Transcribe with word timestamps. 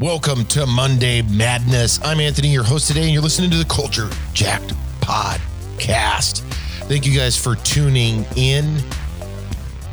Welcome 0.00 0.44
to 0.46 0.64
Monday 0.64 1.22
Madness. 1.22 1.98
I'm 2.04 2.20
Anthony, 2.20 2.52
your 2.52 2.62
host 2.62 2.86
today, 2.86 3.02
and 3.02 3.10
you're 3.10 3.20
listening 3.20 3.50
to 3.50 3.56
the 3.56 3.64
Culture 3.64 4.08
Jacked 4.32 4.72
Podcast. 5.00 6.42
Thank 6.84 7.04
you 7.04 7.18
guys 7.18 7.36
for 7.36 7.56
tuning 7.56 8.24
in. 8.36 8.78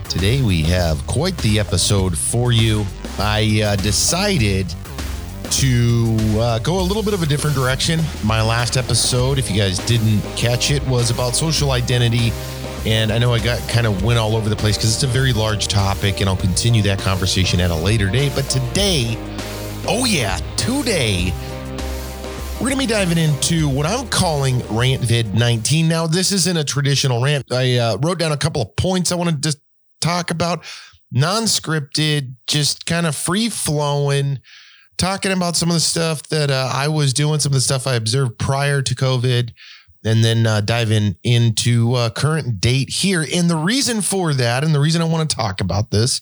Today 0.08 0.44
we 0.44 0.62
have 0.62 1.08
quite 1.08 1.36
the 1.40 1.58
episode 1.58 2.16
for 2.16 2.52
you. 2.52 2.86
I 3.18 3.64
uh, 3.64 3.76
decided 3.78 4.72
to 5.50 6.16
uh, 6.38 6.60
go 6.60 6.80
a 6.80 6.84
little 6.84 7.02
bit 7.02 7.16
of 7.16 7.24
a 7.24 7.26
different 7.26 7.56
direction. 7.56 8.00
My 8.24 8.44
last 8.44 8.78
episode, 8.78 9.40
if 9.40 9.50
you 9.50 9.58
guys 9.58 9.80
didn't 9.88 10.22
catch 10.38 10.70
it, 10.70 10.86
was 10.88 11.10
about 11.10 11.36
social 11.36 11.72
identity. 11.72 12.32
And 12.86 13.12
I 13.12 13.18
know 13.18 13.34
I 13.34 13.40
got 13.40 13.58
kind 13.70 13.88
of 13.88 14.04
went 14.04 14.20
all 14.20 14.36
over 14.36 14.50
the 14.50 14.56
place 14.56 14.78
because 14.78 14.94
it's 14.94 15.02
a 15.02 15.08
very 15.08 15.34
large 15.34 15.68
topic, 15.68 16.22
and 16.22 16.30
I'll 16.30 16.38
continue 16.38 16.84
that 16.84 17.00
conversation 17.00 17.60
at 17.60 17.72
a 17.72 17.76
later 17.76 18.08
date. 18.08 18.34
But 18.36 18.52
today, 18.52 19.18
oh 19.88 20.06
yeah, 20.06 20.38
today, 20.58 21.34
we're 22.56 22.70
going 22.70 22.74
to 22.74 22.78
be 22.78 22.86
diving 22.86 23.18
into 23.18 23.70
what 23.70 23.86
I'm 23.86 24.08
calling 24.08 24.62
Rant 24.70 25.04
Vid 25.04 25.36
19. 25.36 25.88
Now, 25.88 26.08
this 26.08 26.32
isn't 26.32 26.58
a 26.58 26.64
traditional 26.64 27.22
rant. 27.22 27.52
I 27.52 27.78
uh, 27.78 27.98
wrote 27.98 28.20
down 28.20 28.32
a 28.32 28.38
couple 28.38 28.62
of 28.62 28.76
points 28.76 29.12
I 29.12 29.16
wanted 29.16 29.44
to 29.44 29.58
talk 30.02 30.32
about, 30.32 30.64
non 31.12 31.44
scripted, 31.44 32.36
just 32.48 32.86
kind 32.86 33.06
of 33.06 33.16
free 33.16 33.50
flowing 33.50 34.40
talking 34.98 35.34
about 35.34 35.58
some 35.58 35.70
of 35.70 35.74
the 35.74 35.82
stuff 35.82 36.24
that 36.30 36.50
uh, 36.50 36.72
I 36.74 36.88
was 36.88 37.14
doing, 37.14 37.40
some 37.40 37.52
of 37.52 37.56
the 37.56 37.62
stuff 37.62 37.86
I 37.86 37.96
observed 37.96 38.38
prior 38.40 38.82
to 38.82 38.96
COVID, 38.96 39.52
and 40.06 40.24
then 40.24 40.48
uh, 40.48 40.62
diving 40.62 41.18
into 41.24 41.94
uh, 41.96 42.10
current 42.12 42.62
date 42.62 42.90
here. 42.90 43.26
And 43.34 43.50
the 43.50 43.58
reason 43.58 44.02
for 44.02 44.34
that, 44.34 44.64
and 44.64 44.74
the 44.74 44.80
reason 44.80 45.02
I 45.02 45.06
want 45.06 45.30
to 45.30 45.36
talk 45.36 45.60
about 45.62 45.92
this 45.92 46.22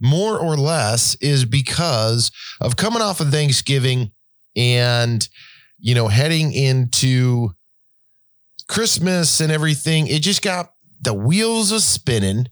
more 0.00 0.38
or 0.38 0.56
less, 0.56 1.16
is 1.16 1.44
because 1.44 2.30
of 2.60 2.76
coming 2.76 3.02
off 3.02 3.20
of 3.20 3.30
Thanksgiving 3.30 4.12
and, 4.56 5.28
you 5.78 5.94
know, 5.94 6.08
heading 6.08 6.52
into 6.52 7.50
Christmas 8.68 9.40
and 9.40 9.50
everything. 9.50 10.06
It 10.06 10.22
just 10.22 10.42
got 10.42 10.72
the 11.00 11.14
wheels 11.14 11.72
are 11.72 11.80
spinning. 11.80 12.46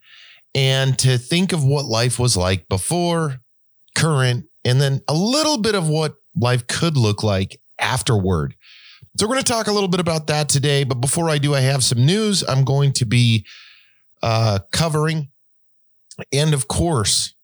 And 0.54 0.98
to 1.00 1.18
think 1.18 1.52
of 1.52 1.62
what 1.62 1.84
life 1.84 2.18
was 2.18 2.34
like 2.34 2.66
before, 2.66 3.40
current, 3.94 4.46
and 4.64 4.80
then 4.80 5.02
a 5.06 5.12
little 5.12 5.58
bit 5.58 5.74
of 5.74 5.86
what 5.86 6.14
life 6.34 6.66
could 6.66 6.96
look 6.96 7.22
like 7.22 7.60
afterward. 7.78 8.56
So, 9.18 9.26
we're 9.26 9.34
going 9.34 9.44
to 9.44 9.52
talk 9.52 9.66
a 9.66 9.72
little 9.72 9.88
bit 9.88 10.00
about 10.00 10.28
that 10.28 10.48
today. 10.48 10.84
But 10.84 11.02
before 11.02 11.28
I 11.28 11.36
do, 11.36 11.54
I 11.54 11.60
have 11.60 11.84
some 11.84 12.06
news 12.06 12.42
I'm 12.48 12.64
going 12.64 12.92
to 12.94 13.04
be 13.04 13.44
uh, 14.22 14.60
covering. 14.72 15.28
And 16.32 16.54
of 16.54 16.68
course, 16.68 17.34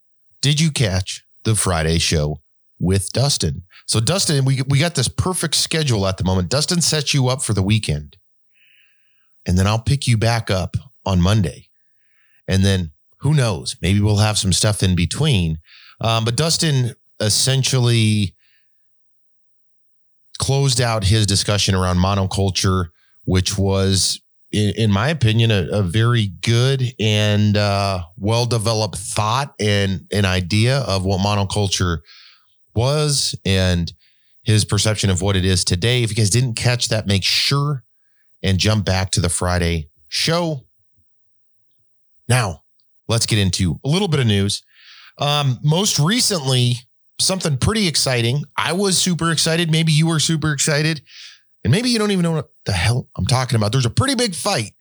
did 0.42 0.60
you 0.60 0.70
catch 0.70 1.24
the 1.44 1.54
Friday 1.54 1.98
show 1.98 2.42
with 2.78 3.10
Dustin? 3.12 3.62
So, 3.86 4.00
Dustin, 4.00 4.44
we, 4.44 4.60
we 4.68 4.78
got 4.78 4.96
this 4.96 5.08
perfect 5.08 5.54
schedule 5.54 6.06
at 6.06 6.18
the 6.18 6.24
moment. 6.24 6.50
Dustin 6.50 6.82
sets 6.82 7.14
you 7.14 7.28
up 7.28 7.42
for 7.42 7.54
the 7.54 7.62
weekend. 7.62 8.18
And 9.46 9.58
then 9.58 9.66
I'll 9.66 9.80
pick 9.80 10.06
you 10.06 10.18
back 10.18 10.50
up 10.50 10.76
on 11.06 11.20
Monday. 11.20 11.68
And 12.46 12.64
then 12.64 12.92
who 13.18 13.34
knows? 13.34 13.76
Maybe 13.80 14.00
we'll 14.00 14.16
have 14.16 14.38
some 14.38 14.52
stuff 14.52 14.82
in 14.82 14.94
between. 14.94 15.58
Um, 16.00 16.24
but 16.24 16.36
Dustin 16.36 16.94
essentially 17.20 18.34
closed 20.38 20.80
out 20.80 21.04
his 21.04 21.26
discussion 21.26 21.74
around 21.74 21.98
monoculture, 21.98 22.88
which 23.24 23.56
was, 23.56 24.20
in, 24.52 24.74
in 24.76 24.90
my 24.90 25.08
opinion, 25.08 25.50
a, 25.50 25.66
a, 25.72 25.82
very 25.82 26.28
good 26.42 26.82
and 27.00 27.56
uh, 27.56 28.02
well 28.16 28.46
developed 28.46 28.96
thought 28.96 29.54
and 29.58 30.06
an 30.12 30.24
idea 30.24 30.80
of 30.80 31.04
what 31.04 31.20
monoculture 31.20 31.98
was 32.74 33.34
and 33.44 33.92
his 34.44 34.64
perception 34.64 35.10
of 35.10 35.22
what 35.22 35.36
it 35.36 35.44
is 35.44 35.64
today. 35.64 36.02
If 36.02 36.10
you 36.10 36.16
guys 36.16 36.30
didn't 36.30 36.54
catch 36.54 36.88
that, 36.88 37.06
make 37.06 37.24
sure 37.24 37.84
and 38.42 38.58
jump 38.58 38.84
back 38.84 39.10
to 39.12 39.20
the 39.20 39.28
Friday 39.28 39.88
show. 40.08 40.66
Now, 42.28 42.62
let's 43.08 43.26
get 43.26 43.38
into 43.38 43.80
a 43.84 43.88
little 43.88 44.08
bit 44.08 44.20
of 44.20 44.26
news. 44.26 44.62
Um, 45.18 45.58
most 45.62 45.98
recently, 45.98 46.76
something 47.20 47.56
pretty 47.56 47.86
exciting. 47.86 48.44
I 48.56 48.72
was 48.72 48.98
super 48.98 49.30
excited. 49.30 49.70
Maybe 49.70 49.92
you 49.92 50.06
were 50.06 50.18
super 50.18 50.52
excited. 50.52 51.02
And 51.64 51.70
maybe 51.70 51.90
you 51.90 51.98
don't 51.98 52.10
even 52.10 52.22
know 52.22 52.32
what 52.32 52.52
the 52.64 52.72
hell 52.72 53.08
I'm 53.16 53.26
talking 53.26 53.56
about. 53.56 53.72
There's 53.72 53.86
a 53.86 53.90
pretty 53.90 54.14
big 54.14 54.34
fight 54.34 54.72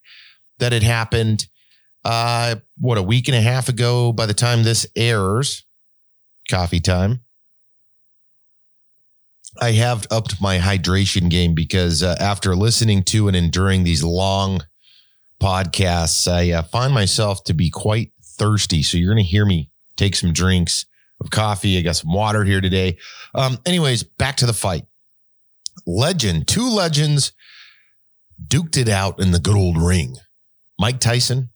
that 0.59 0.71
had 0.71 0.83
happened, 0.83 1.47
uh, 2.03 2.55
what, 2.77 2.97
a 2.97 3.03
week 3.03 3.27
and 3.27 3.37
a 3.37 3.41
half 3.41 3.69
ago 3.69 4.11
by 4.11 4.25
the 4.25 4.33
time 4.33 4.63
this 4.63 4.85
airs. 4.95 5.65
Coffee 6.49 6.79
time. 6.79 7.21
I 9.59 9.71
have 9.71 10.07
upped 10.09 10.41
my 10.41 10.57
hydration 10.57 11.29
game 11.29 11.53
because 11.53 12.01
uh, 12.01 12.15
after 12.19 12.55
listening 12.55 13.03
to 13.05 13.27
and 13.27 13.35
enduring 13.35 13.83
these 13.83 14.03
long 14.03 14.61
podcasts, 15.41 16.31
I 16.31 16.51
uh, 16.51 16.63
find 16.63 16.93
myself 16.93 17.43
to 17.45 17.53
be 17.53 17.69
quite 17.69 18.11
thirsty. 18.23 18.81
So 18.81 18.97
you're 18.97 19.13
going 19.13 19.23
to 19.23 19.29
hear 19.29 19.45
me 19.45 19.69
take 19.97 20.15
some 20.15 20.33
drinks 20.33 20.85
of 21.19 21.29
coffee. 21.29 21.77
I 21.77 21.81
got 21.81 21.97
some 21.97 22.13
water 22.13 22.43
here 22.43 22.61
today. 22.61 22.97
Um, 23.35 23.59
anyways, 23.65 24.03
back 24.03 24.37
to 24.37 24.45
the 24.45 24.53
fight. 24.53 24.85
Legend, 25.91 26.47
two 26.47 26.69
legends 26.69 27.33
duked 28.47 28.77
it 28.77 28.87
out 28.87 29.19
in 29.21 29.31
the 29.31 29.39
good 29.39 29.55
old 29.55 29.77
ring. 29.77 30.15
Mike 30.79 30.99
Tyson 30.99 31.49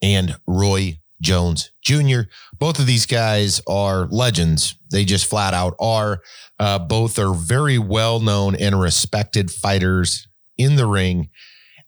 and 0.00 0.36
Roy 0.46 1.00
Jones 1.20 1.72
Jr. 1.82 2.22
Both 2.58 2.78
of 2.78 2.86
these 2.86 3.06
guys 3.06 3.60
are 3.66 4.06
legends. 4.06 4.76
They 4.90 5.04
just 5.04 5.26
flat 5.26 5.52
out 5.52 5.74
are. 5.80 6.22
Uh, 6.58 6.78
both 6.78 7.18
are 7.18 7.34
very 7.34 7.78
well 7.78 8.20
known 8.20 8.54
and 8.54 8.78
respected 8.80 9.50
fighters 9.50 10.28
in 10.56 10.76
the 10.76 10.86
ring. 10.86 11.30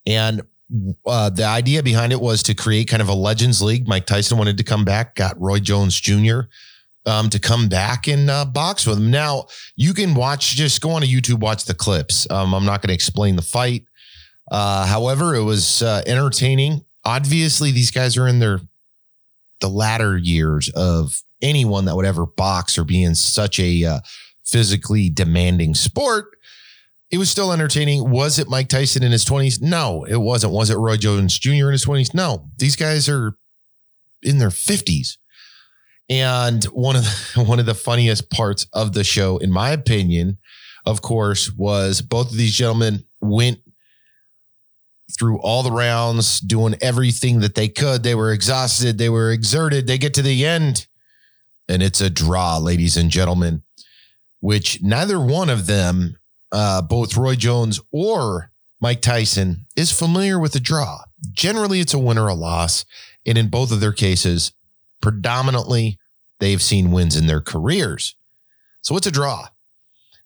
And 0.04 0.42
uh, 1.06 1.30
the 1.30 1.44
idea 1.44 1.82
behind 1.82 2.12
it 2.12 2.20
was 2.20 2.42
to 2.44 2.54
create 2.54 2.88
kind 2.88 3.02
of 3.02 3.08
a 3.08 3.14
legends 3.14 3.62
league. 3.62 3.86
Mike 3.86 4.06
Tyson 4.06 4.36
wanted 4.36 4.58
to 4.58 4.64
come 4.64 4.84
back, 4.84 5.14
got 5.14 5.40
Roy 5.40 5.60
Jones 5.60 5.98
Jr 6.00 6.40
um, 7.08 7.30
to 7.30 7.38
come 7.38 7.68
back 7.68 8.06
and 8.06 8.28
uh, 8.28 8.44
box 8.44 8.86
with 8.86 8.98
him. 8.98 9.10
Now 9.10 9.46
you 9.76 9.94
can 9.94 10.14
watch, 10.14 10.54
just 10.54 10.80
go 10.80 10.90
on 10.90 11.02
to 11.02 11.08
YouTube, 11.08 11.40
watch 11.40 11.64
the 11.64 11.74
clips. 11.74 12.30
Um, 12.30 12.54
I'm 12.54 12.64
not 12.64 12.82
going 12.82 12.88
to 12.88 12.94
explain 12.94 13.36
the 13.36 13.42
fight. 13.42 13.84
Uh, 14.50 14.86
however, 14.86 15.34
it 15.34 15.42
was 15.42 15.82
uh, 15.82 16.02
entertaining. 16.06 16.84
Obviously, 17.04 17.72
these 17.72 17.90
guys 17.90 18.16
are 18.16 18.28
in 18.28 18.38
their 18.38 18.60
the 19.60 19.68
latter 19.68 20.16
years 20.16 20.70
of 20.76 21.22
anyone 21.42 21.86
that 21.86 21.96
would 21.96 22.06
ever 22.06 22.26
box 22.26 22.78
or 22.78 22.84
be 22.84 23.02
in 23.02 23.14
such 23.14 23.58
a 23.58 23.84
uh, 23.84 24.00
physically 24.44 25.10
demanding 25.10 25.74
sport. 25.74 26.26
It 27.10 27.18
was 27.18 27.30
still 27.30 27.52
entertaining. 27.52 28.10
Was 28.10 28.38
it 28.38 28.48
Mike 28.48 28.68
Tyson 28.68 29.02
in 29.02 29.12
his 29.12 29.24
20s? 29.24 29.62
No, 29.62 30.04
it 30.04 30.18
wasn't. 30.18 30.52
Was 30.52 30.70
it 30.70 30.76
Roy 30.76 30.96
Jones 30.96 31.38
Jr. 31.38 31.66
in 31.66 31.72
his 31.72 31.84
20s? 31.84 32.12
No. 32.14 32.50
These 32.58 32.76
guys 32.76 33.08
are 33.08 33.36
in 34.22 34.38
their 34.38 34.50
50s. 34.50 35.16
And 36.08 36.64
one 36.64 36.96
of 36.96 37.02
the, 37.02 37.44
one 37.46 37.58
of 37.58 37.66
the 37.66 37.74
funniest 37.74 38.30
parts 38.30 38.66
of 38.72 38.92
the 38.92 39.04
show, 39.04 39.38
in 39.38 39.50
my 39.50 39.70
opinion, 39.70 40.38
of 40.86 41.02
course, 41.02 41.52
was 41.52 42.00
both 42.00 42.30
of 42.30 42.36
these 42.36 42.54
gentlemen 42.54 43.04
went 43.20 43.60
through 45.18 45.38
all 45.40 45.62
the 45.62 45.72
rounds, 45.72 46.40
doing 46.40 46.76
everything 46.80 47.40
that 47.40 47.54
they 47.54 47.68
could. 47.68 48.02
They 48.02 48.14
were 48.14 48.32
exhausted, 48.32 48.98
they 48.98 49.08
were 49.08 49.30
exerted. 49.30 49.86
They 49.86 49.98
get 49.98 50.14
to 50.14 50.22
the 50.22 50.44
end, 50.44 50.86
and 51.68 51.82
it's 51.82 52.00
a 52.00 52.10
draw, 52.10 52.58
ladies 52.58 52.96
and 52.96 53.10
gentlemen, 53.10 53.62
which 54.40 54.82
neither 54.82 55.20
one 55.20 55.50
of 55.50 55.66
them, 55.66 56.18
uh, 56.52 56.82
both 56.82 57.16
Roy 57.16 57.34
Jones 57.34 57.80
or 57.90 58.50
Mike 58.80 59.00
Tyson, 59.00 59.66
is 59.76 59.92
familiar 59.92 60.38
with 60.38 60.54
a 60.54 60.60
draw. 60.60 61.02
Generally, 61.32 61.80
it's 61.80 61.94
a 61.94 61.98
win 61.98 62.18
or 62.18 62.28
a 62.28 62.34
loss. 62.34 62.84
And 63.26 63.36
in 63.36 63.48
both 63.48 63.72
of 63.72 63.80
their 63.80 63.92
cases, 63.92 64.52
predominantly 65.00 65.98
they've 66.40 66.62
seen 66.62 66.90
wins 66.90 67.16
in 67.16 67.26
their 67.26 67.40
careers. 67.40 68.14
So 68.82 68.96
it's 68.96 69.06
a 69.06 69.12
draw. 69.12 69.48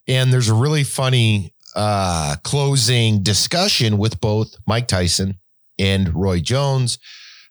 And 0.07 0.31
there's 0.31 0.49
a 0.49 0.53
really 0.53 0.83
funny 0.83 1.53
uh, 1.75 2.35
closing 2.43 3.23
discussion 3.23 3.97
with 3.97 4.21
both 4.21 4.55
Mike 4.67 4.87
Tyson 4.87 5.39
and 5.79 6.13
Roy 6.13 6.39
Jones. 6.39 6.99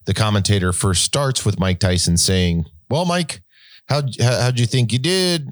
The 0.05 0.15
commentator 0.15 0.73
first 0.73 1.05
starts 1.05 1.45
with 1.45 1.59
Mike 1.59 1.81
Tyson 1.81 2.17
saying, 2.17 2.67
Well, 2.91 3.05
Mike, 3.05 3.43
how, 3.87 4.03
how'd 4.21 4.59
you 4.59 4.67
think 4.67 4.93
you 4.93 4.99
did? 4.99 5.49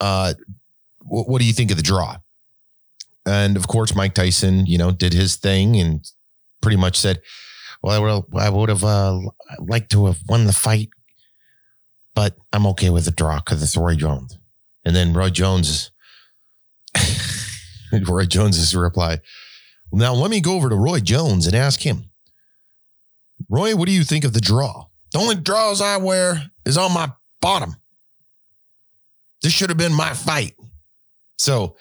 Uh, 0.00 0.34
what, 1.00 1.28
what 1.28 1.40
do 1.40 1.46
you 1.46 1.52
think 1.52 1.70
of 1.70 1.76
the 1.76 1.82
draw? 1.82 2.16
And 3.26 3.56
of 3.56 3.68
course, 3.68 3.94
Mike 3.94 4.14
Tyson, 4.14 4.66
you 4.66 4.78
know, 4.78 4.90
did 4.90 5.12
his 5.12 5.36
thing 5.36 5.76
and 5.76 6.04
pretty 6.62 6.76
much 6.76 6.98
said, 6.98 7.20
well, 7.82 7.94
I 7.94 7.98
would 7.98 8.10
have, 8.10 8.24
I 8.36 8.50
would 8.50 8.68
have 8.68 8.84
uh, 8.84 9.20
liked 9.60 9.90
to 9.92 10.06
have 10.06 10.18
won 10.28 10.46
the 10.46 10.52
fight 10.52 10.88
but 12.18 12.36
I'm 12.52 12.66
okay 12.66 12.90
with 12.90 13.04
the 13.04 13.12
draw 13.12 13.38
because 13.38 13.62
it's 13.62 13.76
Roy 13.76 13.94
Jones. 13.94 14.36
And 14.84 14.96
then 14.96 15.14
Roy 15.14 15.30
Jones, 15.30 15.92
Roy 18.08 18.24
Jones's 18.24 18.74
reply. 18.74 19.20
Now 19.92 20.14
let 20.14 20.28
me 20.28 20.40
go 20.40 20.56
over 20.56 20.68
to 20.68 20.74
Roy 20.74 20.98
Jones 20.98 21.46
and 21.46 21.54
ask 21.54 21.80
him, 21.82 22.10
Roy, 23.48 23.76
what 23.76 23.86
do 23.86 23.92
you 23.92 24.02
think 24.02 24.24
of 24.24 24.32
the 24.32 24.40
draw? 24.40 24.86
The 25.12 25.20
only 25.20 25.36
draws 25.36 25.80
I 25.80 25.98
wear 25.98 26.50
is 26.66 26.76
on 26.76 26.92
my 26.92 27.12
bottom. 27.40 27.76
This 29.40 29.52
should 29.52 29.68
have 29.68 29.78
been 29.78 29.94
my 29.94 30.12
fight. 30.12 30.56
So, 31.36 31.76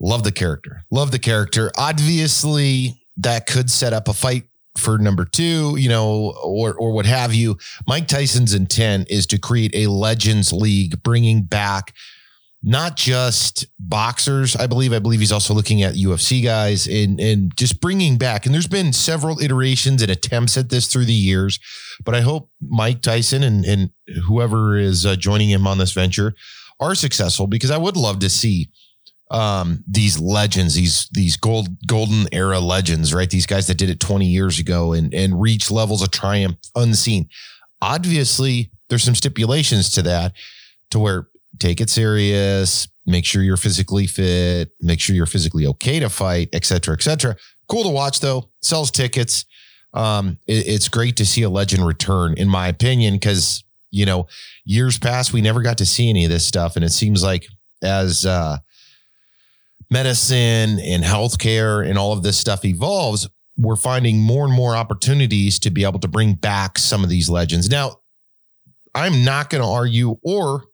love 0.00 0.24
the 0.24 0.32
character. 0.32 0.86
Love 0.90 1.10
the 1.10 1.18
character. 1.18 1.70
Obviously, 1.76 3.02
that 3.18 3.46
could 3.46 3.70
set 3.70 3.92
up 3.92 4.08
a 4.08 4.14
fight 4.14 4.44
for 4.78 4.98
number 4.98 5.24
two, 5.24 5.76
you 5.76 5.88
know, 5.88 6.34
or 6.42 6.74
or 6.74 6.92
what 6.92 7.06
have 7.06 7.34
you. 7.34 7.58
Mike 7.86 8.08
Tyson's 8.08 8.54
intent 8.54 9.10
is 9.10 9.26
to 9.26 9.38
create 9.38 9.74
a 9.74 9.86
Legends 9.88 10.52
League, 10.52 11.02
bringing 11.02 11.42
back 11.42 11.94
not 12.62 12.96
just 12.96 13.66
boxers. 13.78 14.56
I 14.56 14.66
believe. 14.66 14.92
I 14.92 14.98
believe 14.98 15.20
he's 15.20 15.32
also 15.32 15.54
looking 15.54 15.82
at 15.82 15.94
UFC 15.94 16.42
guys 16.42 16.86
and 16.86 17.20
and 17.20 17.56
just 17.56 17.80
bringing 17.80 18.18
back. 18.18 18.46
And 18.46 18.54
there's 18.54 18.66
been 18.66 18.92
several 18.92 19.40
iterations 19.40 20.02
and 20.02 20.10
attempts 20.10 20.56
at 20.56 20.68
this 20.68 20.86
through 20.86 21.04
the 21.04 21.12
years, 21.12 21.58
but 22.04 22.14
I 22.14 22.20
hope 22.20 22.50
Mike 22.60 23.02
Tyson 23.02 23.42
and 23.42 23.64
and 23.64 23.90
whoever 24.26 24.76
is 24.76 25.06
uh, 25.06 25.16
joining 25.16 25.50
him 25.50 25.66
on 25.66 25.78
this 25.78 25.92
venture 25.92 26.34
are 26.80 26.94
successful 26.94 27.46
because 27.46 27.70
I 27.70 27.76
would 27.76 27.96
love 27.96 28.18
to 28.20 28.30
see 28.30 28.70
um, 29.30 29.84
these 29.86 30.18
legends, 30.18 30.74
these 30.74 31.08
these 31.12 31.36
gold 31.36 31.68
golden 31.86 32.26
era 32.32 32.60
legends, 32.60 33.12
right? 33.12 33.28
These 33.28 33.46
guys 33.46 33.66
that 33.66 33.76
did 33.76 33.90
it 33.90 34.00
20 34.00 34.26
years 34.26 34.58
ago 34.58 34.92
and 34.92 35.12
and 35.12 35.40
reach 35.40 35.70
levels 35.70 36.02
of 36.02 36.10
triumph 36.10 36.56
unseen. 36.74 37.28
Obviously, 37.82 38.70
there's 38.88 39.02
some 39.02 39.14
stipulations 39.14 39.90
to 39.92 40.02
that, 40.02 40.32
to 40.90 40.98
where 40.98 41.28
take 41.58 41.80
it 41.80 41.90
serious, 41.90 42.88
make 43.06 43.24
sure 43.24 43.42
you're 43.42 43.56
physically 43.56 44.06
fit, 44.06 44.70
make 44.80 45.00
sure 45.00 45.14
you're 45.14 45.26
physically 45.26 45.66
okay 45.66 45.98
to 46.00 46.08
fight, 46.08 46.48
et 46.52 46.64
cetera, 46.64 46.94
et 46.94 47.02
cetera. 47.02 47.36
Cool 47.68 47.82
to 47.82 47.90
watch 47.90 48.20
though. 48.20 48.50
Sells 48.62 48.90
tickets. 48.90 49.44
Um, 49.94 50.38
it, 50.46 50.66
it's 50.66 50.88
great 50.88 51.16
to 51.16 51.26
see 51.26 51.42
a 51.42 51.50
legend 51.50 51.86
return, 51.86 52.34
in 52.34 52.48
my 52.48 52.68
opinion, 52.68 53.14
because 53.14 53.62
you 53.90 54.06
know 54.06 54.26
years 54.64 54.98
past 54.98 55.34
we 55.34 55.42
never 55.42 55.60
got 55.60 55.78
to 55.78 55.86
see 55.86 56.08
any 56.08 56.24
of 56.24 56.30
this 56.30 56.46
stuff, 56.46 56.76
and 56.76 56.84
it 56.84 56.92
seems 56.92 57.22
like 57.22 57.46
as 57.82 58.24
uh, 58.24 58.58
medicine 59.90 60.78
and 60.80 61.02
healthcare 61.02 61.88
and 61.88 61.98
all 61.98 62.12
of 62.12 62.22
this 62.22 62.38
stuff 62.38 62.64
evolves, 62.64 63.28
we're 63.56 63.76
finding 63.76 64.20
more 64.20 64.44
and 64.44 64.54
more 64.54 64.76
opportunities 64.76 65.58
to 65.58 65.70
be 65.70 65.84
able 65.84 65.98
to 65.98 66.08
bring 66.08 66.34
back 66.34 66.78
some 66.78 67.02
of 67.02 67.10
these 67.10 67.28
legends. 67.28 67.68
Now, 67.68 68.00
I'm 68.94 69.24
not 69.24 69.50
going 69.50 69.62
to 69.62 69.68
argue 69.68 70.18
or 70.22 70.64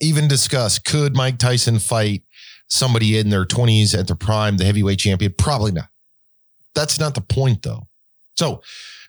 even 0.00 0.28
discuss 0.28 0.78
could 0.78 1.16
Mike 1.16 1.38
Tyson 1.38 1.78
fight 1.78 2.22
somebody 2.68 3.18
in 3.18 3.30
their 3.30 3.44
20s 3.44 3.96
at 3.96 4.06
their 4.06 4.16
prime, 4.16 4.56
the 4.56 4.64
heavyweight 4.64 4.98
champion? 4.98 5.34
Probably 5.36 5.72
not. 5.72 5.88
That's 6.74 6.98
not 6.98 7.14
the 7.14 7.20
point, 7.20 7.62
though. 7.62 7.88
So, 8.36 8.62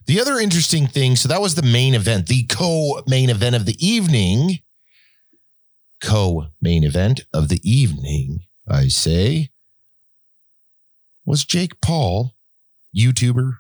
the 0.06 0.22
other 0.22 0.38
interesting 0.38 0.86
thing 0.86 1.16
so 1.16 1.28
that 1.30 1.42
was 1.42 1.56
the 1.56 1.64
main 1.64 1.96
event, 1.96 2.28
the 2.28 2.44
co 2.44 3.02
main 3.08 3.32
event 3.32 3.56
of 3.56 3.66
the 3.66 3.76
evening. 3.86 4.60
Co 6.00 6.48
main 6.62 6.84
event 6.84 7.22
of 7.34 7.50
the 7.50 7.60
evening 7.64 8.42
I 8.68 8.88
say, 8.88 9.50
was 11.26 11.46
Jake 11.46 11.82
Paul, 11.82 12.36
YouTuber. 12.96 13.54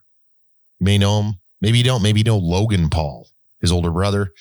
You 0.80 0.86
may 0.86 0.98
know 0.98 1.22
him. 1.22 1.34
Maybe 1.62 1.80
you 1.80 1.84
don't. 1.84 2.04
Maybe 2.04 2.19
you 2.19 2.24
know 2.25 2.38
Logan 2.38 2.90
Paul, 2.90 3.28
his 3.62 3.72
older 3.72 3.92
brother. 3.92 4.31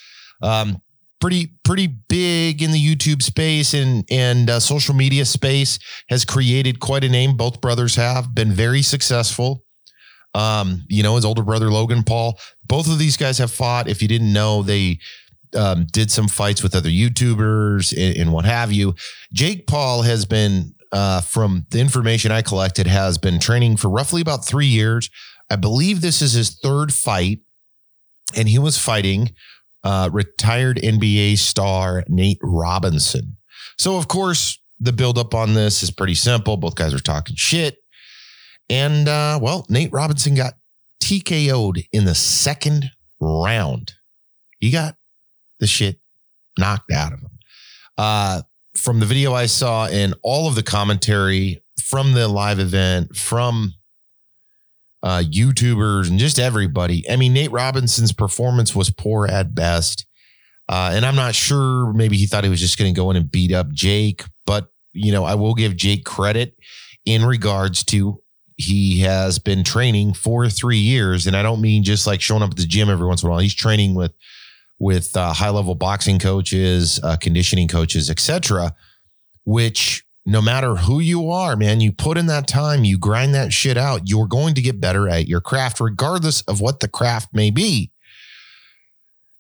Um, 0.42 0.82
pretty 1.20 1.54
pretty 1.64 1.86
big 1.86 2.60
in 2.60 2.70
the 2.70 2.78
YouTube 2.78 3.22
space 3.22 3.72
and 3.72 4.04
and 4.10 4.50
uh, 4.50 4.60
social 4.60 4.94
media 4.94 5.24
space. 5.24 5.78
Has 6.08 6.24
created 6.24 6.80
quite 6.80 7.04
a 7.04 7.08
name. 7.08 7.36
Both 7.36 7.60
brothers 7.60 7.96
have 7.96 8.34
been 8.34 8.52
very 8.52 8.82
successful. 8.82 9.64
Um, 10.34 10.84
you 10.88 11.02
know, 11.02 11.14
his 11.14 11.24
older 11.24 11.42
brother 11.42 11.70
Logan 11.70 12.02
Paul. 12.02 12.38
Both 12.66 12.90
of 12.90 12.98
these 12.98 13.16
guys 13.16 13.38
have 13.38 13.52
fought. 13.52 13.88
If 13.88 14.02
you 14.02 14.08
didn't 14.08 14.32
know, 14.32 14.62
they 14.62 14.98
um, 15.54 15.86
did 15.92 16.10
some 16.10 16.28
fights 16.28 16.62
with 16.62 16.74
other 16.74 16.88
YouTubers 16.88 17.92
and, 17.92 18.16
and, 18.16 18.32
what 18.32 18.44
have 18.44 18.72
you. 18.72 18.94
Jake 19.32 19.66
Paul 19.66 20.02
has 20.02 20.24
been, 20.24 20.74
uh, 20.92 21.20
from 21.20 21.66
the 21.70 21.80
information 21.80 22.32
I 22.32 22.42
collected, 22.42 22.86
has 22.86 23.18
been 23.18 23.38
training 23.38 23.76
for 23.76 23.88
roughly 23.88 24.20
about 24.20 24.44
three 24.44 24.66
years. 24.66 25.10
I 25.50 25.56
believe 25.56 26.00
this 26.00 26.22
is 26.22 26.32
his 26.32 26.58
third 26.58 26.92
fight, 26.92 27.40
and 28.36 28.48
he 28.48 28.58
was 28.58 28.78
fighting 28.78 29.30
uh, 29.84 30.08
retired 30.12 30.78
NBA 30.78 31.38
star 31.38 32.04
Nate 32.08 32.38
Robinson. 32.42 33.36
So, 33.78 33.96
of 33.96 34.08
course, 34.08 34.58
the 34.80 34.92
buildup 34.92 35.34
on 35.34 35.54
this 35.54 35.82
is 35.82 35.90
pretty 35.90 36.14
simple. 36.14 36.56
Both 36.56 36.74
guys 36.74 36.94
are 36.94 36.98
talking 36.98 37.36
shit. 37.36 37.78
And, 38.70 39.08
uh, 39.08 39.38
well, 39.40 39.66
Nate 39.68 39.92
Robinson 39.92 40.34
got 40.34 40.54
TKO'd 41.02 41.84
in 41.92 42.06
the 42.06 42.14
second 42.14 42.90
round. 43.20 43.92
He 44.58 44.70
got 44.70 44.96
the 45.64 45.68
shit 45.68 45.98
knocked 46.58 46.92
out 46.92 47.14
of 47.14 47.20
him. 47.20 47.30
Uh, 47.96 48.42
from 48.74 49.00
the 49.00 49.06
video 49.06 49.32
I 49.32 49.46
saw 49.46 49.86
and 49.86 50.14
all 50.22 50.46
of 50.46 50.56
the 50.56 50.62
commentary 50.62 51.62
from 51.80 52.12
the 52.12 52.28
live 52.28 52.58
event, 52.58 53.16
from 53.16 53.72
uh, 55.02 55.22
YouTubers 55.24 56.10
and 56.10 56.18
just 56.18 56.38
everybody. 56.38 57.08
I 57.10 57.16
mean, 57.16 57.32
Nate 57.32 57.50
Robinson's 57.50 58.12
performance 58.12 58.74
was 58.74 58.90
poor 58.90 59.26
at 59.26 59.54
best. 59.54 60.06
Uh, 60.68 60.90
and 60.92 61.06
I'm 61.06 61.16
not 61.16 61.34
sure, 61.34 61.92
maybe 61.94 62.18
he 62.18 62.26
thought 62.26 62.44
he 62.44 62.50
was 62.50 62.60
just 62.60 62.78
going 62.78 62.92
to 62.92 62.98
go 62.98 63.10
in 63.10 63.16
and 63.16 63.30
beat 63.30 63.52
up 63.52 63.70
Jake, 63.70 64.24
but, 64.46 64.70
you 64.92 65.12
know, 65.12 65.24
I 65.24 65.34
will 65.34 65.54
give 65.54 65.76
Jake 65.76 66.04
credit 66.04 66.56
in 67.06 67.24
regards 67.24 67.84
to 67.84 68.20
he 68.56 69.00
has 69.00 69.38
been 69.38 69.64
training 69.64 70.14
for 70.14 70.48
three 70.48 70.78
years. 70.78 71.26
And 71.26 71.36
I 71.36 71.42
don't 71.42 71.60
mean 71.60 71.84
just 71.84 72.06
like 72.06 72.20
showing 72.20 72.42
up 72.42 72.50
at 72.50 72.56
the 72.56 72.66
gym 72.66 72.88
every 72.88 73.06
once 73.06 73.22
in 73.22 73.28
a 73.28 73.30
while. 73.30 73.40
He's 73.40 73.54
training 73.54 73.94
with 73.94 74.12
with 74.78 75.16
uh, 75.16 75.32
high 75.32 75.50
level 75.50 75.74
boxing 75.74 76.18
coaches, 76.18 77.00
uh, 77.02 77.16
conditioning 77.16 77.68
coaches, 77.68 78.10
etc. 78.10 78.74
Which 79.44 80.04
no 80.26 80.40
matter 80.40 80.76
who 80.76 81.00
you 81.00 81.30
are, 81.30 81.56
man, 81.56 81.80
you 81.80 81.92
put 81.92 82.16
in 82.16 82.26
that 82.26 82.48
time, 82.48 82.84
you 82.84 82.98
grind 82.98 83.34
that 83.34 83.52
shit 83.52 83.76
out, 83.76 84.08
you're 84.08 84.26
going 84.26 84.54
to 84.54 84.62
get 84.62 84.80
better 84.80 85.08
at 85.08 85.28
your 85.28 85.40
craft, 85.40 85.80
regardless 85.80 86.40
of 86.42 86.60
what 86.60 86.80
the 86.80 86.88
craft 86.88 87.34
may 87.34 87.50
be. 87.50 87.90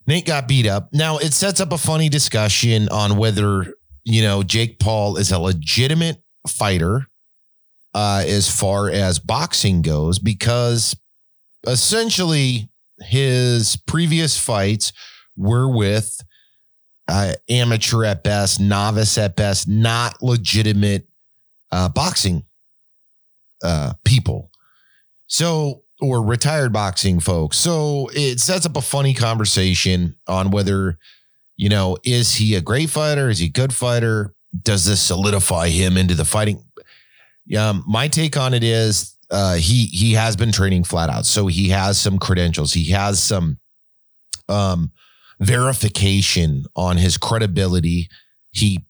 Nate 0.06 0.26
got 0.26 0.46
beat 0.46 0.66
up. 0.66 0.90
Now 0.92 1.16
it 1.16 1.32
sets 1.32 1.60
up 1.60 1.72
a 1.72 1.78
funny 1.78 2.10
discussion 2.10 2.88
on 2.90 3.16
whether, 3.16 3.74
you 4.04 4.22
know, 4.22 4.42
Jake 4.42 4.78
Paul 4.78 5.16
is 5.16 5.32
a 5.32 5.38
legitimate 5.38 6.18
fighter 6.46 7.06
uh, 7.94 8.22
as 8.26 8.50
far 8.50 8.90
as 8.90 9.18
boxing 9.18 9.80
goes, 9.80 10.18
because 10.18 10.94
essentially 11.66 12.68
his 13.00 13.76
previous 13.86 14.38
fights 14.38 14.92
we're 15.36 15.68
with 15.68 16.20
uh, 17.08 17.34
amateur 17.48 18.04
at 18.04 18.22
best, 18.22 18.60
novice 18.60 19.18
at 19.18 19.36
best, 19.36 19.68
not 19.68 20.22
legitimate 20.22 21.06
uh, 21.70 21.88
boxing 21.88 22.44
uh, 23.62 23.92
people. 24.04 24.50
So, 25.26 25.82
or 26.00 26.22
retired 26.22 26.72
boxing 26.72 27.20
folks. 27.20 27.56
So 27.56 28.10
it 28.12 28.40
sets 28.40 28.66
up 28.66 28.76
a 28.76 28.82
funny 28.82 29.14
conversation 29.14 30.16
on 30.26 30.50
whether, 30.50 30.98
you 31.56 31.68
know, 31.68 31.96
is 32.04 32.34
he 32.34 32.54
a 32.54 32.60
great 32.60 32.90
fighter? 32.90 33.30
Is 33.30 33.38
he 33.38 33.46
a 33.46 33.50
good 33.50 33.72
fighter? 33.72 34.34
Does 34.62 34.84
this 34.84 35.00
solidify 35.00 35.68
him 35.68 35.96
into 35.96 36.14
the 36.14 36.24
fighting? 36.24 36.64
Um, 37.56 37.84
my 37.86 38.08
take 38.08 38.36
on 38.36 38.54
it 38.54 38.64
is 38.64 39.16
uh, 39.30 39.54
he 39.54 39.86
he 39.86 40.12
has 40.12 40.36
been 40.36 40.52
training 40.52 40.84
flat 40.84 41.10
out, 41.10 41.26
so 41.26 41.46
he 41.46 41.68
has 41.70 41.98
some 41.98 42.18
credentials. 42.18 42.72
He 42.72 42.90
has 42.92 43.22
some 43.22 43.58
um, 44.48 44.92
verification 45.44 46.64
on 46.74 46.96
his 46.96 47.16
credibility. 47.16 48.08
He 48.50 48.86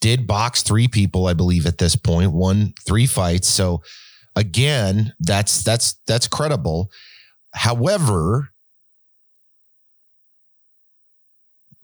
did 0.00 0.26
box 0.26 0.62
three 0.62 0.88
people, 0.88 1.26
I 1.26 1.34
believe, 1.34 1.66
at 1.66 1.78
this 1.78 1.96
point, 1.96 2.32
won 2.32 2.74
three 2.86 3.06
fights. 3.06 3.48
So 3.48 3.82
again, 4.34 5.14
that's 5.20 5.62
that's 5.62 6.00
that's 6.06 6.28
credible. 6.28 6.90
However, 7.54 8.50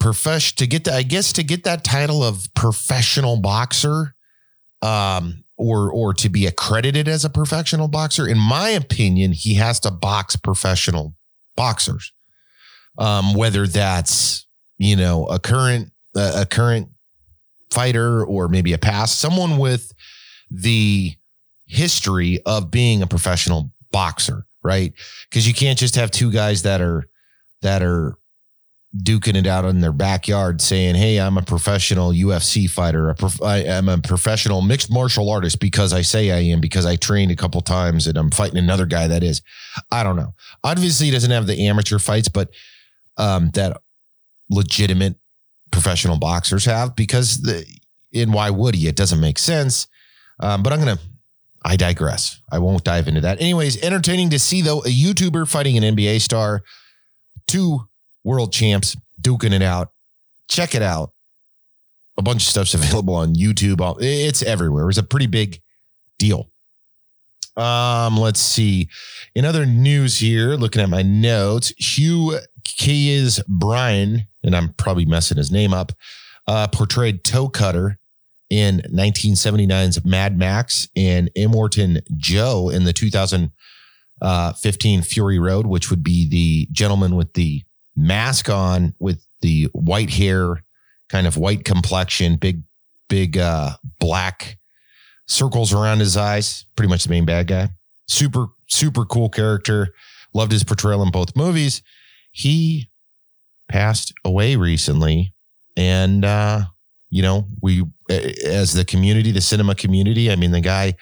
profession 0.01 0.57
to 0.57 0.67
get 0.67 0.85
that, 0.85 0.95
I 0.95 1.03
guess 1.03 1.33
to 1.35 1.43
get 1.43 1.65
that 1.65 1.85
title 1.85 2.23
of 2.23 2.49
professional 2.55 3.41
boxer, 3.41 4.15
um, 4.83 5.45
or 5.57 5.91
or 5.91 6.13
to 6.15 6.29
be 6.29 6.47
accredited 6.47 7.09
as 7.09 7.25
a 7.25 7.31
professional 7.31 7.89
boxer, 7.89 8.29
in 8.29 8.39
my 8.39 8.71
opinion, 8.71 9.33
he 9.33 9.55
has 9.55 9.81
to 9.81 9.91
box 9.91 10.37
professional 10.37 11.15
boxers 11.57 12.13
um, 12.99 13.35
whether 13.35 13.67
that's 13.67 14.47
you 14.79 14.97
know 14.97 15.27
a 15.27 15.39
current 15.39 15.93
a 16.15 16.47
current 16.47 16.89
fighter 17.71 18.25
or 18.25 18.49
maybe 18.49 18.73
a 18.73 18.79
past 18.79 19.19
someone 19.19 19.59
with 19.59 19.93
the 20.51 21.15
history 21.67 22.41
of 22.45 22.71
being 22.71 23.03
a 23.03 23.07
professional 23.07 23.73
boxer, 23.91 24.47
right? 24.63 24.93
Because 25.29 25.49
you 25.49 25.55
can't 25.55 25.79
just 25.79 25.97
have 25.97 26.11
two 26.11 26.31
guys 26.31 26.63
that 26.63 26.81
are 26.81 27.09
that 27.63 27.83
are 27.83 28.17
duking 28.97 29.37
it 29.37 29.47
out 29.47 29.65
in 29.65 29.81
their 29.81 29.93
backyard 29.93 30.61
saying, 30.61 30.95
Hey, 30.95 31.19
I'm 31.19 31.39
a 31.39 31.43
professional 31.43 32.11
UFC 32.11 32.69
fighter. 32.69 33.09
A 33.09 33.15
prof- 33.15 33.43
I 33.43 33.59
am 33.59 33.89
a 33.89 33.97
professional 33.97 34.61
mixed 34.61 34.93
martial 34.93 35.31
artist 35.31 35.61
because 35.61 35.95
I 35.95 36.03
say 36.03 36.31
I 36.31 36.41
am, 36.41 36.61
because 36.61 36.85
I 36.85 36.97
trained 36.97 37.33
a 37.33 37.37
couple 37.37 37.63
times 37.63 38.07
and 38.07 38.19
I'm 38.19 38.31
fighting 38.31 38.59
another 38.59 38.85
guy 38.85 39.09
that 39.09 39.23
is. 39.23 39.41
I 39.91 40.03
don't 40.03 40.17
know. 40.17 40.35
Obviously, 40.63 41.07
he 41.07 41.13
doesn't 41.13 41.31
have 41.31 41.47
the 41.47 41.67
amateur 41.67 41.99
fights, 41.99 42.29
but 42.29 42.51
um, 43.17 43.51
that 43.55 43.81
legitimate 44.51 45.17
professional 45.71 46.19
boxers 46.19 46.65
have 46.65 46.95
because 46.95 47.43
the 47.43 47.67
in 48.13 48.33
why 48.33 48.51
would 48.51 48.75
he? 48.75 48.89
It 48.89 48.97
doesn't 48.97 49.21
make 49.21 49.39
sense. 49.39 49.87
Um, 50.39 50.63
but 50.63 50.73
I'm 50.73 50.79
gonna 50.79 50.99
I 51.65 51.77
digress. 51.77 52.41
I 52.51 52.59
won't 52.59 52.85
dive 52.85 53.09
into 53.09 53.21
that. 53.23 53.41
Anyways, 53.41 53.83
entertaining 53.83 54.31
to 54.31 54.39
see 54.39 54.61
though 54.63 54.81
a 54.81 54.89
YouTuber 54.89 55.49
fighting 55.49 55.83
an 55.83 55.97
NBA 55.97 56.21
star, 56.21 56.63
two 57.47 57.89
world 58.25 58.53
champs 58.53 58.97
duking 59.21 59.53
it 59.53 59.63
out. 59.63 59.93
Check 60.49 60.75
it 60.75 60.83
out. 60.83 61.13
A 62.19 62.23
bunch 62.23 62.43
of 62.43 62.49
stuff's 62.49 62.75
available 62.75 63.15
on 63.15 63.35
YouTube. 63.35 63.97
It's 64.01 64.43
everywhere. 64.43 64.85
It 64.85 64.89
was 64.89 64.99
a 64.99 65.03
pretty 65.03 65.27
big 65.27 65.61
deal. 66.19 66.51
Um, 67.57 68.17
let's 68.17 68.41
see. 68.41 68.89
In 69.35 69.45
other 69.45 69.67
news 69.67 70.19
here, 70.19 70.55
looking 70.55 70.81
at 70.81 70.89
my 70.89 71.03
notes, 71.03 71.69
Hugh 71.77 72.39
Keays-Byrne, 72.65 74.27
and 74.43 74.57
I'm 74.57 74.75
probably 74.75 75.05
messing 75.05 75.39
his 75.39 75.51
name 75.51 75.73
up, 75.73 75.93
uh, 76.47 76.69
portrayed 76.69 77.25
Toe 77.25 77.49
Cutter 77.49 77.99
in 78.51 78.83
1979's 78.93 80.05
Mad 80.05 80.37
Max 80.37 80.89
and 80.95 81.31
Immortan 81.37 82.03
Joe 82.17 82.69
in 82.69 82.85
the 82.85 82.93
2015 82.93 85.03
Fury 85.03 85.39
Road, 85.39 85.67
which 85.67 85.91
would 85.91 86.05
be 86.05 86.29
the 86.29 86.69
gentleman 86.71 87.17
with 87.17 87.33
the 87.33 87.65
mask 87.97 88.51
on 88.51 88.95
with 88.99 89.27
the 89.41 89.69
white 89.73 90.11
hair, 90.11 90.63
kind 91.09 91.27
of 91.27 91.39
white 91.39 91.65
complexion, 91.65 92.37
big, 92.37 92.63
big 93.09 93.39
uh, 93.39 93.71
black 93.99 94.59
circles 95.27 95.73
around 95.73 96.01
his 96.01 96.17
eyes. 96.17 96.67
Pretty 96.77 96.91
much 96.91 97.05
the 97.05 97.11
main 97.11 97.25
bad 97.25 97.47
guy. 97.47 97.71
Super, 98.07 98.47
super 98.69 99.05
cool 99.05 99.29
character. 99.29 99.95
Loved 100.35 100.53
his 100.53 100.65
portrayal 100.65 101.03
in 101.03 101.11
both 101.11 101.37
movies. 101.37 101.83
He 102.33 102.91
passed 103.69 104.13
away 104.25 104.57
recently. 104.57 105.35
And, 105.77 106.25
uh, 106.25 106.65
you 107.09 107.23
know, 107.23 107.47
we, 107.61 107.85
as 108.11 108.73
the 108.73 108.85
community, 108.85 109.31
the 109.31 109.41
cinema 109.41 109.75
community, 109.75 110.31
I 110.31 110.37
mean, 110.37 110.51
the 110.51 110.61
guy 110.61 110.97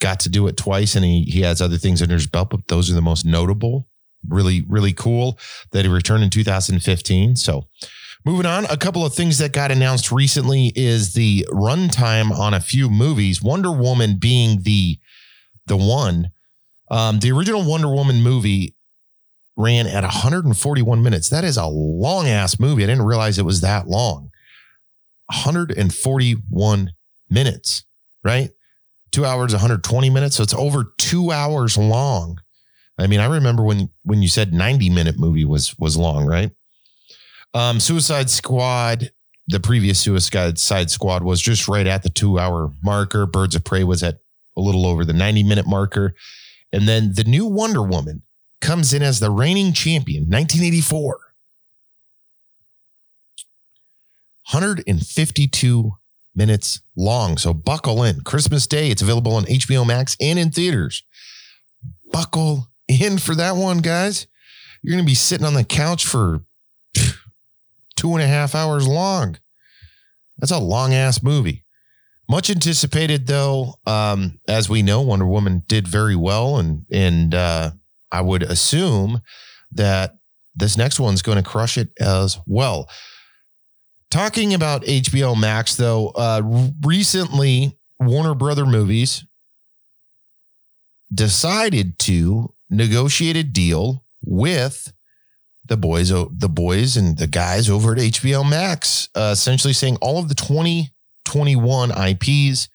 got 0.00 0.20
to 0.20 0.28
do 0.28 0.46
it 0.46 0.56
twice 0.56 0.94
and 0.94 1.04
he, 1.04 1.22
he 1.22 1.40
has 1.42 1.60
other 1.60 1.78
things 1.78 2.02
under 2.02 2.14
his 2.14 2.26
belt, 2.26 2.50
but 2.50 2.68
those 2.68 2.90
are 2.90 2.94
the 2.94 3.02
most 3.02 3.24
notable. 3.24 3.88
Really, 4.28 4.64
really 4.66 4.92
cool 4.92 5.38
that 5.72 5.84
he 5.84 5.90
returned 5.90 6.24
in 6.24 6.30
2015. 6.30 7.36
So, 7.36 7.66
Moving 8.26 8.46
on, 8.46 8.64
a 8.64 8.76
couple 8.76 9.06
of 9.06 9.14
things 9.14 9.38
that 9.38 9.52
got 9.52 9.70
announced 9.70 10.10
recently 10.10 10.72
is 10.74 11.14
the 11.14 11.46
runtime 11.52 12.32
on 12.32 12.54
a 12.54 12.60
few 12.60 12.90
movies. 12.90 13.40
Wonder 13.40 13.70
Woman 13.70 14.16
being 14.18 14.62
the 14.62 14.98
the 15.66 15.76
one. 15.76 16.32
Um, 16.90 17.20
the 17.20 17.30
original 17.30 17.62
Wonder 17.62 17.86
Woman 17.86 18.24
movie 18.24 18.74
ran 19.56 19.86
at 19.86 20.02
141 20.02 21.02
minutes. 21.02 21.28
That 21.30 21.44
is 21.44 21.56
a 21.56 21.66
long 21.66 22.28
ass 22.28 22.60
movie. 22.60 22.84
I 22.84 22.86
didn't 22.86 23.04
realize 23.04 23.38
it 23.38 23.44
was 23.44 23.62
that 23.62 23.88
long. 23.88 24.30
141 25.26 26.92
minutes, 27.30 27.84
right? 28.22 28.50
Two 29.10 29.24
hours, 29.24 29.52
120 29.52 30.10
minutes. 30.10 30.36
So 30.36 30.42
it's 30.42 30.54
over 30.54 30.92
two 30.98 31.32
hours 31.32 31.78
long. 31.78 32.40
I 32.98 33.06
mean, 33.06 33.20
I 33.20 33.26
remember 33.26 33.62
when 33.62 33.90
when 34.04 34.22
you 34.22 34.28
said 34.28 34.52
90 34.52 34.90
minute 34.90 35.18
movie 35.18 35.44
was 35.44 35.76
was 35.78 35.96
long, 35.96 36.26
right? 36.26 36.50
Um, 37.54 37.80
Suicide 37.80 38.30
Squad, 38.30 39.10
the 39.48 39.60
previous 39.60 39.98
Suicide 39.98 40.58
Side 40.58 40.90
Squad 40.90 41.22
was 41.22 41.40
just 41.40 41.68
right 41.68 41.86
at 41.86 42.02
the 42.02 42.10
two 42.10 42.38
hour 42.38 42.72
marker. 42.82 43.26
Birds 43.26 43.54
of 43.54 43.64
Prey 43.64 43.84
was 43.84 44.02
at 44.02 44.18
a 44.56 44.60
little 44.60 44.86
over 44.86 45.04
the 45.04 45.12
90 45.12 45.42
minute 45.42 45.66
marker. 45.66 46.14
And 46.72 46.88
then 46.88 47.14
the 47.14 47.24
new 47.24 47.46
Wonder 47.46 47.82
Woman 47.82 48.22
comes 48.66 48.92
in 48.92 49.00
as 49.00 49.20
the 49.20 49.30
reigning 49.30 49.72
champion, 49.72 50.24
1984. 50.24 51.20
152 54.50 55.92
minutes 56.34 56.80
long. 56.96 57.38
So 57.38 57.54
buckle 57.54 58.02
in. 58.02 58.22
Christmas 58.22 58.66
Day, 58.66 58.90
it's 58.90 59.02
available 59.02 59.36
on 59.36 59.44
HBO 59.44 59.86
Max 59.86 60.16
and 60.20 60.36
in 60.36 60.50
theaters. 60.50 61.04
Buckle 62.12 62.66
in 62.88 63.18
for 63.18 63.36
that 63.36 63.54
one, 63.54 63.78
guys. 63.78 64.26
You're 64.82 64.94
going 64.94 65.04
to 65.04 65.10
be 65.10 65.14
sitting 65.14 65.46
on 65.46 65.54
the 65.54 65.64
couch 65.64 66.04
for 66.04 66.40
two 67.96 68.14
and 68.14 68.22
a 68.22 68.26
half 68.26 68.56
hours 68.56 68.86
long. 68.88 69.38
That's 70.38 70.52
a 70.52 70.58
long 70.58 70.92
ass 70.92 71.22
movie. 71.22 71.64
Much 72.28 72.50
anticipated, 72.50 73.28
though. 73.28 73.74
Um, 73.86 74.40
as 74.48 74.68
we 74.68 74.82
know, 74.82 75.02
Wonder 75.02 75.26
Woman 75.26 75.62
did 75.68 75.86
very 75.86 76.16
well, 76.16 76.58
and 76.58 76.84
and 76.90 77.32
uh, 77.32 77.70
I 78.16 78.22
would 78.22 78.42
assume 78.42 79.20
that 79.72 80.16
this 80.54 80.78
next 80.78 80.98
one's 80.98 81.20
going 81.20 81.36
to 81.36 81.48
crush 81.48 81.76
it 81.76 81.90
as 82.00 82.38
well. 82.46 82.88
Talking 84.10 84.54
about 84.54 84.84
HBO 84.84 85.38
Max, 85.38 85.76
though, 85.76 86.08
uh, 86.16 86.40
recently 86.82 87.76
Warner 88.00 88.34
Brother 88.34 88.64
Movies 88.64 89.26
decided 91.12 91.98
to 92.00 92.54
negotiate 92.70 93.36
a 93.36 93.42
deal 93.42 94.04
with 94.22 94.92
the 95.66 95.76
boys, 95.76 96.08
the 96.08 96.48
boys 96.48 96.96
and 96.96 97.18
the 97.18 97.26
guys 97.26 97.68
over 97.68 97.92
at 97.92 97.98
HBO 97.98 98.48
Max, 98.48 99.10
uh, 99.14 99.30
essentially 99.32 99.74
saying 99.74 99.96
all 100.00 100.18
of 100.18 100.28
the 100.30 100.34
2021 100.34 101.90
IPs 101.90 102.68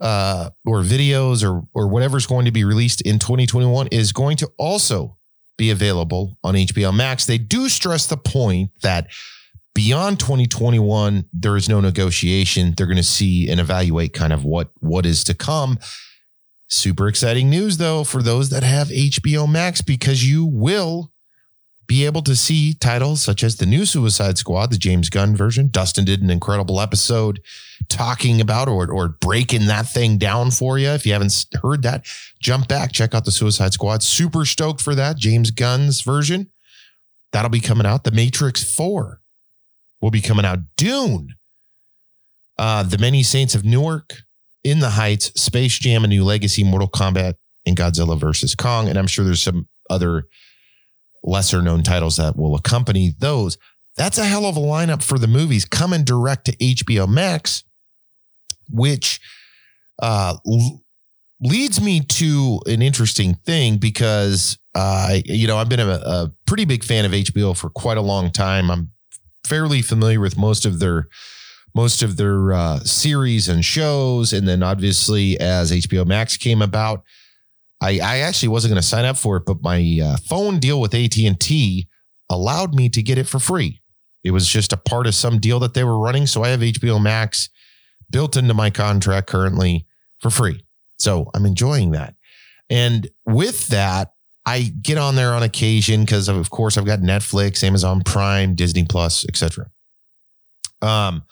uh, 0.00 0.50
or 0.64 0.82
videos 0.82 1.42
or 1.42 1.66
or 1.74 1.88
whatever's 1.88 2.26
going 2.26 2.44
to 2.44 2.50
be 2.50 2.64
released 2.64 3.00
in 3.02 3.18
2021 3.18 3.88
is 3.88 4.12
going 4.12 4.36
to 4.38 4.50
also 4.58 5.16
be 5.56 5.70
available 5.70 6.38
on 6.44 6.54
HBO 6.54 6.94
Max. 6.94 7.26
They 7.26 7.38
do 7.38 7.68
stress 7.68 8.06
the 8.06 8.16
point 8.16 8.70
that 8.82 9.08
beyond 9.74 10.20
2021 10.20 11.24
there 11.32 11.56
is 11.56 11.68
no 11.68 11.80
negotiation. 11.80 12.74
They're 12.76 12.86
going 12.86 12.96
to 12.96 13.02
see 13.02 13.48
and 13.50 13.60
evaluate 13.60 14.12
kind 14.12 14.32
of 14.32 14.44
what 14.44 14.70
what 14.80 15.04
is 15.04 15.24
to 15.24 15.34
come. 15.34 15.78
Super 16.68 17.08
exciting 17.08 17.50
news 17.50 17.78
though 17.78 18.04
for 18.04 18.22
those 18.22 18.50
that 18.50 18.62
have 18.62 18.88
HBO 18.88 19.50
Max 19.50 19.80
because 19.80 20.28
you 20.28 20.44
will 20.44 21.12
be 21.88 22.04
able 22.04 22.20
to 22.22 22.36
see 22.36 22.74
titles 22.74 23.22
such 23.22 23.42
as 23.42 23.56
the 23.56 23.66
new 23.66 23.86
Suicide 23.86 24.36
Squad, 24.36 24.70
the 24.70 24.76
James 24.76 25.08
Gunn 25.08 25.34
version. 25.34 25.68
Dustin 25.68 26.04
did 26.04 26.20
an 26.22 26.30
incredible 26.30 26.80
episode 26.80 27.40
talking 27.88 28.42
about 28.42 28.68
or, 28.68 28.92
or 28.92 29.08
breaking 29.08 29.66
that 29.66 29.88
thing 29.88 30.18
down 30.18 30.50
for 30.50 30.78
you. 30.78 30.90
If 30.90 31.06
you 31.06 31.14
haven't 31.14 31.46
heard 31.62 31.82
that, 31.82 32.06
jump 32.40 32.68
back, 32.68 32.92
check 32.92 33.14
out 33.14 33.24
the 33.24 33.30
Suicide 33.30 33.72
Squad. 33.72 34.02
Super 34.02 34.44
stoked 34.44 34.82
for 34.82 34.94
that. 34.94 35.16
James 35.16 35.50
Gunn's 35.50 36.02
version. 36.02 36.50
That'll 37.32 37.50
be 37.50 37.60
coming 37.60 37.86
out. 37.86 38.04
The 38.04 38.10
Matrix 38.10 38.62
4 38.74 39.20
will 40.02 40.10
be 40.10 40.20
coming 40.20 40.44
out. 40.44 40.58
Dune. 40.76 41.34
Uh, 42.58 42.82
the 42.82 42.98
Many 42.98 43.22
Saints 43.22 43.54
of 43.54 43.64
Newark, 43.64 44.24
In 44.64 44.80
the 44.80 44.90
Heights, 44.90 45.26
Space 45.40 45.78
Jam, 45.78 46.04
A 46.04 46.08
New 46.08 46.24
Legacy, 46.24 46.64
Mortal 46.64 46.88
Kombat, 46.88 47.34
and 47.64 47.76
Godzilla 47.76 48.18
versus 48.18 48.54
Kong. 48.54 48.88
And 48.88 48.98
I'm 48.98 49.06
sure 49.06 49.24
there's 49.24 49.42
some 49.42 49.68
other 49.88 50.24
lesser 51.22 51.62
known 51.62 51.82
titles 51.82 52.16
that 52.16 52.36
will 52.36 52.54
accompany 52.54 53.14
those. 53.18 53.58
That's 53.96 54.18
a 54.18 54.24
hell 54.24 54.46
of 54.46 54.56
a 54.56 54.60
lineup 54.60 55.02
for 55.02 55.18
the 55.18 55.26
movies 55.26 55.64
coming 55.64 56.04
direct 56.04 56.46
to 56.46 56.56
HBO 56.56 57.08
Max, 57.08 57.64
which 58.70 59.20
uh, 60.00 60.36
leads 61.40 61.80
me 61.80 62.00
to 62.00 62.60
an 62.66 62.82
interesting 62.82 63.34
thing 63.34 63.78
because 63.78 64.58
uh, 64.74 65.18
you 65.24 65.46
know 65.46 65.58
I've 65.58 65.68
been 65.68 65.80
a, 65.80 65.88
a 65.88 66.32
pretty 66.46 66.64
big 66.64 66.84
fan 66.84 67.04
of 67.04 67.12
HBO 67.12 67.56
for 67.56 67.70
quite 67.70 67.96
a 67.96 68.02
long 68.02 68.30
time. 68.30 68.70
I'm 68.70 68.90
fairly 69.46 69.82
familiar 69.82 70.20
with 70.20 70.36
most 70.36 70.64
of 70.64 70.78
their 70.78 71.08
most 71.74 72.02
of 72.02 72.16
their 72.16 72.52
uh, 72.52 72.80
series 72.80 73.48
and 73.48 73.64
shows, 73.64 74.32
and 74.32 74.46
then 74.48 74.62
obviously 74.62 75.38
as 75.38 75.70
HBO 75.70 76.06
Max 76.06 76.36
came 76.36 76.62
about, 76.62 77.02
I, 77.80 78.00
I 78.00 78.18
actually 78.18 78.48
wasn't 78.48 78.72
going 78.72 78.82
to 78.82 78.86
sign 78.86 79.04
up 79.04 79.16
for 79.16 79.36
it, 79.36 79.44
but 79.46 79.62
my 79.62 80.00
uh, 80.02 80.16
phone 80.28 80.58
deal 80.58 80.80
with 80.80 80.94
AT 80.94 81.16
and 81.18 81.38
T 81.38 81.88
allowed 82.28 82.74
me 82.74 82.88
to 82.88 83.02
get 83.02 83.18
it 83.18 83.28
for 83.28 83.38
free. 83.38 83.80
It 84.24 84.32
was 84.32 84.48
just 84.48 84.72
a 84.72 84.76
part 84.76 85.06
of 85.06 85.14
some 85.14 85.38
deal 85.38 85.60
that 85.60 85.74
they 85.74 85.84
were 85.84 85.98
running, 85.98 86.26
so 86.26 86.42
I 86.42 86.48
have 86.48 86.60
HBO 86.60 87.00
Max 87.00 87.48
built 88.10 88.36
into 88.36 88.54
my 88.54 88.70
contract 88.70 89.28
currently 89.28 89.86
for 90.18 90.30
free. 90.30 90.64
So 90.98 91.30
I'm 91.34 91.46
enjoying 91.46 91.92
that. 91.92 92.14
And 92.68 93.08
with 93.24 93.68
that, 93.68 94.12
I 94.44 94.72
get 94.82 94.98
on 94.98 95.14
there 95.14 95.34
on 95.34 95.42
occasion 95.42 96.00
because 96.00 96.28
of 96.28 96.50
course 96.50 96.76
I've 96.76 96.86
got 96.86 97.00
Netflix, 97.00 97.62
Amazon 97.62 98.02
Prime, 98.04 98.54
Disney 98.54 98.84
Plus, 98.84 99.24
etc. 99.28 99.70
Um, 100.82 101.22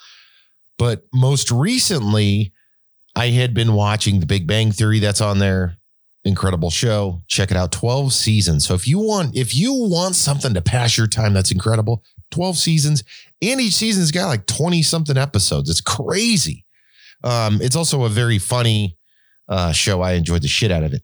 but 0.78 1.06
most 1.12 1.50
recently, 1.50 2.52
I 3.14 3.28
had 3.28 3.54
been 3.54 3.72
watching 3.72 4.20
The 4.20 4.26
Big 4.26 4.46
Bang 4.46 4.70
Theory 4.70 4.98
that's 4.98 5.22
on 5.22 5.38
there 5.38 5.78
incredible 6.26 6.70
show. 6.70 7.22
Check 7.28 7.50
it 7.50 7.56
out. 7.56 7.72
12 7.72 8.12
seasons. 8.12 8.66
So 8.66 8.74
if 8.74 8.86
you 8.86 8.98
want, 8.98 9.36
if 9.36 9.54
you 9.54 9.72
want 9.72 10.16
something 10.16 10.54
to 10.54 10.60
pass 10.60 10.98
your 10.98 11.06
time 11.06 11.32
that's 11.32 11.50
incredible, 11.52 12.02
12 12.30 12.56
seasons. 12.56 13.04
And 13.42 13.60
each 13.60 13.74
season's 13.74 14.10
got 14.10 14.26
like 14.26 14.46
20 14.46 14.82
something 14.82 15.16
episodes. 15.16 15.70
It's 15.70 15.80
crazy. 15.80 16.64
Um, 17.22 17.60
it's 17.62 17.76
also 17.76 18.04
a 18.04 18.08
very 18.08 18.38
funny 18.38 18.96
uh, 19.48 19.72
show. 19.72 20.02
I 20.02 20.12
enjoyed 20.12 20.42
the 20.42 20.48
shit 20.48 20.70
out 20.70 20.82
of 20.82 20.92
it. 20.92 21.02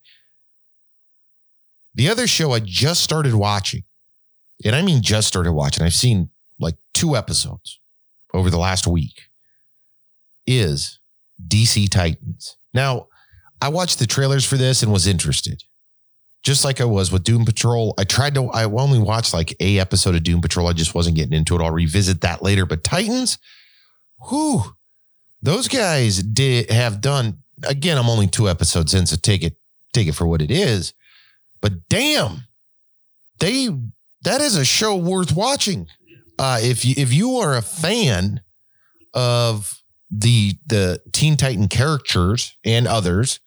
The 1.95 2.09
other 2.09 2.27
show 2.27 2.53
I 2.53 2.61
just 2.61 3.03
started 3.03 3.35
watching, 3.35 3.85
and 4.65 4.75
I 4.75 4.83
mean 4.83 5.03
just 5.03 5.29
started 5.29 5.53
watching, 5.53 5.85
I've 5.85 5.93
seen 5.93 6.31
like 6.59 6.77
two 6.95 7.17
episodes 7.17 7.81
over 8.33 8.49
the 8.49 8.59
last 8.59 8.87
week 8.87 9.29
is 10.47 11.01
DC 11.47 11.91
Titans. 11.91 12.57
Now, 12.73 13.09
I 13.63 13.69
watched 13.69 14.01
the 14.01 14.07
trailers 14.07 14.45
for 14.45 14.57
this 14.57 14.83
and 14.83 14.93
was 14.93 15.07
interested. 15.07 15.63
Just 16.43 16.65
like 16.65 16.81
I 16.81 16.85
was 16.85 17.13
with 17.13 17.23
Doom 17.23 17.45
Patrol. 17.45 17.95
I 17.97 18.03
tried 18.03 18.35
to, 18.35 18.49
I 18.49 18.65
only 18.65 18.99
watched 18.99 19.33
like 19.33 19.55
a 19.61 19.79
episode 19.79 20.17
of 20.17 20.25
Doom 20.25 20.41
Patrol. 20.41 20.67
I 20.67 20.73
just 20.73 20.97
wasn't 20.97 21.15
getting 21.15 21.33
into 21.33 21.55
it. 21.55 21.63
I'll 21.63 21.71
revisit 21.71 22.23
that 22.23 22.43
later. 22.43 22.67
But 22.67 22.83
Titans, 22.83 23.39
whew, 24.29 24.65
those 25.41 25.69
guys 25.69 26.21
did 26.21 26.71
have 26.71 27.01
done, 27.01 27.39
again, 27.63 27.99
I'm 27.99 28.11
only 28.11 28.27
two 28.27 28.49
episodes 28.49 28.95
in, 28.95 29.07
so 29.07 29.15
take 29.17 29.45
it, 29.45 29.57
take 29.93 30.09
it 30.09 30.17
for 30.17 30.27
what 30.27 30.43
it 30.43 30.51
is. 30.51 30.93
But 31.61 31.89
damn, 31.89 32.49
they 33.39 33.69
that 34.25 34.41
is 34.41 34.57
a 34.57 34.65
show 34.65 34.97
worth 34.97 35.35
watching. 35.35 35.87
Uh, 36.39 36.59
if 36.61 36.85
you 36.85 36.95
if 36.97 37.13
you 37.13 37.37
are 37.37 37.57
a 37.57 37.63
fan 37.63 38.41
of 39.15 39.81
the 40.11 40.55
the 40.67 41.01
Teen 41.13 41.37
Titan 41.37 41.69
characters 41.69 42.57
and 42.65 42.89
others, 42.89 43.39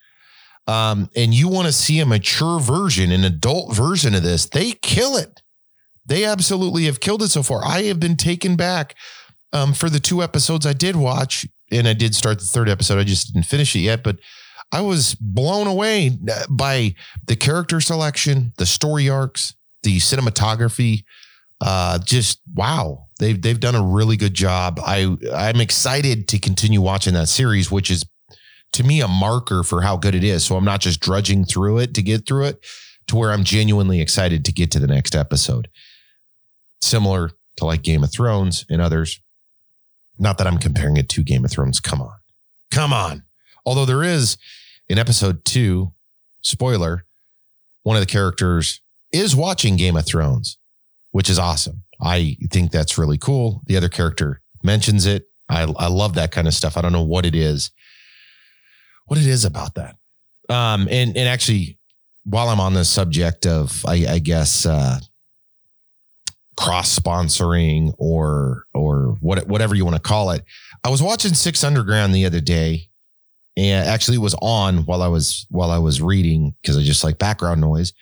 um, 0.68 1.10
and 1.16 1.34
you 1.34 1.48
want 1.48 1.68
to 1.68 1.74
see 1.74 2.00
a 2.00 2.06
mature 2.06 2.60
version, 2.60 3.12
an 3.12 3.24
adult 3.24 3.76
version 3.76 4.16
of 4.16 4.24
this, 4.24 4.48
they 4.48 4.72
kill 4.72 5.16
it. 5.16 5.42
They 6.06 6.26
absolutely 6.26 6.86
have 6.86 7.00
killed 7.00 7.24
it 7.24 7.30
so 7.30 7.44
far. 7.44 7.64
I 7.64 7.84
have 7.84 8.00
been 8.00 8.18
taken 8.18 8.56
back 8.56 8.96
um, 9.54 9.74
for 9.74 9.90
the 9.90 10.00
two 10.00 10.22
episodes 10.22 10.66
I 10.66 10.74
did 10.74 10.96
watch, 10.96 11.46
and 11.72 11.88
I 11.88 11.94
did 11.94 12.16
start 12.16 12.40
the 12.40 12.46
third 12.46 12.70
episode. 12.70 13.00
I 13.00 13.04
just 13.04 13.34
didn't 13.34 13.48
finish 13.48 13.76
it 13.76 13.80
yet, 13.80 14.04
but 14.04 14.20
I 14.72 14.82
was 14.82 15.16
blown 15.16 15.68
away 15.68 16.18
uh, 16.32 16.44
by 16.50 16.96
the 17.26 17.36
character 17.36 17.80
selection, 17.82 18.54
the 18.58 18.66
story 18.66 19.10
arcs, 19.10 19.56
the 19.84 19.98
cinematography. 19.98 21.04
Uh, 21.62 22.00
just 22.00 22.42
wow, 22.54 23.06
they've 23.20 23.42
they've 23.42 23.60
done 23.60 23.76
a 23.76 23.82
really 23.82 24.18
good 24.18 24.34
job. 24.34 24.80
I 24.86 25.16
I'm 25.34 25.62
excited 25.62 26.28
to 26.30 26.40
continue 26.40 26.82
watching 26.82 27.14
that 27.14 27.30
series, 27.30 27.72
which 27.72 27.90
is 27.90 28.06
to 28.76 28.84
me 28.84 29.02
a 29.02 29.08
marker 29.08 29.64
for 29.64 29.82
how 29.82 29.98
good 29.98 30.16
it 30.16 30.24
is. 30.24 30.46
So 30.46 30.56
I'm 30.56 30.66
not 30.66 30.82
just 30.82 31.00
drudging 31.00 31.46
through 31.46 31.80
it 31.80 31.94
to 31.96 32.02
get 32.02 32.26
through 32.26 32.46
it, 32.46 32.66
to 33.08 33.16
where 33.16 33.32
I'm 33.32 33.44
genuinely 33.44 34.02
excited 34.02 34.46
to 34.46 34.52
get 34.52 34.72
to 34.72 34.80
the 34.80 34.88
next 34.88 35.16
episode. 35.16 35.70
Similar 36.82 37.32
to 37.58 37.66
like 37.66 37.82
Game 37.82 38.04
of 38.04 38.12
Thrones 38.12 38.66
and 38.70 38.82
others. 38.82 39.20
Not 40.18 40.38
that 40.38 40.48
I'm 40.48 40.58
comparing 40.58 40.98
it 40.98 41.10
to 41.10 41.24
Game 41.24 41.46
of 41.46 41.52
Thrones. 41.52 41.80
Come 41.80 42.02
on. 42.02 42.18
Come 42.72 42.94
on. 42.94 43.24
Although 43.66 43.86
there 43.86 44.04
is 44.04 44.38
in 44.88 44.98
episode 44.98 45.46
two, 45.46 45.94
spoiler, 46.42 47.06
one 47.84 47.96
of 47.96 48.02
the 48.02 48.12
characters 48.12 48.82
is 49.12 49.36
watching 49.36 49.76
Game 49.76 49.96
of 49.96 50.06
Thrones, 50.06 50.58
which 51.12 51.30
is 51.30 51.40
awesome. 51.40 51.84
I 52.02 52.38
think 52.52 52.72
that's 52.72 52.98
really 52.98 53.18
cool. 53.18 53.62
The 53.68 53.78
other 53.78 53.90
character 53.90 54.42
mentions 54.64 55.06
it. 55.06 55.30
I, 55.48 55.64
I 55.78 55.88
love 55.88 56.16
that 56.16 56.32
kind 56.32 56.48
of 56.48 56.54
stuff. 56.54 56.76
I 56.76 56.82
don't 56.82 56.92
know 56.92 57.04
what 57.04 57.26
it 57.26 57.36
is, 57.36 57.72
what 59.06 59.20
it 59.20 59.26
is 59.26 59.46
about 59.46 59.76
that. 59.76 59.96
Um, 60.50 60.88
and, 60.90 61.16
and 61.18 61.28
actually, 61.28 61.78
while 62.24 62.50
I'm 62.50 62.60
on 62.60 62.74
the 62.74 62.86
subject 62.86 63.46
of, 63.46 63.86
I, 63.86 64.06
I 64.08 64.20
guess, 64.20 64.66
uh, 64.66 65.00
cross 66.58 66.98
sponsoring 66.98 67.94
or, 67.98 68.66
or 68.74 69.18
what, 69.20 69.48
whatever 69.48 69.76
you 69.76 69.86
want 69.86 69.96
to 69.96 70.02
call 70.02 70.32
it, 70.32 70.44
I 70.84 70.90
was 70.90 71.02
watching 71.02 71.34
Six 71.34 71.64
Underground 71.64 72.14
the 72.14 72.26
other 72.26 72.42
day 72.42 72.90
and 73.58 73.88
actually 73.88 74.18
was 74.18 74.36
on 74.42 74.86
while 74.86 75.02
I 75.02 75.08
was 75.08 75.48
while 75.50 75.72
I 75.72 75.78
was 75.78 76.02
reading 76.02 76.56
because 76.62 76.78
I 76.78 76.82
just 76.82 77.04
like 77.04 77.18
background 77.18 77.62
noise. 77.62 77.94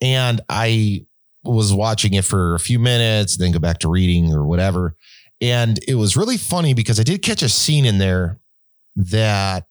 And 0.00 0.40
I 0.48 1.06
was 1.42 1.72
watching 1.72 2.14
it 2.14 2.24
for 2.24 2.54
a 2.54 2.60
few 2.60 2.78
minutes, 2.78 3.36
then 3.36 3.52
go 3.52 3.58
back 3.58 3.78
to 3.80 3.88
reading 3.88 4.32
or 4.32 4.46
whatever. 4.46 4.94
And 5.40 5.78
it 5.86 5.94
was 5.94 6.16
really 6.16 6.36
funny 6.36 6.74
because 6.74 7.00
I 7.00 7.02
did 7.02 7.22
catch 7.22 7.42
a 7.42 7.48
scene 7.48 7.84
in 7.84 7.98
there 7.98 8.38
that 8.96 9.66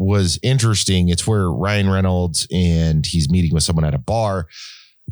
was 0.00 0.38
interesting. 0.42 1.08
It's 1.10 1.26
where 1.26 1.50
Ryan 1.50 1.90
Reynolds 1.90 2.46
and 2.52 3.04
he's 3.04 3.30
meeting 3.30 3.52
with 3.52 3.62
someone 3.62 3.84
at 3.84 3.94
a 3.94 3.98
bar. 3.98 4.48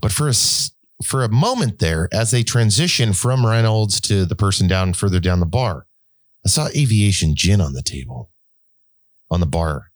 But 0.01 0.13
for 0.13 0.29
a 0.29 0.35
for 1.05 1.23
a 1.23 1.29
moment 1.29 1.79
there, 1.79 2.09
as 2.13 2.31
they 2.31 2.43
transition 2.43 3.13
from 3.13 3.47
Reynolds 3.47 4.01
to 4.03 4.25
the 4.25 4.35
person 4.35 4.67
down 4.67 4.95
further 4.95 5.21
down 5.21 5.41
the 5.41 5.47
bar, 5.47 5.87
I 6.45 6.49
saw 6.49 6.69
aviation 6.75 7.35
gin 7.37 7.61
on 7.61 7.75
the 7.75 7.83
table 7.83 8.31
on 9.31 9.41
the 9.41 9.47
bar. 9.47 9.91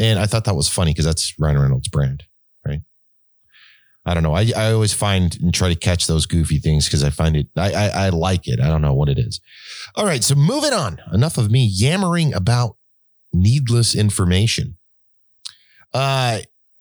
And 0.00 0.18
I 0.18 0.26
thought 0.26 0.44
that 0.44 0.56
was 0.56 0.68
funny 0.68 0.92
because 0.92 1.04
that's 1.04 1.34
Ryan 1.38 1.58
Reynolds' 1.58 1.88
brand, 1.88 2.24
right? 2.66 2.80
I 4.06 4.14
don't 4.14 4.22
know. 4.22 4.34
I, 4.34 4.50
I 4.56 4.72
always 4.72 4.94
find 4.94 5.36
and 5.40 5.52
try 5.52 5.68
to 5.68 5.74
catch 5.74 6.06
those 6.06 6.24
goofy 6.24 6.58
things 6.58 6.86
because 6.86 7.04
I 7.04 7.10
find 7.10 7.36
it, 7.36 7.48
I, 7.56 7.72
I, 7.72 7.88
I 7.88 8.08
like 8.08 8.48
it. 8.48 8.60
I 8.60 8.68
don't 8.68 8.80
know 8.80 8.94
what 8.94 9.08
it 9.08 9.18
is. 9.18 9.40
All 9.96 10.06
right. 10.06 10.24
So 10.24 10.34
moving 10.34 10.72
on. 10.72 11.00
Enough 11.12 11.36
of 11.36 11.50
me 11.50 11.68
yammering 11.70 12.32
about 12.32 12.77
needless 13.32 13.94
information. 13.94 14.76
Uh, 15.92 16.40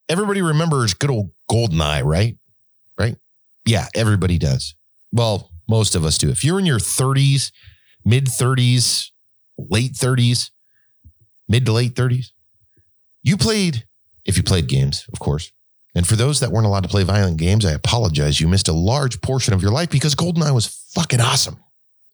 everybody 0.10 0.41
remembers 0.41 0.93
good 0.93 1.10
old 1.10 1.31
Goldeneye, 1.49 2.03
right? 2.03 2.38
Right? 2.99 3.15
Yeah, 3.65 3.88
everybody 3.95 4.38
does. 4.38 4.75
Well, 5.12 5.51
most 5.67 5.95
of 5.95 6.05
us 6.05 6.17
do. 6.17 6.29
If 6.29 6.43
you're 6.43 6.60
in 6.60 6.65
your 6.65 6.79
30s, 6.79 7.51
mid 8.05 8.25
30s, 8.25 9.07
late 9.57 9.93
30s, 9.93 10.51
mid 11.47 11.65
to 11.65 11.71
late 11.71 11.95
30s. 11.95 12.27
You 13.23 13.38
played, 13.38 13.86
if 14.25 14.38
you 14.38 14.43
played 14.43 14.67
games, 14.67 15.05
of 15.12 15.19
course. 15.19 15.51
And 15.95 16.07
for 16.07 16.15
those 16.15 16.39
that 16.41 16.51
weren't 16.51 16.67
allowed 16.67 16.83
to 16.83 16.89
play 16.89 17.03
violent 17.03 17.38
games, 17.38 17.65
I 17.65 17.71
apologize. 17.71 18.39
You 18.39 18.47
missed 18.47 18.67
a 18.67 18.73
large 18.73 19.19
portion 19.21 19.53
of 19.53 19.62
your 19.62 19.71
life 19.71 19.89
because 19.89 20.15
GoldenEye 20.15 20.53
was 20.53 20.67
fucking 20.93 21.19
awesome. 21.19 21.57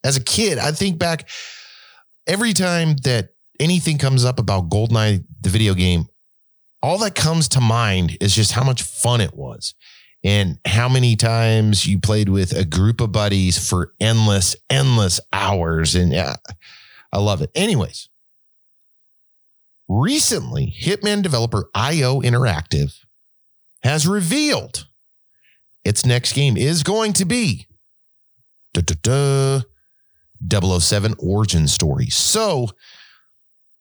As 0.04 0.16
a 0.18 0.24
kid, 0.24 0.58
I 0.58 0.72
think 0.72 0.98
back 0.98 1.30
every 2.26 2.54
time 2.54 2.96
that 3.04 3.30
anything 3.60 3.98
comes 3.98 4.26
up 4.26 4.40
about 4.40 4.70
GoldenEye, 4.70 5.24
the 5.42 5.50
video 5.50 5.74
game, 5.74 6.08
all 6.82 6.98
that 7.00 7.16
comes 7.16 7.48
to 7.50 7.62
mind 7.62 8.18
is 8.20 8.36
just 8.36 8.52
how 8.52 8.64
much 8.64 8.84
fun 8.84 9.22
it 9.22 9.34
was 9.34 9.74
and 10.24 10.60
how 10.66 10.90
many 10.90 11.16
times 11.16 11.86
you 11.86 12.00
played 12.00 12.30
with 12.30 12.52
a 12.52 12.66
group 12.66 13.02
of 13.02 13.12
buddies 13.12 13.70
for 13.70 13.94
endless, 14.00 14.56
endless 14.70 15.20
hours. 15.32 15.96
And 15.96 16.12
yeah, 16.12 16.36
I 17.12 17.20
love 17.20 17.42
it. 17.42 17.52
Anyways, 17.56 18.10
Recently, 19.88 20.74
Hitman 20.82 21.22
developer 21.22 21.70
IO 21.76 22.22
Interactive 22.22 22.96
has 23.84 24.08
revealed 24.08 24.88
its 25.84 26.06
next 26.06 26.34
game 26.34 26.56
is 26.56 26.84
going 26.84 27.12
to 27.14 27.26
be 27.26 27.68
da, 28.74 28.82
da, 28.82 29.62
da, 30.50 30.80
007 30.80 31.16
Origin 31.20 31.68
Story. 31.68 32.08
So, 32.08 32.70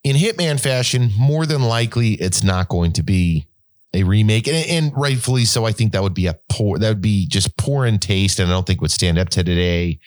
in 0.05 0.17
Hitman 0.17 0.59
fashion, 0.61 1.11
more 1.19 1.47
than 1.47 1.63
likely, 1.63 2.15
it's 2.15 2.43
not 2.43 2.69
going 2.69 2.93
to 2.95 3.03
be 3.03 3.47
a 3.95 4.03
remake, 4.03 4.49
and, 4.49 4.67
and, 4.67 4.93
rightfully 4.97 5.45
so. 5.45 5.65
I 5.65 5.73
think 5.73 5.93
that 5.93 6.03
would 6.03 6.15
be 6.15 6.27
a 6.27 6.39
poor, 6.49 6.79
that 6.79 6.89
would 6.89 7.03
be 7.03 7.27
just 7.27 7.57
poor 7.59 7.85
in 7.85 7.99
taste, 7.99 8.39
and 8.39 8.51
I 8.51 8.55
don't 8.55 8.67
think 8.67 8.81
would 8.81 8.91
stand 8.91 9.19
up 9.19 9.29
to 9.31 9.45
today, 9.45 10.01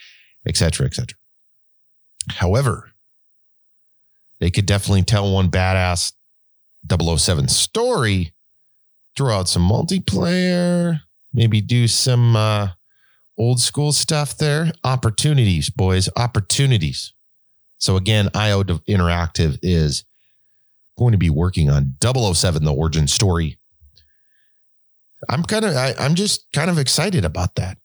et 0.47 0.57
cetera, 0.57 0.87
et 0.87 0.95
cetera. 0.95 1.17
However, 2.29 2.91
they 4.39 4.49
could 4.49 4.65
definitely 4.65 5.03
tell 5.03 5.31
one 5.31 5.49
badass 5.49 6.13
007 6.89 7.47
story, 7.47 8.33
throw 9.15 9.33
out 9.33 9.49
some 9.49 9.67
multiplayer, 9.67 11.01
maybe 11.33 11.61
do 11.61 11.87
some 11.87 12.35
uh, 12.35 12.69
old 13.37 13.59
school 13.59 13.91
stuff 13.91 14.37
there. 14.37 14.71
Opportunities, 14.83 15.69
boys, 15.69 16.09
opportunities. 16.15 17.13
So 17.77 17.97
again, 17.97 18.29
IO 18.33 18.63
Interactive 18.63 19.59
is 19.61 20.05
going 20.97 21.11
to 21.11 21.17
be 21.17 21.29
working 21.29 21.69
on 21.69 21.95
007, 22.01 22.63
the 22.63 22.73
origin 22.73 23.07
story. 23.07 23.57
I'm 25.29 25.43
kind 25.43 25.65
of, 25.65 25.75
I'm 25.99 26.15
just 26.15 26.45
kind 26.53 26.69
of 26.69 26.77
excited 26.77 27.25
about 27.25 27.55
that. 27.55 27.77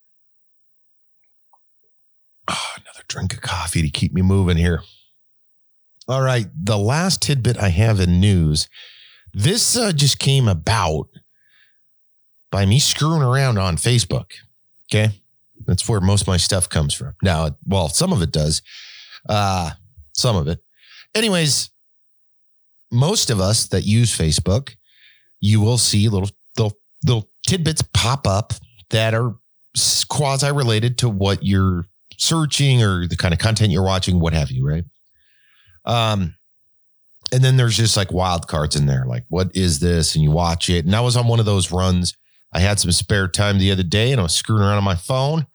Oh, 2.48 2.72
another 2.76 3.05
drink 3.09 3.35
of 3.35 3.40
coffee 3.40 3.83
to 3.83 3.90
keep 3.90 4.12
me 4.12 4.22
moving 4.22 4.57
here. 4.57 4.83
All 6.09 6.22
right. 6.22 6.46
The 6.55 6.79
last 6.79 7.22
tidbit 7.22 7.57
I 7.59 7.68
have 7.68 8.00
in 8.00 8.20
news 8.20 8.68
this 9.33 9.76
uh, 9.76 9.92
just 9.92 10.18
came 10.18 10.48
about 10.48 11.09
by 12.50 12.66
me 12.66 12.79
screwing 12.79 13.22
around 13.22 13.59
on 13.59 13.76
Facebook. 13.76 14.33
Okay. 14.92 15.20
That's 15.66 15.88
where 15.88 16.00
most 16.00 16.22
of 16.22 16.26
my 16.29 16.37
stuff 16.37 16.68
comes 16.68 16.94
from. 16.94 17.14
Now, 17.22 17.50
well, 17.64 17.88
some 17.88 18.12
of 18.12 18.22
it 18.22 18.33
does. 18.33 18.62
Uh, 19.29 19.70
some 20.14 20.37
of 20.37 20.49
it. 20.49 20.61
Anyways, 21.14 21.70
most 22.90 23.31
of 23.31 23.40
us 23.40 23.68
that 23.68 23.83
use 23.83 24.16
Facebook, 24.16 24.75
you 25.40 25.61
will 25.61 25.79
see 25.79 26.09
little 26.09 26.31
little 26.57 26.79
little 27.05 27.31
tidbits 27.46 27.83
pop 27.94 28.27
up 28.27 28.53
that 28.90 29.14
are 29.14 29.35
quasi 30.09 30.51
related 30.51 30.99
to 30.99 31.09
what 31.09 31.44
you're 31.44 31.87
searching 32.18 32.83
or 32.83 33.07
the 33.07 33.16
kind 33.16 33.33
of 33.33 33.40
content 33.40 33.73
you're 33.73 33.83
watching, 33.83 34.20
what 34.20 34.33
have 34.33 34.51
you, 34.51 34.66
right? 34.66 34.85
Um, 35.85 36.35
and 37.33 37.42
then 37.42 37.57
there's 37.57 37.77
just 37.77 37.96
like 37.96 38.12
wild 38.12 38.49
cards 38.49 38.77
in 38.77 38.87
there. 38.87 39.05
Like, 39.07 39.25
what 39.29 39.55
is 39.55 39.79
this? 39.79 40.14
And 40.14 40.25
you 40.25 40.31
watch 40.31 40.68
it. 40.68 40.85
And 40.85 40.94
I 40.94 41.01
was 41.01 41.16
on 41.16 41.29
one 41.29 41.38
of 41.38 41.46
those 41.46 41.70
runs. 41.70 42.14
I 42.53 42.59
had 42.59 42.81
some 42.81 42.90
spare 42.92 43.29
time 43.29 43.59
the 43.59 43.70
other 43.70 43.85
day 43.85 44.11
and 44.11 44.20
I 44.20 44.25
was 44.25 44.35
screwing 44.35 44.62
around 44.62 44.79
on 44.79 44.85
my 44.85 44.96
phone 44.96 45.46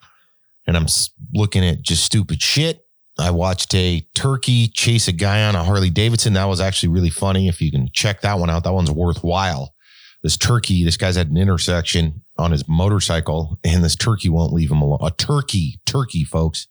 and 0.65 0.77
I'm 0.77 0.87
looking 1.33 1.65
at 1.65 1.81
just 1.81 2.03
stupid 2.03 2.41
shit. 2.41 2.84
I 3.17 3.31
watched 3.31 3.73
a 3.73 4.01
turkey 4.13 4.67
chase 4.67 5.07
a 5.07 5.13
guy 5.13 5.43
on 5.45 5.55
a 5.55 5.63
Harley 5.63 5.89
Davidson. 5.89 6.33
That 6.33 6.45
was 6.45 6.59
actually 6.59 6.89
really 6.89 7.09
funny. 7.09 7.47
If 7.47 7.61
you 7.61 7.71
can 7.71 7.89
check 7.93 8.21
that 8.21 8.39
one 8.39 8.49
out, 8.49 8.65
that 8.65 8.73
one's 8.73 8.91
worthwhile. 8.91 9.73
This 10.21 10.37
turkey, 10.37 10.83
this 10.83 10.97
guy's 10.97 11.17
at 11.17 11.27
an 11.27 11.37
intersection 11.37 12.23
on 12.37 12.51
his 12.51 12.67
motorcycle, 12.67 13.59
and 13.63 13.83
this 13.83 13.95
turkey 13.95 14.27
won't 14.27 14.53
leave 14.53 14.71
him 14.71 14.81
alone. 14.81 14.99
A 15.01 15.11
turkey, 15.11 15.79
turkey, 15.85 16.23
folks, 16.23 16.67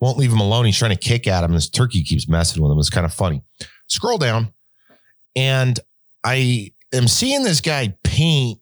won't 0.00 0.18
leave 0.18 0.32
him 0.32 0.40
alone. 0.40 0.66
He's 0.66 0.76
trying 0.76 0.90
to 0.90 0.96
kick 0.96 1.26
at 1.26 1.44
him. 1.44 1.52
This 1.52 1.70
turkey 1.70 2.02
keeps 2.02 2.28
messing 2.28 2.62
with 2.62 2.70
him. 2.70 2.78
It's 2.78 2.90
kind 2.90 3.06
of 3.06 3.14
funny. 3.14 3.42
Scroll 3.86 4.18
down, 4.18 4.52
and 5.36 5.78
I 6.24 6.72
am 6.92 7.08
seeing 7.08 7.44
this 7.44 7.60
guy 7.60 7.96
paint, 8.02 8.58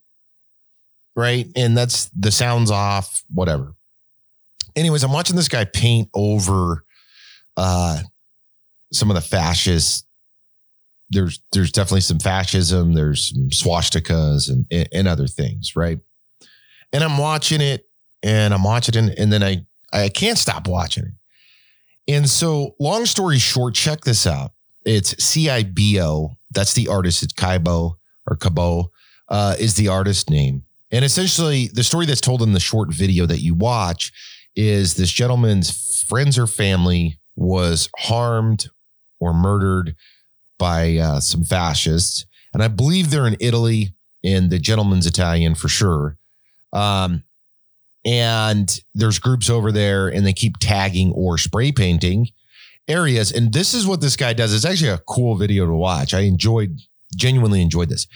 right? 1.16 1.48
And 1.56 1.76
that's 1.76 2.10
the 2.10 2.30
sounds 2.30 2.70
off, 2.70 3.24
whatever. 3.32 3.74
Anyways, 4.76 5.02
I'm 5.02 5.12
watching 5.12 5.36
this 5.36 5.48
guy 5.48 5.64
paint 5.64 6.10
over 6.14 6.84
uh, 7.56 8.00
some 8.92 9.10
of 9.10 9.14
the 9.14 9.20
fascist. 9.20 10.06
There's 11.10 11.40
there's 11.52 11.70
definitely 11.70 12.00
some 12.00 12.18
fascism. 12.18 12.94
There's 12.94 13.30
some 13.30 13.48
swastikas 13.50 14.50
and 14.50 14.88
and 14.92 15.06
other 15.06 15.26
things, 15.26 15.76
right? 15.76 15.98
And 16.92 17.04
I'm 17.04 17.18
watching 17.18 17.60
it, 17.60 17.88
and 18.22 18.52
I'm 18.52 18.64
watching 18.64 19.08
it, 19.08 19.18
and 19.18 19.32
then 19.32 19.42
I 19.42 19.66
I 19.92 20.08
can't 20.08 20.38
stop 20.38 20.66
watching 20.66 21.04
it. 21.04 21.12
And 22.08 22.28
so, 22.28 22.74
long 22.78 23.06
story 23.06 23.38
short, 23.38 23.74
check 23.74 24.02
this 24.02 24.26
out. 24.26 24.52
It's 24.84 25.14
CIBO. 25.14 26.36
That's 26.52 26.74
the 26.74 26.88
artist. 26.88 27.22
It's 27.22 27.32
Kaibo 27.32 27.96
or 28.28 28.36
Cabo 28.36 28.92
uh, 29.28 29.56
is 29.58 29.74
the 29.74 29.88
artist 29.88 30.30
name. 30.30 30.62
And 30.92 31.04
essentially, 31.04 31.68
the 31.72 31.82
story 31.82 32.06
that's 32.06 32.20
told 32.20 32.42
in 32.42 32.52
the 32.52 32.60
short 32.60 32.92
video 32.92 33.26
that 33.26 33.40
you 33.40 33.54
watch 33.54 34.12
is 34.54 34.94
this 34.94 35.10
gentleman's 35.10 36.04
friends 36.04 36.38
or 36.38 36.46
family 36.46 37.18
was 37.36 37.88
harmed 37.98 38.68
or 39.20 39.32
murdered 39.32 39.94
by 40.58 40.96
uh, 40.96 41.20
some 41.20 41.44
fascists. 41.44 42.26
And 42.52 42.62
I 42.62 42.68
believe 42.68 43.10
they're 43.10 43.26
in 43.26 43.36
Italy, 43.40 43.92
and 44.24 44.50
the 44.50 44.58
gentleman's 44.58 45.06
Italian 45.06 45.54
for 45.54 45.68
sure. 45.68 46.16
Um, 46.72 47.22
and 48.04 48.80
there's 48.94 49.18
groups 49.18 49.50
over 49.50 49.70
there, 49.70 50.08
and 50.08 50.26
they 50.26 50.32
keep 50.32 50.56
tagging 50.58 51.12
or 51.12 51.38
spray 51.38 51.72
painting 51.72 52.28
areas. 52.88 53.32
And 53.32 53.52
this 53.52 53.74
is 53.74 53.86
what 53.86 54.00
this 54.00 54.16
guy 54.16 54.32
does. 54.32 54.54
It's 54.54 54.64
actually 54.64 54.90
a 54.90 54.98
cool 54.98 55.36
video 55.36 55.66
to 55.66 55.72
watch. 55.72 56.14
I 56.14 56.20
enjoyed, 56.20 56.80
genuinely 57.14 57.60
enjoyed 57.60 57.88
this. 57.88 58.06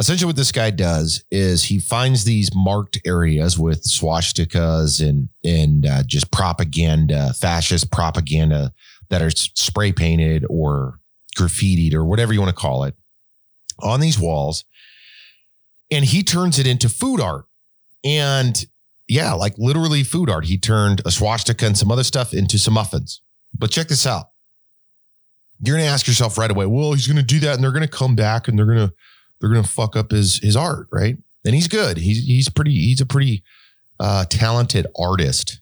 Essentially, 0.00 0.26
what 0.26 0.36
this 0.36 0.50
guy 0.50 0.70
does 0.70 1.24
is 1.30 1.64
he 1.64 1.78
finds 1.78 2.24
these 2.24 2.50
marked 2.54 2.98
areas 3.06 3.58
with 3.58 3.84
swastikas 3.84 5.06
and 5.06 5.28
and 5.44 5.86
uh, 5.86 6.02
just 6.04 6.32
propaganda, 6.32 7.32
fascist 7.34 7.92
propaganda 7.92 8.72
that 9.10 9.22
are 9.22 9.30
spray 9.30 9.92
painted 9.92 10.44
or 10.50 10.98
graffitied 11.36 11.94
or 11.94 12.04
whatever 12.04 12.32
you 12.32 12.40
want 12.40 12.54
to 12.54 12.60
call 12.60 12.84
it 12.84 12.94
on 13.80 14.00
these 14.00 14.18
walls, 14.18 14.64
and 15.90 16.04
he 16.04 16.22
turns 16.22 16.58
it 16.58 16.66
into 16.66 16.88
food 16.88 17.20
art. 17.20 17.44
And 18.04 18.66
yeah, 19.06 19.32
like 19.32 19.56
literally 19.58 20.02
food 20.02 20.30
art. 20.30 20.46
He 20.46 20.58
turned 20.58 21.02
a 21.04 21.10
swastika 21.10 21.66
and 21.66 21.76
some 21.76 21.90
other 21.90 22.04
stuff 22.04 22.32
into 22.32 22.58
some 22.58 22.74
muffins. 22.74 23.20
But 23.56 23.70
check 23.70 23.88
this 23.88 24.06
out. 24.06 24.26
You're 25.60 25.76
going 25.76 25.86
to 25.86 25.92
ask 25.92 26.06
yourself 26.06 26.36
right 26.36 26.50
away, 26.50 26.66
well, 26.66 26.92
he's 26.92 27.06
going 27.06 27.16
to 27.16 27.22
do 27.22 27.38
that 27.40 27.54
and 27.54 27.62
they're 27.62 27.72
going 27.72 27.82
to 27.82 27.88
come 27.88 28.16
back 28.16 28.48
and 28.48 28.58
they're 28.58 28.66
going 28.66 28.88
to 28.88 28.92
they're 29.40 29.50
going 29.50 29.62
to 29.62 29.68
fuck 29.68 29.96
up 29.96 30.10
his 30.10 30.38
his 30.38 30.56
art, 30.56 30.88
right? 30.92 31.16
And 31.44 31.54
he's 31.54 31.68
good. 31.68 31.98
He's 31.98 32.24
he's 32.24 32.48
pretty 32.48 32.72
he's 32.72 33.00
a 33.00 33.06
pretty 33.06 33.42
uh, 34.00 34.24
talented 34.28 34.86
artist 34.98 35.60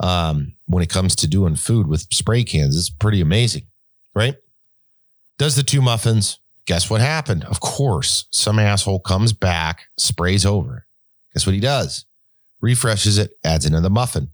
um, 0.00 0.54
when 0.66 0.82
it 0.82 0.88
comes 0.88 1.16
to 1.16 1.26
doing 1.26 1.56
food 1.56 1.86
with 1.86 2.06
spray 2.12 2.44
cans. 2.44 2.76
It's 2.76 2.90
pretty 2.90 3.20
amazing, 3.20 3.66
right? 4.14 4.36
Does 5.38 5.56
the 5.56 5.62
two 5.62 5.82
muffins. 5.82 6.40
Guess 6.66 6.90
what 6.90 7.00
happened? 7.00 7.44
Of 7.44 7.60
course, 7.60 8.26
some 8.30 8.58
asshole 8.58 9.00
comes 9.00 9.32
back, 9.32 9.86
sprays 9.96 10.44
over. 10.44 10.86
Guess 11.32 11.46
what 11.46 11.54
he 11.54 11.60
does? 11.60 12.04
Refreshes 12.60 13.16
it, 13.16 13.32
adds 13.42 13.64
another 13.64 13.88
muffin. 13.88 14.28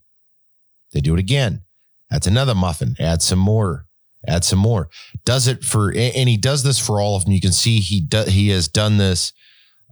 They 0.90 1.00
do 1.00 1.14
it 1.14 1.20
again, 1.20 1.62
adds 2.10 2.26
another 2.26 2.54
muffin, 2.54 2.96
adds 2.98 3.24
some 3.24 3.38
more 3.38 3.86
add 4.28 4.44
some 4.44 4.58
more. 4.58 4.88
Does 5.24 5.46
it 5.48 5.64
for, 5.64 5.88
and 5.90 6.28
he 6.28 6.36
does 6.36 6.62
this 6.62 6.78
for 6.78 7.00
all 7.00 7.16
of 7.16 7.24
them. 7.24 7.32
You 7.32 7.40
can 7.40 7.52
see 7.52 7.80
he 7.80 8.00
do, 8.00 8.24
he 8.24 8.48
has 8.50 8.68
done 8.68 8.96
this 8.96 9.32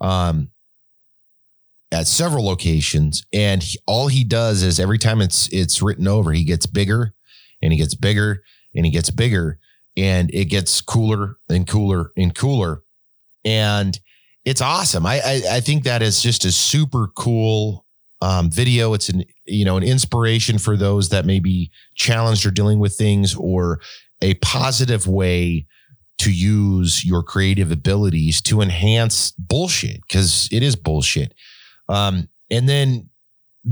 um, 0.00 0.50
at 1.90 2.06
several 2.06 2.44
locations, 2.44 3.24
and 3.32 3.62
he, 3.62 3.78
all 3.86 4.08
he 4.08 4.24
does 4.24 4.62
is 4.62 4.80
every 4.80 4.98
time 4.98 5.20
it's 5.20 5.48
it's 5.52 5.82
written 5.82 6.08
over, 6.08 6.32
he 6.32 6.44
gets 6.44 6.66
bigger, 6.66 7.14
and 7.60 7.72
he 7.72 7.78
gets 7.78 7.94
bigger, 7.94 8.42
and 8.74 8.84
he 8.84 8.90
gets 8.90 9.10
bigger, 9.10 9.58
and 9.96 10.30
it 10.32 10.46
gets 10.46 10.80
cooler 10.80 11.36
and 11.48 11.66
cooler 11.66 12.12
and 12.16 12.34
cooler, 12.34 12.82
and 13.44 13.98
it's 14.44 14.60
awesome. 14.60 15.06
I 15.06 15.20
I, 15.20 15.42
I 15.52 15.60
think 15.60 15.84
that 15.84 16.02
is 16.02 16.22
just 16.22 16.44
a 16.44 16.52
super 16.52 17.08
cool 17.14 17.86
um, 18.22 18.50
video. 18.50 18.94
It's 18.94 19.08
an 19.08 19.24
you 19.44 19.64
know 19.64 19.76
an 19.76 19.82
inspiration 19.82 20.58
for 20.58 20.76
those 20.76 21.10
that 21.10 21.26
may 21.26 21.40
be 21.40 21.70
challenged 21.94 22.46
or 22.46 22.50
dealing 22.50 22.78
with 22.78 22.96
things 22.96 23.34
or 23.34 23.80
a 24.22 24.34
positive 24.34 25.06
way 25.06 25.66
to 26.18 26.32
use 26.32 27.04
your 27.04 27.22
creative 27.22 27.72
abilities 27.72 28.40
to 28.42 28.60
enhance 28.60 29.32
bullshit 29.32 30.00
because 30.06 30.48
it 30.52 30.62
is 30.62 30.76
bullshit. 30.76 31.34
Um, 31.88 32.28
and 32.50 32.68
then 32.68 33.10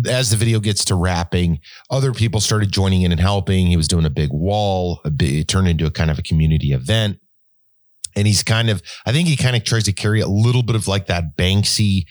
as 0.08 0.30
the 0.30 0.36
video 0.36 0.60
gets 0.60 0.84
to 0.86 0.94
wrapping, 0.94 1.60
other 1.90 2.12
people 2.12 2.40
started 2.40 2.72
joining 2.72 3.02
in 3.02 3.12
and 3.12 3.20
helping. 3.20 3.66
He 3.66 3.76
was 3.76 3.88
doing 3.88 4.04
a 4.04 4.10
big 4.10 4.30
wall, 4.32 5.00
a 5.04 5.10
big, 5.10 5.34
it 5.34 5.48
turned 5.48 5.68
into 5.68 5.86
a 5.86 5.90
kind 5.90 6.10
of 6.10 6.18
a 6.18 6.22
community 6.22 6.72
event. 6.72 7.18
And 8.16 8.26
he's 8.26 8.42
kind 8.42 8.68
of, 8.68 8.82
I 9.06 9.12
think 9.12 9.28
he 9.28 9.36
kind 9.36 9.54
of 9.54 9.62
tries 9.62 9.84
to 9.84 9.92
carry 9.92 10.20
a 10.20 10.26
little 10.26 10.62
bit 10.64 10.74
of 10.74 10.88
like 10.88 11.06
that 11.06 11.36
Banksy 11.36 12.04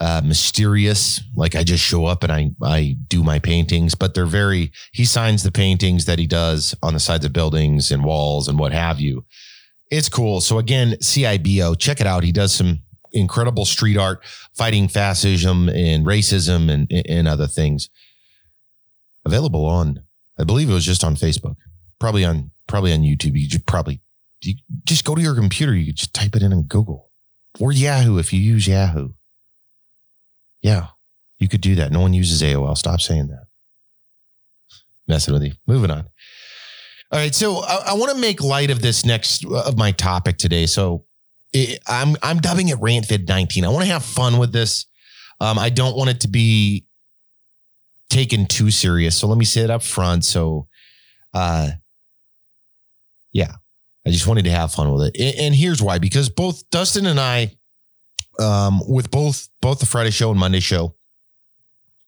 uh, 0.00 0.22
mysterious. 0.24 1.20
Like 1.36 1.54
I 1.54 1.62
just 1.62 1.84
show 1.84 2.06
up 2.06 2.22
and 2.24 2.32
I 2.32 2.50
I 2.62 2.96
do 3.06 3.22
my 3.22 3.38
paintings, 3.38 3.94
but 3.94 4.14
they're 4.14 4.26
very. 4.26 4.72
He 4.92 5.04
signs 5.04 5.42
the 5.42 5.52
paintings 5.52 6.06
that 6.06 6.18
he 6.18 6.26
does 6.26 6.74
on 6.82 6.94
the 6.94 7.00
sides 7.00 7.24
of 7.24 7.32
buildings 7.32 7.90
and 7.90 8.04
walls 8.04 8.48
and 8.48 8.58
what 8.58 8.72
have 8.72 8.98
you. 8.98 9.24
It's 9.90 10.08
cool. 10.08 10.40
So 10.40 10.58
again, 10.58 10.92
CIBO, 11.02 11.78
check 11.78 12.00
it 12.00 12.06
out. 12.06 12.24
He 12.24 12.32
does 12.32 12.52
some 12.52 12.80
incredible 13.12 13.64
street 13.64 13.96
art, 13.96 14.24
fighting 14.56 14.88
fascism 14.88 15.68
and 15.68 16.06
racism 16.06 16.70
and 16.70 16.90
and 17.06 17.28
other 17.28 17.46
things. 17.46 17.90
Available 19.26 19.66
on, 19.66 20.02
I 20.38 20.44
believe 20.44 20.70
it 20.70 20.74
was 20.74 20.86
just 20.86 21.04
on 21.04 21.14
Facebook, 21.14 21.56
probably 21.98 22.24
on 22.24 22.52
probably 22.66 22.92
on 22.94 23.00
YouTube. 23.00 23.32
You 23.34 23.58
probably 23.66 24.00
you 24.42 24.54
just 24.84 25.04
go 25.04 25.14
to 25.14 25.20
your 25.20 25.34
computer. 25.34 25.74
You 25.74 25.92
just 25.92 26.14
type 26.14 26.34
it 26.36 26.42
in 26.42 26.54
on 26.54 26.62
Google 26.62 27.10
or 27.58 27.70
Yahoo 27.70 28.16
if 28.18 28.32
you 28.32 28.40
use 28.40 28.66
Yahoo. 28.66 29.10
Yeah, 30.62 30.88
you 31.38 31.48
could 31.48 31.60
do 31.60 31.74
that. 31.76 31.92
No 31.92 32.00
one 32.00 32.12
uses 32.12 32.42
AOL. 32.42 32.76
Stop 32.76 33.00
saying 33.00 33.28
that. 33.28 33.44
Messing 35.08 35.34
with 35.34 35.42
you. 35.42 35.52
Moving 35.66 35.90
on. 35.90 36.06
All 37.12 37.18
right, 37.18 37.34
so 37.34 37.58
I, 37.64 37.86
I 37.88 37.94
want 37.94 38.12
to 38.12 38.18
make 38.18 38.40
light 38.42 38.70
of 38.70 38.82
this 38.82 39.04
next 39.04 39.44
of 39.44 39.76
my 39.76 39.90
topic 39.90 40.38
today. 40.38 40.66
So 40.66 41.06
it, 41.52 41.80
I'm 41.88 42.16
I'm 42.22 42.38
dubbing 42.38 42.68
it 42.68 42.78
Rantvid 42.78 43.26
19. 43.26 43.64
I 43.64 43.68
want 43.68 43.84
to 43.84 43.90
have 43.90 44.04
fun 44.04 44.38
with 44.38 44.52
this. 44.52 44.86
Um, 45.40 45.58
I 45.58 45.70
don't 45.70 45.96
want 45.96 46.10
it 46.10 46.20
to 46.20 46.28
be 46.28 46.86
taken 48.10 48.46
too 48.46 48.70
serious. 48.70 49.16
So 49.16 49.26
let 49.26 49.38
me 49.38 49.44
say 49.44 49.62
it 49.62 49.70
up 49.70 49.82
front. 49.82 50.24
So, 50.24 50.68
uh, 51.32 51.70
yeah, 53.32 53.52
I 54.06 54.10
just 54.10 54.26
wanted 54.26 54.44
to 54.44 54.50
have 54.50 54.72
fun 54.72 54.92
with 54.92 55.08
it, 55.08 55.20
and, 55.20 55.46
and 55.46 55.54
here's 55.54 55.82
why: 55.82 55.98
because 55.98 56.28
both 56.28 56.68
Dustin 56.70 57.06
and 57.06 57.18
I 57.18 57.56
um, 58.38 58.80
with 58.86 59.10
both 59.10 59.48
both 59.60 59.80
the 59.80 59.86
Friday 59.86 60.10
show 60.10 60.30
and 60.30 60.38
Monday 60.38 60.60
show, 60.60 60.94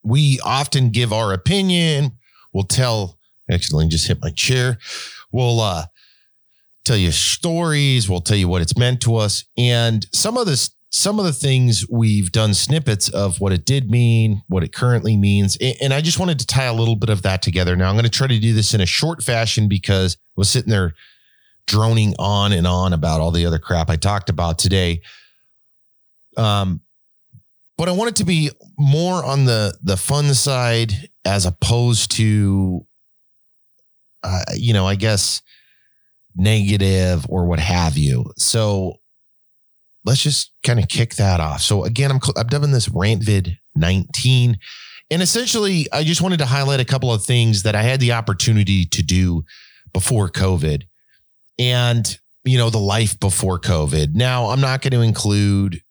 we 0.02 0.40
often 0.44 0.90
give 0.90 1.12
our 1.12 1.32
opinion. 1.32 2.12
We'll 2.52 2.64
tell. 2.64 3.18
Actually, 3.50 3.88
just 3.88 4.06
hit 4.06 4.18
my 4.22 4.30
chair. 4.30 4.78
We'll 5.30 5.60
uh, 5.60 5.86
tell 6.84 6.96
you 6.96 7.10
stories. 7.10 8.08
We'll 8.08 8.20
tell 8.20 8.36
you 8.36 8.48
what 8.48 8.62
it's 8.62 8.78
meant 8.78 9.00
to 9.02 9.16
us, 9.16 9.44
and 9.56 10.06
some 10.12 10.36
of 10.36 10.46
this. 10.46 10.70
Some 10.94 11.18
of 11.18 11.24
the 11.24 11.32
things 11.32 11.88
we've 11.88 12.30
done 12.32 12.52
snippets 12.52 13.08
of 13.08 13.40
what 13.40 13.50
it 13.50 13.64
did 13.64 13.90
mean, 13.90 14.42
what 14.48 14.62
it 14.62 14.74
currently 14.74 15.16
means. 15.16 15.56
And 15.80 15.90
I 15.90 16.02
just 16.02 16.18
wanted 16.18 16.38
to 16.40 16.46
tie 16.46 16.64
a 16.66 16.74
little 16.74 16.96
bit 16.96 17.08
of 17.08 17.22
that 17.22 17.40
together. 17.40 17.74
Now 17.74 17.88
I'm 17.88 17.94
going 17.94 18.04
to 18.04 18.10
try 18.10 18.26
to 18.26 18.38
do 18.38 18.52
this 18.52 18.74
in 18.74 18.82
a 18.82 18.84
short 18.84 19.22
fashion 19.22 19.68
because 19.68 20.16
I 20.16 20.18
was 20.36 20.50
sitting 20.50 20.68
there 20.68 20.92
droning 21.66 22.14
on 22.18 22.52
and 22.52 22.66
on 22.66 22.92
about 22.92 23.22
all 23.22 23.30
the 23.30 23.46
other 23.46 23.58
crap 23.58 23.88
I 23.88 23.96
talked 23.96 24.28
about 24.28 24.58
today. 24.58 25.00
Um, 26.36 26.80
but 27.76 27.88
I 27.88 27.92
want 27.92 28.10
it 28.10 28.16
to 28.16 28.24
be 28.24 28.50
more 28.78 29.24
on 29.24 29.44
the 29.44 29.76
the 29.82 29.96
fun 29.96 30.34
side 30.34 30.92
as 31.24 31.46
opposed 31.46 32.12
to, 32.12 32.86
uh, 34.22 34.42
you 34.54 34.72
know, 34.72 34.86
I 34.86 34.94
guess 34.94 35.42
negative 36.34 37.26
or 37.28 37.46
what 37.46 37.58
have 37.58 37.96
you. 37.96 38.26
So 38.38 38.96
let's 40.04 40.22
just 40.22 40.52
kind 40.64 40.78
of 40.78 40.88
kick 40.88 41.14
that 41.16 41.40
off. 41.40 41.60
So 41.60 41.84
again, 41.84 42.10
I'm 42.10 42.20
I'm 42.36 42.46
dubbing 42.46 42.72
this 42.72 42.88
rant 42.88 43.22
vid 43.22 43.58
19. 43.74 44.58
And 45.10 45.20
essentially, 45.20 45.86
I 45.92 46.04
just 46.04 46.22
wanted 46.22 46.38
to 46.38 46.46
highlight 46.46 46.80
a 46.80 46.86
couple 46.86 47.12
of 47.12 47.24
things 47.24 47.64
that 47.64 47.74
I 47.74 47.82
had 47.82 48.00
the 48.00 48.12
opportunity 48.12 48.86
to 48.86 49.02
do 49.02 49.44
before 49.92 50.30
COVID 50.30 50.84
and, 51.58 52.18
you 52.44 52.56
know, 52.56 52.70
the 52.70 52.78
life 52.78 53.20
before 53.20 53.58
COVID. 53.58 54.14
Now, 54.14 54.46
I'm 54.46 54.60
not 54.60 54.80
going 54.80 54.92
to 54.92 55.02
include, 55.02 55.82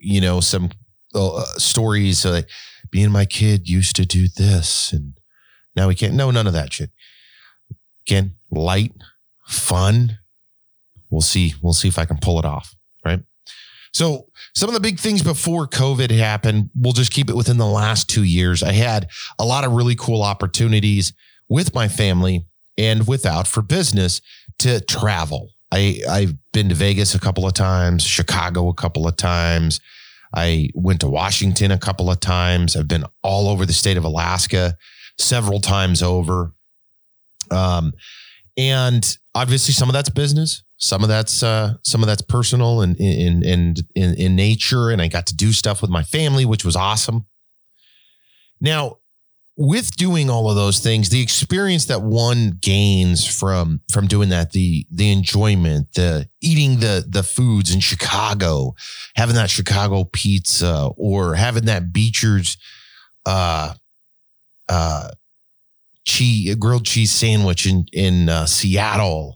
you 0.00 0.20
know, 0.20 0.40
some 0.40 0.70
uh, 1.14 1.44
stories 1.56 2.24
like 2.24 2.48
me 2.92 3.02
and 3.02 3.12
my 3.12 3.24
kid 3.24 3.68
used 3.68 3.96
to 3.96 4.06
do 4.06 4.28
this 4.36 4.92
and 4.92 5.18
now 5.78 5.86
we 5.86 5.94
can't. 5.94 6.14
No, 6.14 6.30
none 6.30 6.46
of 6.46 6.52
that 6.54 6.72
shit. 6.72 6.90
Again, 8.06 8.34
light, 8.50 8.92
fun. 9.46 10.18
We'll 11.08 11.20
see. 11.20 11.54
We'll 11.62 11.72
see 11.72 11.88
if 11.88 11.98
I 11.98 12.04
can 12.04 12.18
pull 12.18 12.38
it 12.40 12.44
off. 12.44 12.74
Right. 13.04 13.20
So 13.92 14.26
some 14.54 14.68
of 14.68 14.74
the 14.74 14.80
big 14.80 14.98
things 14.98 15.22
before 15.22 15.68
COVID 15.68 16.10
happened, 16.10 16.70
we'll 16.74 16.92
just 16.92 17.12
keep 17.12 17.30
it 17.30 17.36
within 17.36 17.58
the 17.58 17.66
last 17.66 18.08
two 18.08 18.24
years. 18.24 18.62
I 18.62 18.72
had 18.72 19.08
a 19.38 19.44
lot 19.44 19.64
of 19.64 19.72
really 19.72 19.94
cool 19.94 20.22
opportunities 20.22 21.12
with 21.48 21.74
my 21.74 21.88
family 21.88 22.46
and 22.76 23.06
without 23.06 23.46
for 23.46 23.62
business 23.62 24.20
to 24.58 24.80
travel. 24.80 25.50
I, 25.72 26.00
I've 26.08 26.34
been 26.52 26.68
to 26.70 26.74
Vegas 26.74 27.14
a 27.14 27.20
couple 27.20 27.46
of 27.46 27.54
times, 27.54 28.04
Chicago 28.04 28.68
a 28.68 28.74
couple 28.74 29.06
of 29.06 29.16
times. 29.16 29.80
I 30.34 30.70
went 30.74 31.00
to 31.00 31.08
Washington 31.08 31.70
a 31.70 31.78
couple 31.78 32.10
of 32.10 32.20
times. 32.20 32.76
I've 32.76 32.88
been 32.88 33.04
all 33.22 33.48
over 33.48 33.64
the 33.64 33.72
state 33.72 33.96
of 33.96 34.04
Alaska 34.04 34.76
several 35.18 35.60
times 35.60 36.02
over. 36.02 36.52
Um, 37.50 37.92
and 38.58 39.16
obviously 39.34 39.72
some 39.72 39.88
of 39.88 39.92
that's 39.92 40.10
business 40.10 40.64
some 40.78 41.02
of 41.02 41.08
that's 41.08 41.42
uh, 41.42 41.74
some 41.82 42.02
of 42.02 42.06
that's 42.06 42.22
personal 42.22 42.82
and 42.82 42.96
in 42.96 43.42
in, 43.42 43.74
in 43.94 44.14
in 44.14 44.36
nature 44.36 44.90
and 44.90 45.00
i 45.00 45.08
got 45.08 45.26
to 45.26 45.36
do 45.36 45.52
stuff 45.52 45.80
with 45.80 45.90
my 45.90 46.02
family 46.02 46.44
which 46.44 46.64
was 46.64 46.76
awesome 46.76 47.26
now 48.60 48.96
with 49.60 49.96
doing 49.96 50.30
all 50.30 50.48
of 50.48 50.54
those 50.54 50.78
things 50.78 51.08
the 51.08 51.20
experience 51.20 51.86
that 51.86 52.00
one 52.00 52.56
gains 52.60 53.26
from 53.26 53.80
from 53.90 54.06
doing 54.06 54.28
that 54.28 54.52
the 54.52 54.86
the 54.88 55.10
enjoyment 55.10 55.92
the 55.94 56.28
eating 56.40 56.78
the 56.78 57.04
the 57.08 57.24
foods 57.24 57.74
in 57.74 57.80
chicago 57.80 58.72
having 59.16 59.34
that 59.34 59.50
chicago 59.50 60.04
pizza 60.04 60.88
or 60.96 61.34
having 61.34 61.64
that 61.64 61.92
beecher's 61.92 62.56
uh 63.26 63.74
uh 64.68 65.08
cheese 66.04 66.54
grilled 66.54 66.86
cheese 66.86 67.10
sandwich 67.10 67.66
in 67.66 67.84
in 67.92 68.28
uh, 68.28 68.46
seattle 68.46 69.34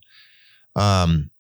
um 0.76 1.30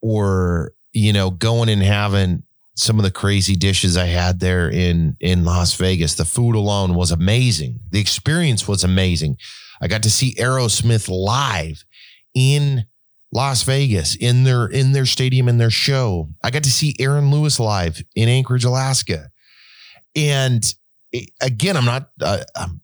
or 0.00 0.72
you 0.92 1.12
know 1.12 1.28
going 1.28 1.68
and 1.68 1.82
having 1.82 2.44
some 2.82 2.98
of 2.98 3.04
the 3.04 3.10
crazy 3.10 3.54
dishes 3.54 3.96
I 3.96 4.06
had 4.06 4.40
there 4.40 4.68
in 4.68 5.16
in 5.20 5.44
Las 5.44 5.74
Vegas. 5.74 6.14
The 6.14 6.24
food 6.24 6.54
alone 6.54 6.94
was 6.94 7.10
amazing. 7.10 7.80
The 7.90 8.00
experience 8.00 8.66
was 8.66 8.84
amazing. 8.84 9.36
I 9.80 9.88
got 9.88 10.02
to 10.02 10.10
see 10.10 10.34
Aerosmith 10.34 11.08
live 11.08 11.84
in 12.34 12.86
Las 13.32 13.62
Vegas 13.62 14.14
in 14.16 14.44
their 14.44 14.66
in 14.66 14.92
their 14.92 15.06
stadium 15.06 15.48
in 15.48 15.58
their 15.58 15.70
show. 15.70 16.28
I 16.44 16.50
got 16.50 16.64
to 16.64 16.70
see 16.70 16.94
Aaron 16.98 17.30
Lewis 17.30 17.58
live 17.58 18.02
in 18.14 18.28
Anchorage, 18.28 18.64
Alaska. 18.64 19.30
And 20.14 20.62
it, 21.12 21.30
again, 21.40 21.76
I'm 21.76 21.86
not 21.86 22.10
uh, 22.20 22.44
I'm 22.56 22.82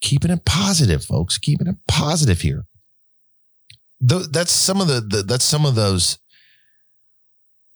keeping 0.00 0.30
it 0.30 0.44
positive, 0.44 1.04
folks. 1.04 1.38
Keeping 1.38 1.66
it 1.66 1.76
positive 1.86 2.40
here. 2.40 2.64
Th- 4.06 4.26
that's 4.30 4.52
some 4.52 4.80
of 4.80 4.88
the, 4.88 5.00
the 5.00 5.22
that's 5.22 5.44
some 5.44 5.66
of 5.66 5.74
those 5.74 6.18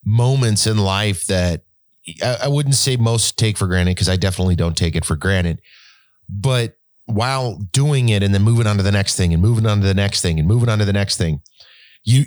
moments 0.04 0.66
in 0.66 0.78
life 0.78 1.26
that 1.26 1.64
I, 2.22 2.38
I 2.44 2.48
wouldn't 2.48 2.74
say 2.74 2.96
most 2.96 3.38
take 3.38 3.56
for 3.56 3.66
granted 3.66 3.92
because 3.92 4.08
I 4.08 4.16
definitely 4.16 4.56
don't 4.56 4.76
take 4.76 4.96
it 4.96 5.04
for 5.04 5.16
granted. 5.16 5.60
But 6.28 6.76
while 7.06 7.58
doing 7.72 8.08
it 8.08 8.22
and 8.22 8.34
then 8.34 8.42
moving 8.42 8.66
on 8.66 8.76
to 8.76 8.82
the 8.82 8.92
next 8.92 9.16
thing 9.16 9.32
and 9.32 9.42
moving 9.42 9.66
on 9.66 9.80
to 9.80 9.86
the 9.86 9.94
next 9.94 10.20
thing 10.20 10.38
and 10.38 10.48
moving 10.48 10.68
on 10.68 10.78
to 10.78 10.84
the 10.84 10.92
next 10.92 11.18
thing, 11.18 11.40
you 12.04 12.24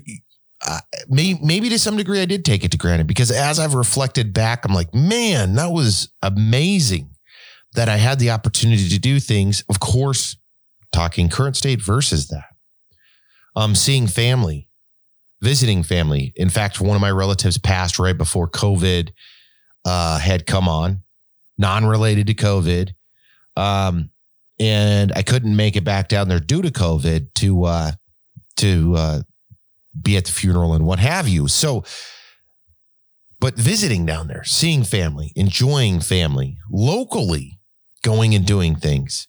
uh, 0.65 0.79
maybe, 1.07 1.39
maybe 1.43 1.69
to 1.69 1.77
some 1.77 1.97
degree 1.97 2.21
I 2.21 2.25
did 2.25 2.43
take 2.43 2.63
it 2.63 2.71
to 2.71 2.77
granted 2.77 3.07
because 3.07 3.31
as 3.31 3.59
I've 3.59 3.75
reflected 3.75 4.33
back, 4.33 4.65
I'm 4.65 4.73
like, 4.73 4.93
man, 4.93 5.53
that 5.55 5.71
was 5.71 6.09
amazing 6.21 7.11
that 7.73 7.89
I 7.89 7.97
had 7.97 8.17
the 8.17 8.31
opportunity 8.31 8.89
to 8.89 8.99
do 8.99 9.19
things. 9.19 9.63
Of 9.69 9.79
course, 9.79 10.35
talking 10.91 11.29
current 11.29 11.55
state 11.55 11.81
versus 11.81 12.27
that. 12.29 12.45
Um, 13.55 13.75
seeing 13.75 14.07
family, 14.07 14.66
visiting 15.41 15.83
family. 15.83 16.33
In 16.35 16.49
fact, 16.49 16.81
one 16.81 16.95
of 16.95 17.01
my 17.01 17.11
relatives 17.11 17.57
passed 17.57 17.99
right 17.99 18.17
before 18.17 18.49
COVID 18.49 19.11
uh, 19.85 20.19
had 20.19 20.45
come 20.45 20.67
on, 20.67 21.03
non 21.57 21.85
related 21.85 22.27
to 22.27 22.33
COVID. 22.33 22.93
Um, 23.55 24.11
and 24.59 25.11
I 25.15 25.21
couldn't 25.21 25.55
make 25.55 25.75
it 25.75 25.83
back 25.83 26.07
down 26.07 26.29
there 26.29 26.39
due 26.39 26.61
to 26.61 26.71
COVID 26.71 27.33
to 27.35 27.63
uh, 27.65 27.91
to 28.57 28.95
uh, 28.95 29.21
be 29.99 30.17
at 30.17 30.25
the 30.25 30.31
funeral 30.31 30.73
and 30.73 30.85
what 30.85 30.99
have 30.99 31.27
you. 31.27 31.47
So, 31.47 31.83
but 33.39 33.55
visiting 33.55 34.05
down 34.05 34.27
there, 34.27 34.43
seeing 34.43 34.83
family, 34.83 35.31
enjoying 35.35 35.99
family 35.99 36.57
locally, 36.71 37.59
going 38.03 38.33
and 38.33 38.45
doing 38.45 38.75
things, 38.75 39.27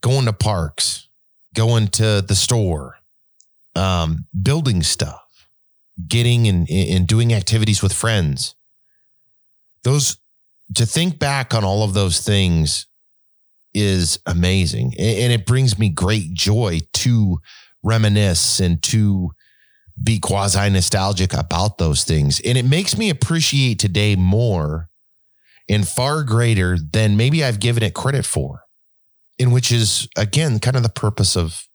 going 0.00 0.26
to 0.26 0.32
parks, 0.32 1.08
going 1.54 1.88
to 1.88 2.22
the 2.26 2.34
store, 2.34 2.96
um, 3.76 4.26
building 4.40 4.82
stuff, 4.82 5.19
getting 6.08 6.46
and, 6.46 6.68
and 6.70 7.06
doing 7.06 7.32
activities 7.32 7.82
with 7.82 7.92
friends. 7.92 8.54
Those 9.82 10.18
to 10.74 10.86
think 10.86 11.18
back 11.18 11.54
on 11.54 11.64
all 11.64 11.82
of 11.82 11.94
those 11.94 12.20
things 12.20 12.86
is 13.74 14.18
amazing. 14.26 14.94
And 14.98 15.32
it 15.32 15.46
brings 15.46 15.78
me 15.78 15.88
great 15.88 16.32
joy 16.32 16.80
to 16.94 17.38
reminisce 17.82 18.60
and 18.60 18.82
to 18.84 19.30
be 20.02 20.18
quasi 20.18 20.70
nostalgic 20.70 21.32
about 21.34 21.78
those 21.78 22.04
things. 22.04 22.40
And 22.44 22.56
it 22.56 22.64
makes 22.64 22.96
me 22.96 23.10
appreciate 23.10 23.78
today 23.78 24.16
more 24.16 24.88
and 25.68 25.86
far 25.86 26.24
greater 26.24 26.78
than 26.78 27.16
maybe 27.16 27.44
I've 27.44 27.60
given 27.60 27.82
it 27.82 27.94
credit 27.94 28.24
for, 28.24 28.62
in 29.38 29.50
which 29.50 29.70
is, 29.70 30.08
again, 30.16 30.58
kind 30.58 30.76
of 30.76 30.82
the 30.82 30.88
purpose 30.88 31.36
of 31.36 31.68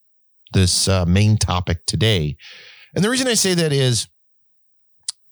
this 0.54 0.88
uh, 0.88 1.06
main 1.06 1.38
topic 1.38 1.86
today. 1.86 2.36
And 2.94 3.04
the 3.04 3.10
reason 3.10 3.28
I 3.28 3.36
say 3.36 3.54
that 3.54 3.72
is 3.72 4.08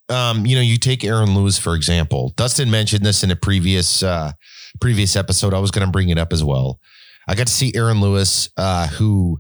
um, 0.10 0.46
you 0.46 0.56
know, 0.56 0.62
you 0.62 0.78
take 0.78 1.04
Aaron 1.04 1.36
Lewis 1.36 1.58
for 1.58 1.76
example. 1.76 2.34
Dustin 2.36 2.70
mentioned 2.70 3.06
this 3.06 3.24
in 3.24 3.32
a 3.32 3.36
previous 3.36 4.04
uh, 4.04 4.34
previous 4.80 5.16
episode. 5.16 5.54
I 5.54 5.60
was 5.60 5.72
going 5.72 5.86
to 5.86 5.92
bring 5.92 6.10
it 6.10 6.18
up 6.18 6.34
as 6.34 6.44
well. 6.44 6.80
I 7.28 7.36
got 7.36 7.48
to 7.48 7.54
see 7.54 7.74
Aaron 7.76 8.02
Lewis, 8.02 8.50
uh, 8.58 8.88
who 8.88 9.40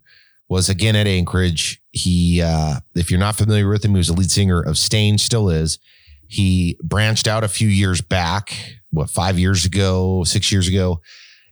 was 0.49 0.69
again 0.69 0.95
at 0.95 1.07
Anchorage. 1.07 1.81
He, 1.91 2.41
uh, 2.41 2.75
if 2.95 3.11
you're 3.11 3.19
not 3.19 3.35
familiar 3.35 3.67
with 3.67 3.83
him, 3.83 3.91
he 3.91 3.97
was 3.97 4.07
the 4.07 4.13
lead 4.13 4.31
singer 4.31 4.61
of 4.61 4.77
Staind, 4.77 5.19
still 5.19 5.49
is. 5.49 5.79
He 6.27 6.77
branched 6.81 7.27
out 7.27 7.43
a 7.43 7.47
few 7.47 7.67
years 7.67 8.01
back, 8.01 8.55
what 8.91 9.09
five 9.09 9.37
years 9.37 9.65
ago, 9.65 10.23
six 10.23 10.51
years 10.51 10.67
ago, 10.67 11.01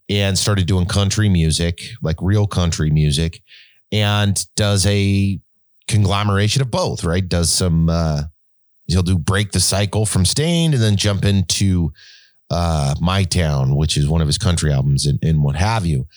and 0.10 0.38
started 0.38 0.67
doing 0.67 0.86
country 0.86 1.30
music, 1.30 1.82
like 2.02 2.17
real 2.21 2.47
country 2.47 2.89
music, 2.89 3.41
and 3.91 4.45
does 4.56 4.86
a 4.86 5.39
conglomeration 5.88 6.62
of 6.62 6.71
both. 6.71 7.04
Right, 7.04 7.28
does 7.28 7.50
some 7.50 7.89
uh, 7.89 8.24
he'll 8.91 9.04
do 9.04 9.17
break 9.17 9.51
the 9.51 9.60
cycle 9.60 10.06
from 10.06 10.25
Staind 10.25 10.73
and 10.73 10.84
then 10.84 10.95
jump 10.95 11.25
into 11.25 11.91
uh, 12.49 12.95
My 12.99 13.23
Town, 13.23 13.75
which 13.75 13.97
is 13.97 14.08
one 14.08 14.21
of 14.21 14.27
his 14.27 14.38
country 14.38 14.71
albums 14.71 15.06
and, 15.06 15.19
and 15.23 15.43
what 15.43 15.56
have 15.56 15.86
you. 15.86 16.08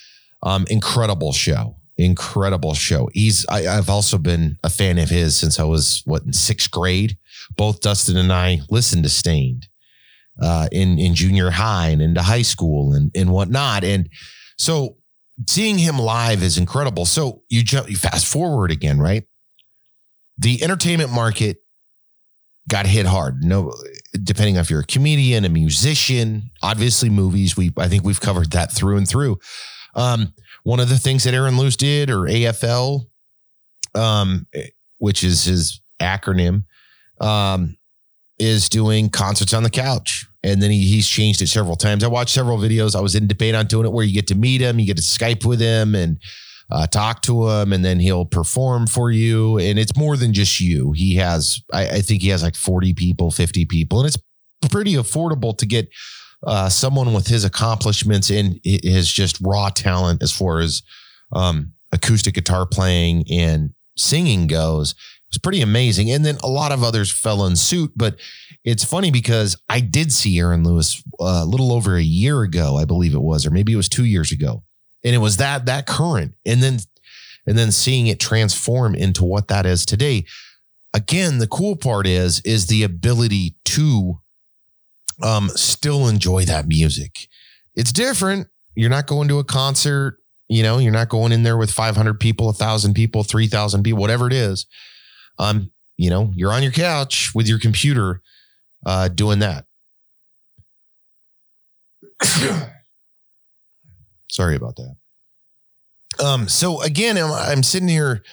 Um, 0.42 0.66
incredible 0.68 1.32
show. 1.32 1.76
Incredible 1.96 2.74
show. 2.74 3.08
He's 3.12 3.46
I, 3.46 3.62
have 3.62 3.88
also 3.88 4.18
been 4.18 4.58
a 4.64 4.70
fan 4.70 4.98
of 4.98 5.08
his 5.08 5.36
since 5.36 5.60
I 5.60 5.64
was 5.64 6.02
what 6.04 6.24
in 6.24 6.32
sixth 6.32 6.70
grade. 6.70 7.16
Both 7.56 7.80
Dustin 7.80 8.16
and 8.16 8.32
I 8.32 8.60
listened 8.68 9.04
to 9.04 9.08
Staind 9.08 9.68
uh, 10.42 10.68
in 10.72 10.98
in 10.98 11.14
junior 11.14 11.50
high 11.50 11.88
and 11.88 12.02
into 12.02 12.22
high 12.22 12.42
school 12.42 12.92
and 12.94 13.12
and 13.14 13.30
whatnot. 13.30 13.84
And 13.84 14.08
so 14.58 14.96
seeing 15.48 15.78
him 15.78 15.98
live 15.98 16.42
is 16.42 16.58
incredible. 16.58 17.04
So 17.06 17.42
you 17.48 17.62
jump 17.62 17.88
you 17.88 17.96
fast 17.96 18.26
forward 18.26 18.72
again, 18.72 18.98
right? 18.98 19.24
The 20.38 20.62
entertainment 20.64 21.12
market 21.12 21.58
got 22.68 22.86
hit 22.86 23.06
hard. 23.06 23.42
No, 23.42 23.72
depending 24.22 24.56
on 24.56 24.62
if 24.62 24.70
you're 24.70 24.80
a 24.80 24.86
comedian, 24.86 25.44
a 25.44 25.48
musician, 25.48 26.50
obviously 26.62 27.10
movies. 27.10 27.56
We 27.56 27.72
I 27.76 27.88
think 27.88 28.04
we've 28.04 28.20
covered 28.20 28.52
that 28.52 28.72
through 28.72 28.96
and 28.96 29.08
through. 29.08 29.38
Um, 29.94 30.32
one 30.62 30.80
of 30.80 30.88
the 30.88 30.98
things 30.98 31.24
that 31.24 31.34
Aaron 31.34 31.56
Lewis 31.56 31.76
did, 31.76 32.10
or 32.10 32.22
AFL, 32.22 33.06
um, 33.94 34.46
which 34.98 35.22
is 35.22 35.44
his 35.44 35.80
acronym, 36.00 36.64
um, 37.20 37.76
is 38.38 38.68
doing 38.68 39.08
concerts 39.08 39.54
on 39.54 39.62
the 39.62 39.70
couch. 39.70 40.26
And 40.42 40.60
then 40.60 40.70
he, 40.70 40.86
he's 40.86 41.08
changed 41.08 41.40
it 41.42 41.48
several 41.48 41.76
times. 41.76 42.04
I 42.04 42.08
watched 42.08 42.34
several 42.34 42.58
videos. 42.58 42.96
I 42.96 43.00
was 43.00 43.14
in 43.14 43.26
debate 43.26 43.54
on 43.54 43.66
doing 43.66 43.86
it 43.86 43.92
where 43.92 44.04
you 44.04 44.12
get 44.12 44.26
to 44.28 44.34
meet 44.34 44.60
him, 44.60 44.78
you 44.78 44.86
get 44.86 44.96
to 44.96 45.02
Skype 45.02 45.44
with 45.44 45.60
him, 45.60 45.94
and 45.94 46.18
uh, 46.70 46.86
talk 46.86 47.22
to 47.22 47.48
him 47.48 47.72
and 47.72 47.84
then 47.84 48.00
he'll 48.00 48.24
perform 48.24 48.86
for 48.86 49.10
you. 49.10 49.58
And 49.58 49.78
it's 49.78 49.96
more 49.96 50.16
than 50.16 50.32
just 50.32 50.60
you. 50.60 50.92
He 50.92 51.16
has, 51.16 51.60
I, 51.72 51.88
I 51.88 52.00
think 52.00 52.22
he 52.22 52.28
has 52.28 52.42
like 52.42 52.56
40 52.56 52.94
people, 52.94 53.30
50 53.30 53.64
people, 53.66 54.00
and 54.00 54.08
it's 54.08 54.18
pretty 54.70 54.94
affordable 54.94 55.56
to 55.58 55.66
get 55.66 55.88
uh, 56.46 56.68
someone 56.68 57.12
with 57.12 57.26
his 57.26 57.44
accomplishments 57.44 58.30
and 58.30 58.60
his 58.64 59.10
just 59.10 59.40
raw 59.40 59.68
talent 59.68 60.22
as 60.22 60.32
far 60.32 60.60
as 60.60 60.82
um, 61.32 61.72
acoustic 61.92 62.34
guitar 62.34 62.66
playing 62.66 63.24
and 63.30 63.70
singing 63.96 64.46
goes. 64.46 64.94
It's 65.28 65.38
pretty 65.38 65.62
amazing. 65.62 66.10
And 66.10 66.24
then 66.24 66.36
a 66.42 66.48
lot 66.48 66.70
of 66.70 66.82
others 66.82 67.10
fell 67.10 67.46
in 67.46 67.56
suit, 67.56 67.92
but 67.96 68.16
it's 68.64 68.84
funny 68.84 69.10
because 69.10 69.56
I 69.68 69.80
did 69.80 70.12
see 70.12 70.38
Aaron 70.38 70.64
Lewis 70.64 71.02
uh, 71.20 71.42
a 71.42 71.46
little 71.46 71.72
over 71.72 71.96
a 71.96 72.02
year 72.02 72.42
ago, 72.42 72.76
I 72.76 72.84
believe 72.84 73.14
it 73.14 73.22
was, 73.22 73.44
or 73.46 73.50
maybe 73.50 73.72
it 73.72 73.76
was 73.76 73.88
two 73.88 74.04
years 74.04 74.30
ago. 74.30 74.62
And 75.04 75.14
it 75.14 75.18
was 75.18 75.36
that 75.36 75.66
that 75.66 75.86
current. 75.86 76.34
And 76.46 76.62
then 76.62 76.78
and 77.46 77.58
then 77.58 77.72
seeing 77.72 78.06
it 78.06 78.20
transform 78.20 78.94
into 78.94 79.24
what 79.24 79.48
that 79.48 79.66
is 79.66 79.84
today. 79.84 80.24
Again, 80.94 81.38
the 81.38 81.46
cool 81.46 81.76
part 81.76 82.06
is 82.06 82.40
is 82.40 82.66
the 82.66 82.82
ability 82.82 83.56
to 83.66 84.20
um, 85.22 85.50
still 85.50 86.08
enjoy 86.08 86.44
that 86.44 86.66
music. 86.66 87.28
It's 87.74 87.92
different. 87.92 88.48
You're 88.74 88.90
not 88.90 89.06
going 89.06 89.28
to 89.28 89.38
a 89.38 89.44
concert, 89.44 90.18
you 90.48 90.62
know, 90.62 90.78
you're 90.78 90.92
not 90.92 91.08
going 91.08 91.32
in 91.32 91.42
there 91.42 91.56
with 91.56 91.70
500 91.70 92.18
people, 92.18 92.46
1,000 92.46 92.94
people, 92.94 93.22
3,000 93.22 93.82
people, 93.82 94.00
whatever 94.00 94.26
it 94.26 94.32
is. 94.32 94.66
Um, 95.38 95.70
you 95.96 96.10
know, 96.10 96.32
you're 96.34 96.52
on 96.52 96.62
your 96.62 96.72
couch 96.72 97.32
with 97.34 97.48
your 97.48 97.58
computer 97.58 98.20
uh, 98.84 99.08
doing 99.08 99.38
that. 99.40 99.66
Sorry 104.34 104.56
about 104.56 104.74
that. 104.74 104.96
Um, 106.24 106.48
so 106.48 106.82
again, 106.82 107.16
I'm, 107.16 107.30
I'm 107.30 107.62
sitting 107.62 107.86
here, 107.86 108.24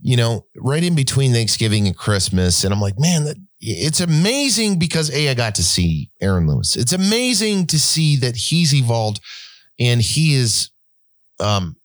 you 0.00 0.16
know, 0.16 0.46
right 0.56 0.82
in 0.82 0.94
between 0.94 1.32
Thanksgiving 1.32 1.86
and 1.86 1.94
Christmas, 1.94 2.64
and 2.64 2.72
I'm 2.72 2.80
like, 2.80 2.98
man, 2.98 3.24
that 3.24 3.36
it's 3.60 4.00
amazing 4.00 4.78
because 4.78 5.14
a 5.14 5.28
I 5.28 5.34
got 5.34 5.56
to 5.56 5.62
see 5.62 6.10
Aaron 6.18 6.46
Lewis. 6.46 6.76
It's 6.76 6.94
amazing 6.94 7.66
to 7.66 7.78
see 7.78 8.16
that 8.16 8.36
he's 8.36 8.74
evolved 8.74 9.20
and 9.78 10.00
he 10.00 10.34
has 10.36 10.70
um, 11.40 11.76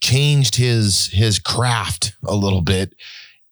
changed 0.00 0.56
his 0.56 1.06
his 1.12 1.38
craft 1.38 2.16
a 2.26 2.34
little 2.34 2.60
bit 2.60 2.96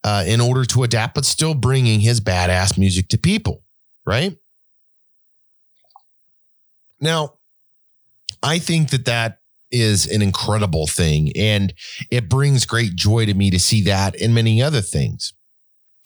uh, 0.02 0.24
in 0.26 0.40
order 0.40 0.64
to 0.64 0.82
adapt, 0.82 1.14
but 1.14 1.24
still 1.24 1.54
bringing 1.54 2.00
his 2.00 2.20
badass 2.20 2.76
music 2.76 3.06
to 3.10 3.18
people. 3.18 3.62
Right 4.04 4.36
now, 7.00 7.37
I 8.42 8.58
think 8.58 8.90
that 8.90 9.04
that 9.06 9.40
is 9.70 10.06
an 10.06 10.22
incredible 10.22 10.86
thing, 10.86 11.32
and 11.36 11.74
it 12.10 12.28
brings 12.28 12.64
great 12.64 12.94
joy 12.94 13.26
to 13.26 13.34
me 13.34 13.50
to 13.50 13.58
see 13.58 13.82
that 13.82 14.20
and 14.20 14.34
many 14.34 14.62
other 14.62 14.80
things, 14.80 15.34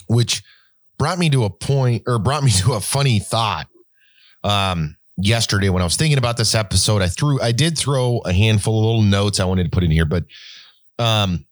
which 0.06 0.42
brought 0.98 1.18
me 1.18 1.30
to 1.30 1.44
a 1.44 1.50
point 1.50 2.02
or 2.06 2.18
brought 2.18 2.42
me 2.42 2.50
to 2.62 2.72
a 2.74 2.80
funny 2.80 3.18
thought. 3.18 3.68
Um, 4.44 4.96
yesterday 5.16 5.68
when 5.68 5.82
I 5.82 5.84
was 5.84 5.96
thinking 5.96 6.18
about 6.18 6.36
this 6.36 6.54
episode, 6.54 7.02
I 7.02 7.08
threw, 7.08 7.40
I 7.40 7.52
did 7.52 7.78
throw 7.78 8.18
a 8.24 8.32
handful 8.32 8.78
of 8.78 8.84
little 8.84 9.02
notes 9.02 9.38
I 9.38 9.44
wanted 9.44 9.64
to 9.64 9.70
put 9.70 9.84
in 9.84 9.90
here, 9.90 10.06
but, 10.06 10.24
um, 10.98 11.46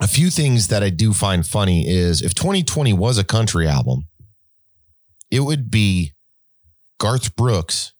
a 0.00 0.08
few 0.08 0.30
things 0.30 0.68
that 0.68 0.82
I 0.82 0.88
do 0.88 1.12
find 1.12 1.46
funny 1.46 1.86
is 1.86 2.22
if 2.22 2.34
2020 2.34 2.94
was 2.94 3.18
a 3.18 3.24
country 3.24 3.68
album, 3.68 4.08
it 5.30 5.40
would 5.40 5.70
be 5.70 6.12
Garth 6.98 7.36
Brooks 7.36 7.92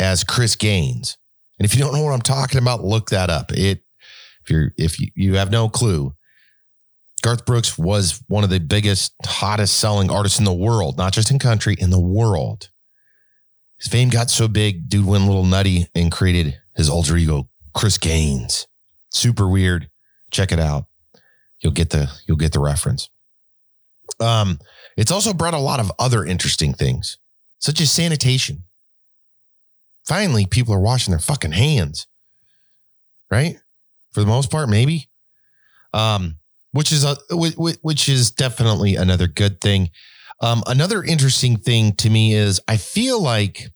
as 0.00 0.24
Chris 0.24 0.56
Gaines. 0.56 1.16
And 1.58 1.66
if 1.66 1.74
you 1.74 1.80
don't 1.80 1.94
know 1.94 2.02
what 2.02 2.12
I'm 2.12 2.22
talking 2.22 2.58
about, 2.58 2.82
look 2.82 3.10
that 3.10 3.30
up. 3.30 3.52
It 3.52 3.84
if 4.42 4.50
you're 4.50 4.72
if 4.76 4.98
you, 4.98 5.08
you 5.14 5.34
have 5.36 5.50
no 5.50 5.68
clue, 5.68 6.14
Garth 7.22 7.44
Brooks 7.44 7.76
was 7.78 8.22
one 8.28 8.44
of 8.44 8.50
the 8.50 8.60
biggest, 8.60 9.14
hottest 9.24 9.78
selling 9.78 10.10
artists 10.10 10.38
in 10.38 10.44
the 10.44 10.52
world, 10.54 10.96
not 10.96 11.12
just 11.12 11.30
in 11.30 11.38
country, 11.38 11.76
in 11.78 11.90
the 11.90 12.00
world. 12.00 12.70
His 13.78 13.88
fame 13.88 14.08
got 14.08 14.30
so 14.30 14.48
big, 14.48 14.88
dude 14.88 15.06
went 15.06 15.24
a 15.24 15.26
little 15.26 15.44
nutty 15.44 15.88
and 15.94 16.10
created 16.10 16.58
his 16.74 16.88
alter 16.88 17.16
ego, 17.16 17.48
Chris 17.74 17.98
Gaines. 17.98 18.66
Super 19.10 19.48
weird. 19.48 19.90
Check 20.30 20.52
it 20.52 20.60
out. 20.60 20.86
You'll 21.60 21.72
get 21.72 21.90
the 21.90 22.10
you'll 22.26 22.36
get 22.36 22.52
the 22.52 22.60
reference. 22.60 23.10
Um, 24.18 24.58
it's 24.96 25.10
also 25.10 25.32
brought 25.32 25.54
a 25.54 25.58
lot 25.58 25.80
of 25.80 25.92
other 25.98 26.24
interesting 26.24 26.72
things, 26.72 27.18
such 27.58 27.80
as 27.80 27.90
sanitation. 27.90 28.64
Finally, 30.10 30.44
people 30.44 30.74
are 30.74 30.80
washing 30.80 31.12
their 31.12 31.20
fucking 31.20 31.52
hands. 31.52 32.08
Right? 33.30 33.58
For 34.10 34.18
the 34.18 34.26
most 34.26 34.50
part, 34.50 34.68
maybe. 34.68 35.08
Um, 35.94 36.40
which 36.72 36.90
is 36.90 37.04
a 37.04 37.16
which 37.30 38.08
is 38.08 38.32
definitely 38.32 38.96
another 38.96 39.28
good 39.28 39.60
thing. 39.60 39.90
Um, 40.40 40.64
another 40.66 41.04
interesting 41.04 41.58
thing 41.58 41.92
to 41.98 42.10
me 42.10 42.34
is 42.34 42.60
I 42.66 42.76
feel 42.76 43.22
like, 43.22 43.68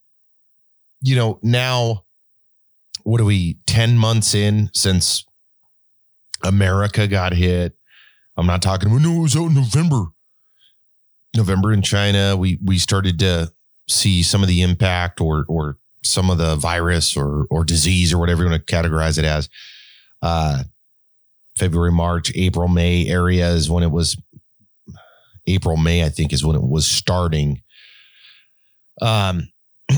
you 1.00 1.14
know, 1.14 1.38
now 1.44 2.02
what 3.04 3.20
are 3.20 3.24
we 3.24 3.58
10 3.68 3.96
months 3.96 4.34
in 4.34 4.70
since 4.74 5.24
America 6.42 7.06
got 7.06 7.32
hit? 7.32 7.76
I'm 8.36 8.46
not 8.46 8.60
talking, 8.60 8.90
no, 9.00 9.18
it 9.18 9.22
was 9.22 9.36
out 9.36 9.50
in 9.50 9.54
November. 9.54 10.06
November 11.36 11.72
in 11.72 11.82
China, 11.82 12.36
we 12.36 12.58
we 12.60 12.78
started 12.78 13.20
to 13.20 13.52
see 13.88 14.24
some 14.24 14.42
of 14.42 14.48
the 14.48 14.62
impact 14.62 15.20
or 15.20 15.44
or 15.48 15.78
some 16.04 16.30
of 16.30 16.38
the 16.38 16.56
virus 16.56 17.16
or 17.16 17.46
or 17.50 17.64
disease 17.64 18.12
or 18.12 18.18
whatever 18.18 18.44
you 18.44 18.50
want 18.50 18.66
to 18.66 18.74
categorize 18.74 19.18
it 19.18 19.24
as. 19.24 19.48
Uh, 20.22 20.62
February, 21.56 21.92
March, 21.92 22.32
April, 22.34 22.68
May 22.68 23.06
area 23.06 23.48
is 23.50 23.70
when 23.70 23.82
it 23.82 23.90
was 23.90 24.16
April, 25.46 25.76
May, 25.76 26.04
I 26.04 26.08
think 26.08 26.32
is 26.32 26.44
when 26.44 26.56
it 26.56 26.62
was 26.62 26.86
starting. 26.86 27.62
Um, 29.00 29.48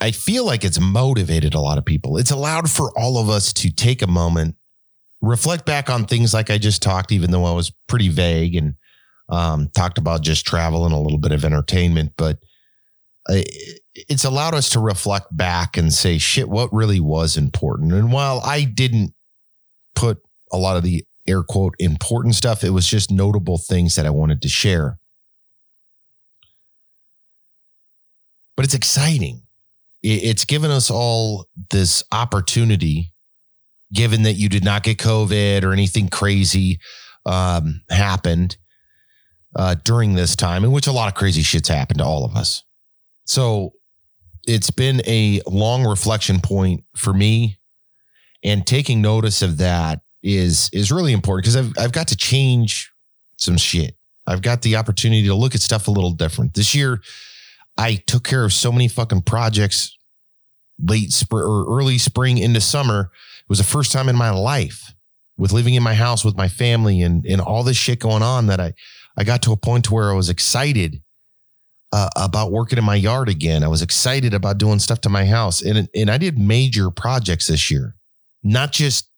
I 0.00 0.12
feel 0.12 0.44
like 0.44 0.64
it's 0.64 0.78
motivated 0.78 1.54
a 1.54 1.60
lot 1.60 1.78
of 1.78 1.84
people. 1.84 2.18
It's 2.18 2.30
allowed 2.30 2.70
for 2.70 2.96
all 2.96 3.18
of 3.18 3.28
us 3.28 3.52
to 3.54 3.70
take 3.70 4.02
a 4.02 4.06
moment, 4.06 4.56
reflect 5.20 5.66
back 5.66 5.90
on 5.90 6.06
things 6.06 6.32
like 6.32 6.50
I 6.50 6.58
just 6.58 6.82
talked, 6.82 7.10
even 7.10 7.30
though 7.30 7.44
I 7.44 7.52
was 7.52 7.72
pretty 7.88 8.08
vague 8.08 8.54
and 8.54 8.74
um, 9.28 9.68
talked 9.74 9.98
about 9.98 10.22
just 10.22 10.46
travel 10.46 10.84
and 10.84 10.94
a 10.94 10.98
little 10.98 11.18
bit 11.18 11.32
of 11.32 11.44
entertainment. 11.44 12.12
But 12.16 12.38
it's 13.28 14.24
allowed 14.24 14.54
us 14.54 14.70
to 14.70 14.80
reflect 14.80 15.36
back 15.36 15.76
and 15.76 15.92
say, 15.92 16.18
shit, 16.18 16.48
what 16.48 16.72
really 16.72 17.00
was 17.00 17.36
important? 17.36 17.92
And 17.92 18.12
while 18.12 18.40
I 18.44 18.64
didn't 18.64 19.12
put 19.94 20.18
a 20.52 20.56
lot 20.56 20.76
of 20.76 20.82
the 20.82 21.04
air 21.28 21.42
quote 21.42 21.74
important 21.78 22.34
stuff. 22.34 22.64
It 22.64 22.70
was 22.70 22.88
just 22.88 23.10
notable 23.10 23.58
things 23.58 23.94
that 23.94 24.06
I 24.06 24.10
wanted 24.10 24.42
to 24.42 24.48
share. 24.48 24.98
But 28.56 28.64
it's 28.64 28.74
exciting. 28.74 29.42
It's 30.02 30.44
given 30.44 30.70
us 30.70 30.90
all 30.90 31.46
this 31.70 32.02
opportunity, 32.12 33.12
given 33.92 34.22
that 34.22 34.34
you 34.34 34.48
did 34.48 34.64
not 34.64 34.84
get 34.84 34.98
COVID 34.98 35.64
or 35.64 35.72
anything 35.72 36.08
crazy 36.08 36.78
um, 37.26 37.82
happened 37.90 38.56
uh, 39.54 39.74
during 39.84 40.14
this 40.14 40.34
time, 40.34 40.64
in 40.64 40.72
which 40.72 40.86
a 40.86 40.92
lot 40.92 41.08
of 41.08 41.14
crazy 41.14 41.42
shits 41.42 41.68
happened 41.68 41.98
to 41.98 42.04
all 42.04 42.24
of 42.24 42.36
us. 42.36 42.64
So 43.28 43.74
it's 44.46 44.70
been 44.70 45.02
a 45.06 45.42
long 45.46 45.84
reflection 45.84 46.40
point 46.40 46.84
for 46.96 47.12
me 47.12 47.58
and 48.42 48.66
taking 48.66 49.02
notice 49.02 49.42
of 49.42 49.58
that 49.58 50.00
is 50.22 50.70
is 50.72 50.90
really 50.90 51.12
important 51.12 51.44
because 51.44 51.56
I've 51.56 51.72
I've 51.78 51.92
got 51.92 52.08
to 52.08 52.16
change 52.16 52.90
some 53.36 53.58
shit. 53.58 53.96
I've 54.26 54.40
got 54.40 54.62
the 54.62 54.76
opportunity 54.76 55.26
to 55.26 55.34
look 55.34 55.54
at 55.54 55.60
stuff 55.60 55.88
a 55.88 55.90
little 55.90 56.10
different. 56.10 56.54
This 56.54 56.74
year, 56.74 57.02
I 57.76 57.96
took 57.96 58.24
care 58.24 58.44
of 58.44 58.52
so 58.52 58.72
many 58.72 58.88
fucking 58.88 59.22
projects 59.22 59.96
late 60.82 61.12
spring 61.12 61.44
or 61.44 61.66
early 61.78 61.98
spring 61.98 62.38
into 62.38 62.62
summer. 62.62 63.10
It 63.40 63.48
was 63.48 63.58
the 63.58 63.64
first 63.64 63.92
time 63.92 64.08
in 64.08 64.16
my 64.16 64.30
life 64.30 64.94
with 65.36 65.52
living 65.52 65.74
in 65.74 65.82
my 65.82 65.94
house 65.94 66.24
with 66.24 66.36
my 66.36 66.48
family 66.48 67.02
and 67.02 67.26
and 67.26 67.42
all 67.42 67.62
this 67.62 67.76
shit 67.76 67.98
going 68.00 68.22
on 68.22 68.46
that 68.46 68.58
I 68.58 68.72
I 69.18 69.24
got 69.24 69.42
to 69.42 69.52
a 69.52 69.56
point 69.56 69.84
to 69.84 69.94
where 69.94 70.10
I 70.10 70.14
was 70.14 70.30
excited 70.30 71.02
uh, 71.92 72.10
about 72.16 72.52
working 72.52 72.78
in 72.78 72.84
my 72.84 72.94
yard 72.94 73.28
again. 73.28 73.62
I 73.62 73.68
was 73.68 73.82
excited 73.82 74.34
about 74.34 74.58
doing 74.58 74.78
stuff 74.78 75.00
to 75.02 75.08
my 75.08 75.24
house 75.24 75.62
and 75.62 75.88
and 75.94 76.10
I 76.10 76.18
did 76.18 76.38
major 76.38 76.90
projects 76.90 77.46
this 77.46 77.70
year 77.70 77.94
not 78.42 78.72
just, 78.72 79.10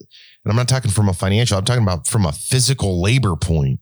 and 0.00 0.50
I'm 0.50 0.56
not 0.56 0.68
talking 0.68 0.90
from 0.90 1.08
a 1.08 1.12
financial, 1.12 1.58
I'm 1.58 1.64
talking 1.64 1.82
about 1.82 2.06
from 2.06 2.26
a 2.26 2.32
physical 2.32 3.00
labor 3.00 3.36
point. 3.36 3.80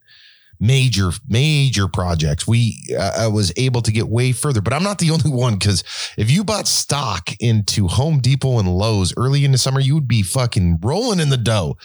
Major, 0.62 1.10
major 1.26 1.88
projects. 1.88 2.46
We, 2.46 2.76
uh, 2.94 3.12
I 3.20 3.28
was 3.28 3.50
able 3.56 3.80
to 3.80 3.90
get 3.90 4.08
way 4.08 4.32
further, 4.32 4.60
but 4.60 4.74
I'm 4.74 4.82
not 4.82 4.98
the 4.98 5.10
only 5.10 5.30
one 5.30 5.54
because 5.54 5.82
if 6.18 6.30
you 6.30 6.44
bought 6.44 6.68
stock 6.68 7.30
into 7.40 7.88
Home 7.88 8.20
Depot 8.20 8.58
and 8.58 8.68
Lowe's 8.68 9.14
early 9.16 9.46
in 9.46 9.52
the 9.52 9.58
summer, 9.58 9.80
you 9.80 9.94
would 9.94 10.08
be 10.08 10.22
fucking 10.22 10.80
rolling 10.82 11.18
in 11.18 11.30
the 11.30 11.38
dough, 11.38 11.78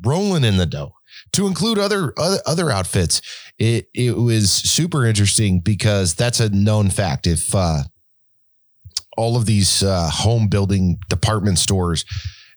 rolling 0.00 0.44
in 0.44 0.58
the 0.58 0.66
dough 0.66 0.94
to 1.32 1.46
include 1.46 1.78
other 1.78 2.12
other, 2.18 2.38
other 2.46 2.70
outfits. 2.70 3.20
It 3.58 3.88
it 3.94 4.16
was 4.16 4.50
super 4.50 5.06
interesting 5.06 5.60
because 5.60 6.14
that's 6.14 6.40
a 6.40 6.48
known 6.50 6.90
fact. 6.90 7.26
If 7.26 7.54
uh, 7.54 7.82
all 9.16 9.36
of 9.36 9.46
these 9.46 9.82
uh, 9.82 10.10
home 10.12 10.48
building 10.48 10.98
department 11.08 11.58
stores 11.58 12.04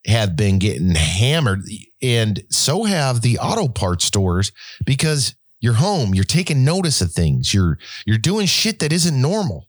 have 0.08 0.36
been 0.36 0.60
getting 0.60 0.96
hammered, 0.96 1.62
and 2.02 2.44
so 2.50 2.84
have 2.84 3.22
the 3.22 3.38
auto 3.40 3.68
parts 3.68 4.06
stores 4.06 4.52
because 4.86 5.36
You're 5.64 5.78
home. 5.78 6.16
You're 6.16 6.24
taking 6.24 6.66
notice 6.66 7.02
of 7.02 7.12
things. 7.14 7.54
You're 7.54 7.78
you're 8.06 8.18
doing 8.18 8.48
shit 8.48 8.80
that 8.80 8.92
isn't 8.92 9.22
normal. 9.22 9.68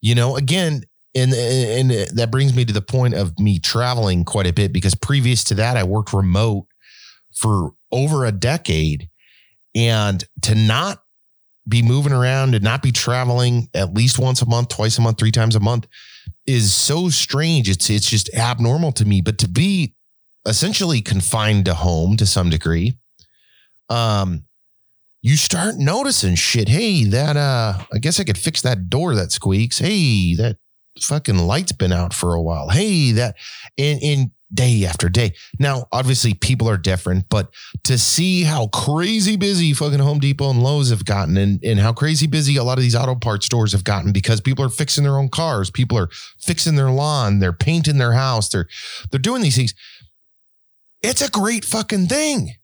You 0.00 0.14
know, 0.14 0.36
again, 0.36 0.84
and 1.14 1.32
and 1.34 1.90
that 2.16 2.30
brings 2.30 2.54
me 2.54 2.64
to 2.64 2.72
the 2.72 2.82
point 2.82 3.14
of 3.14 3.36
me 3.38 3.58
traveling 3.58 4.24
quite 4.24 4.46
a 4.46 4.52
bit 4.52 4.72
because 4.72 4.94
previous 4.94 5.42
to 5.44 5.54
that, 5.56 5.76
I 5.76 5.82
worked 5.82 6.12
remote 6.12 6.66
for 7.34 7.72
over 7.92 8.24
a 8.24 8.32
decade, 8.32 9.08
and 9.74 10.24
to 10.42 10.54
not 10.54 11.02
be 11.68 11.82
moving 11.82 12.12
around 12.12 12.54
and 12.54 12.64
not 12.64 12.82
be 12.82 12.90
traveling 12.90 13.68
at 13.74 13.94
least 13.94 14.18
once 14.18 14.42
a 14.42 14.46
month, 14.46 14.68
twice 14.68 14.98
a 14.98 15.00
month, 15.00 15.18
three 15.18 15.30
times 15.30 15.54
a 15.54 15.60
month 15.60 15.86
is 16.46 16.72
so 16.72 17.08
strange. 17.08 17.68
It's 17.68 17.88
it's 17.90 18.08
just 18.08 18.32
abnormal 18.34 18.92
to 18.92 19.04
me. 19.04 19.20
But 19.20 19.38
to 19.38 19.48
be 19.48 19.94
essentially 20.46 21.00
confined 21.00 21.66
to 21.66 21.74
home 21.74 22.16
to 22.16 22.26
some 22.26 22.50
degree, 22.50 22.98
um, 23.88 24.44
you 25.20 25.36
start 25.36 25.76
noticing 25.76 26.34
shit. 26.34 26.68
Hey, 26.68 27.04
that 27.04 27.36
uh, 27.36 27.78
I 27.92 27.98
guess 27.98 28.18
I 28.18 28.24
could 28.24 28.38
fix 28.38 28.62
that 28.62 28.90
door 28.90 29.14
that 29.14 29.30
squeaks. 29.30 29.78
Hey, 29.78 30.34
that 30.34 30.56
fucking 31.00 31.38
light's 31.38 31.72
been 31.72 31.92
out 31.92 32.12
for 32.12 32.34
a 32.34 32.42
while. 32.42 32.70
Hey, 32.70 33.12
that 33.12 33.36
and 33.78 34.02
and 34.02 34.30
day 34.52 34.84
after 34.84 35.08
day. 35.08 35.34
Now, 35.58 35.86
obviously, 35.92 36.34
people 36.34 36.68
are 36.68 36.76
different, 36.76 37.28
but 37.28 37.52
to 37.84 37.98
see 37.98 38.42
how 38.42 38.68
crazy 38.68 39.36
busy 39.36 39.72
fucking 39.72 39.98
Home 39.98 40.18
Depot 40.18 40.50
and 40.50 40.62
Lowe's 40.62 40.90
have 40.90 41.04
gotten 41.04 41.36
and, 41.36 41.62
and 41.64 41.80
how 41.80 41.92
crazy 41.92 42.26
busy 42.26 42.56
a 42.56 42.64
lot 42.64 42.78
of 42.78 42.82
these 42.82 42.96
auto 42.96 43.14
parts 43.14 43.46
stores 43.46 43.72
have 43.72 43.84
gotten 43.84 44.12
because 44.12 44.40
people 44.40 44.64
are 44.64 44.70
fixing 44.70 45.04
their 45.04 45.18
own 45.18 45.28
cars, 45.28 45.70
people 45.70 45.98
are 45.98 46.08
fixing 46.40 46.76
their 46.76 46.90
lawn, 46.90 47.38
they're 47.38 47.52
painting 47.52 47.98
their 47.98 48.12
house, 48.12 48.48
they're 48.48 48.68
they're 49.10 49.20
doing 49.20 49.42
these 49.42 49.56
things. 49.56 49.74
It's 51.02 51.22
a 51.22 51.30
great 51.30 51.64
fucking 51.64 52.06
thing. 52.06 52.54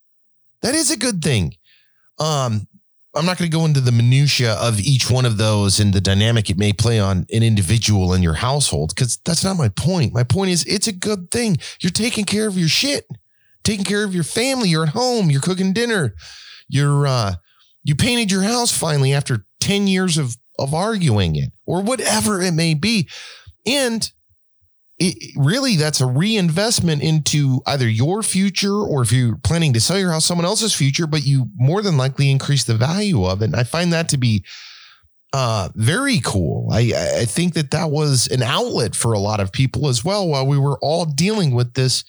That 0.62 0.74
is 0.74 0.90
a 0.90 0.96
good 0.96 1.22
thing. 1.22 1.54
Um, 2.18 2.68
I'm 3.14 3.24
not 3.24 3.38
going 3.38 3.50
to 3.50 3.56
go 3.56 3.64
into 3.64 3.80
the 3.80 3.92
minutia 3.92 4.54
of 4.54 4.78
each 4.78 5.10
one 5.10 5.24
of 5.24 5.38
those 5.38 5.80
and 5.80 5.92
the 5.92 6.00
dynamic 6.00 6.50
it 6.50 6.58
may 6.58 6.72
play 6.72 7.00
on 7.00 7.26
an 7.32 7.42
individual 7.42 8.12
in 8.12 8.22
your 8.22 8.34
household 8.34 8.92
because 8.94 9.16
that's 9.24 9.42
not 9.42 9.56
my 9.56 9.68
point. 9.70 10.12
My 10.12 10.24
point 10.24 10.50
is 10.50 10.64
it's 10.64 10.86
a 10.86 10.92
good 10.92 11.30
thing. 11.30 11.56
You're 11.80 11.90
taking 11.90 12.24
care 12.26 12.46
of 12.46 12.58
your 12.58 12.68
shit, 12.68 13.06
taking 13.64 13.84
care 13.84 14.04
of 14.04 14.14
your 14.14 14.24
family. 14.24 14.68
You're 14.68 14.84
at 14.84 14.90
home. 14.90 15.30
You're 15.30 15.40
cooking 15.40 15.72
dinner. 15.72 16.14
You're 16.68 17.06
uh, 17.06 17.34
you 17.82 17.94
painted 17.94 18.30
your 18.30 18.42
house 18.42 18.76
finally 18.76 19.14
after 19.14 19.46
ten 19.60 19.86
years 19.86 20.18
of 20.18 20.36
of 20.58 20.74
arguing 20.74 21.36
it 21.36 21.50
or 21.64 21.82
whatever 21.82 22.42
it 22.42 22.52
may 22.52 22.74
be, 22.74 23.08
and 23.64 24.12
it, 24.98 25.32
really 25.36 25.76
that's 25.76 26.00
a 26.00 26.06
reinvestment 26.06 27.02
into 27.02 27.60
either 27.66 27.88
your 27.88 28.22
future 28.22 28.74
or 28.74 29.02
if 29.02 29.12
you're 29.12 29.36
planning 29.36 29.72
to 29.74 29.80
sell 29.80 29.98
your 29.98 30.10
house, 30.10 30.24
someone 30.24 30.44
else's 30.44 30.74
future, 30.74 31.06
but 31.06 31.24
you 31.24 31.48
more 31.56 31.82
than 31.82 31.96
likely 31.96 32.30
increase 32.30 32.64
the 32.64 32.74
value 32.74 33.24
of 33.24 33.40
it. 33.40 33.46
And 33.46 33.56
I 33.56 33.62
find 33.62 33.92
that 33.92 34.08
to 34.10 34.16
be 34.16 34.44
uh, 35.32 35.68
very 35.74 36.20
cool. 36.20 36.68
I, 36.72 36.92
I 37.20 37.24
think 37.26 37.54
that 37.54 37.70
that 37.70 37.90
was 37.90 38.26
an 38.28 38.42
outlet 38.42 38.96
for 38.96 39.12
a 39.12 39.18
lot 39.18 39.40
of 39.40 39.52
people 39.52 39.88
as 39.88 40.04
well 40.04 40.26
while 40.26 40.46
we 40.46 40.58
were 40.58 40.78
all 40.80 41.04
dealing 41.04 41.54
with 41.54 41.74
this 41.74 42.04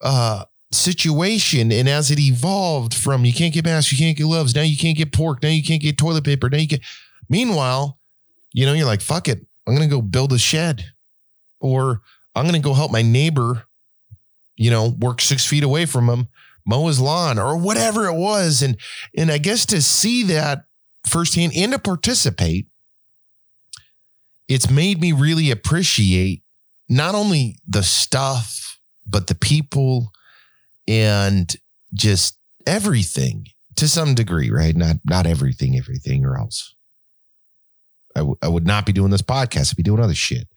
uh, 0.00 0.44
situation. 0.72 1.72
And 1.72 1.88
as 1.88 2.10
it 2.10 2.18
evolved 2.18 2.94
from 2.94 3.26
you 3.26 3.34
can't 3.34 3.52
get 3.52 3.64
masks, 3.64 3.92
you 3.92 3.98
can't 3.98 4.16
get 4.16 4.22
gloves, 4.22 4.54
now 4.54 4.62
you 4.62 4.78
can't 4.78 4.96
get 4.96 5.12
pork, 5.12 5.42
now 5.42 5.50
you 5.50 5.62
can't 5.62 5.82
get 5.82 5.98
toilet 5.98 6.24
paper, 6.24 6.48
now 6.48 6.58
you 6.58 6.68
can. 6.68 6.80
Meanwhile, 7.28 7.98
you 8.52 8.64
know, 8.64 8.72
you're 8.72 8.86
like, 8.86 9.02
fuck 9.02 9.28
it, 9.28 9.44
I'm 9.66 9.74
going 9.74 9.88
to 9.88 9.94
go 9.94 10.00
build 10.00 10.32
a 10.32 10.38
shed 10.38 10.93
or 11.64 12.02
I'm 12.34 12.44
going 12.44 12.60
to 12.60 12.60
go 12.60 12.74
help 12.74 12.92
my 12.92 13.00
neighbor, 13.00 13.64
you 14.54 14.70
know, 14.70 14.94
work 15.00 15.22
six 15.22 15.46
feet 15.46 15.64
away 15.64 15.86
from 15.86 16.10
him, 16.10 16.28
mow 16.66 16.88
his 16.88 17.00
lawn 17.00 17.38
or 17.38 17.56
whatever 17.56 18.06
it 18.06 18.14
was. 18.14 18.60
And, 18.60 18.76
and 19.16 19.32
I 19.32 19.38
guess 19.38 19.64
to 19.66 19.80
see 19.80 20.24
that 20.24 20.66
firsthand 21.06 21.52
and 21.56 21.72
to 21.72 21.78
participate, 21.78 22.66
it's 24.46 24.70
made 24.70 25.00
me 25.00 25.12
really 25.12 25.50
appreciate 25.50 26.42
not 26.86 27.14
only 27.14 27.56
the 27.66 27.82
stuff, 27.82 28.78
but 29.06 29.26
the 29.26 29.34
people 29.34 30.12
and 30.86 31.56
just 31.94 32.38
everything 32.66 33.46
to 33.76 33.88
some 33.88 34.14
degree, 34.14 34.50
right? 34.50 34.76
Not, 34.76 34.96
not 35.04 35.26
everything, 35.26 35.78
everything 35.78 36.26
or 36.26 36.36
else 36.36 36.74
I, 38.14 38.20
w- 38.20 38.38
I 38.42 38.48
would 38.48 38.66
not 38.66 38.86
be 38.86 38.92
doing 38.92 39.10
this 39.10 39.22
podcast. 39.22 39.72
I'd 39.72 39.76
be 39.76 39.82
doing 39.82 40.02
other 40.02 40.14
shit. 40.14 40.48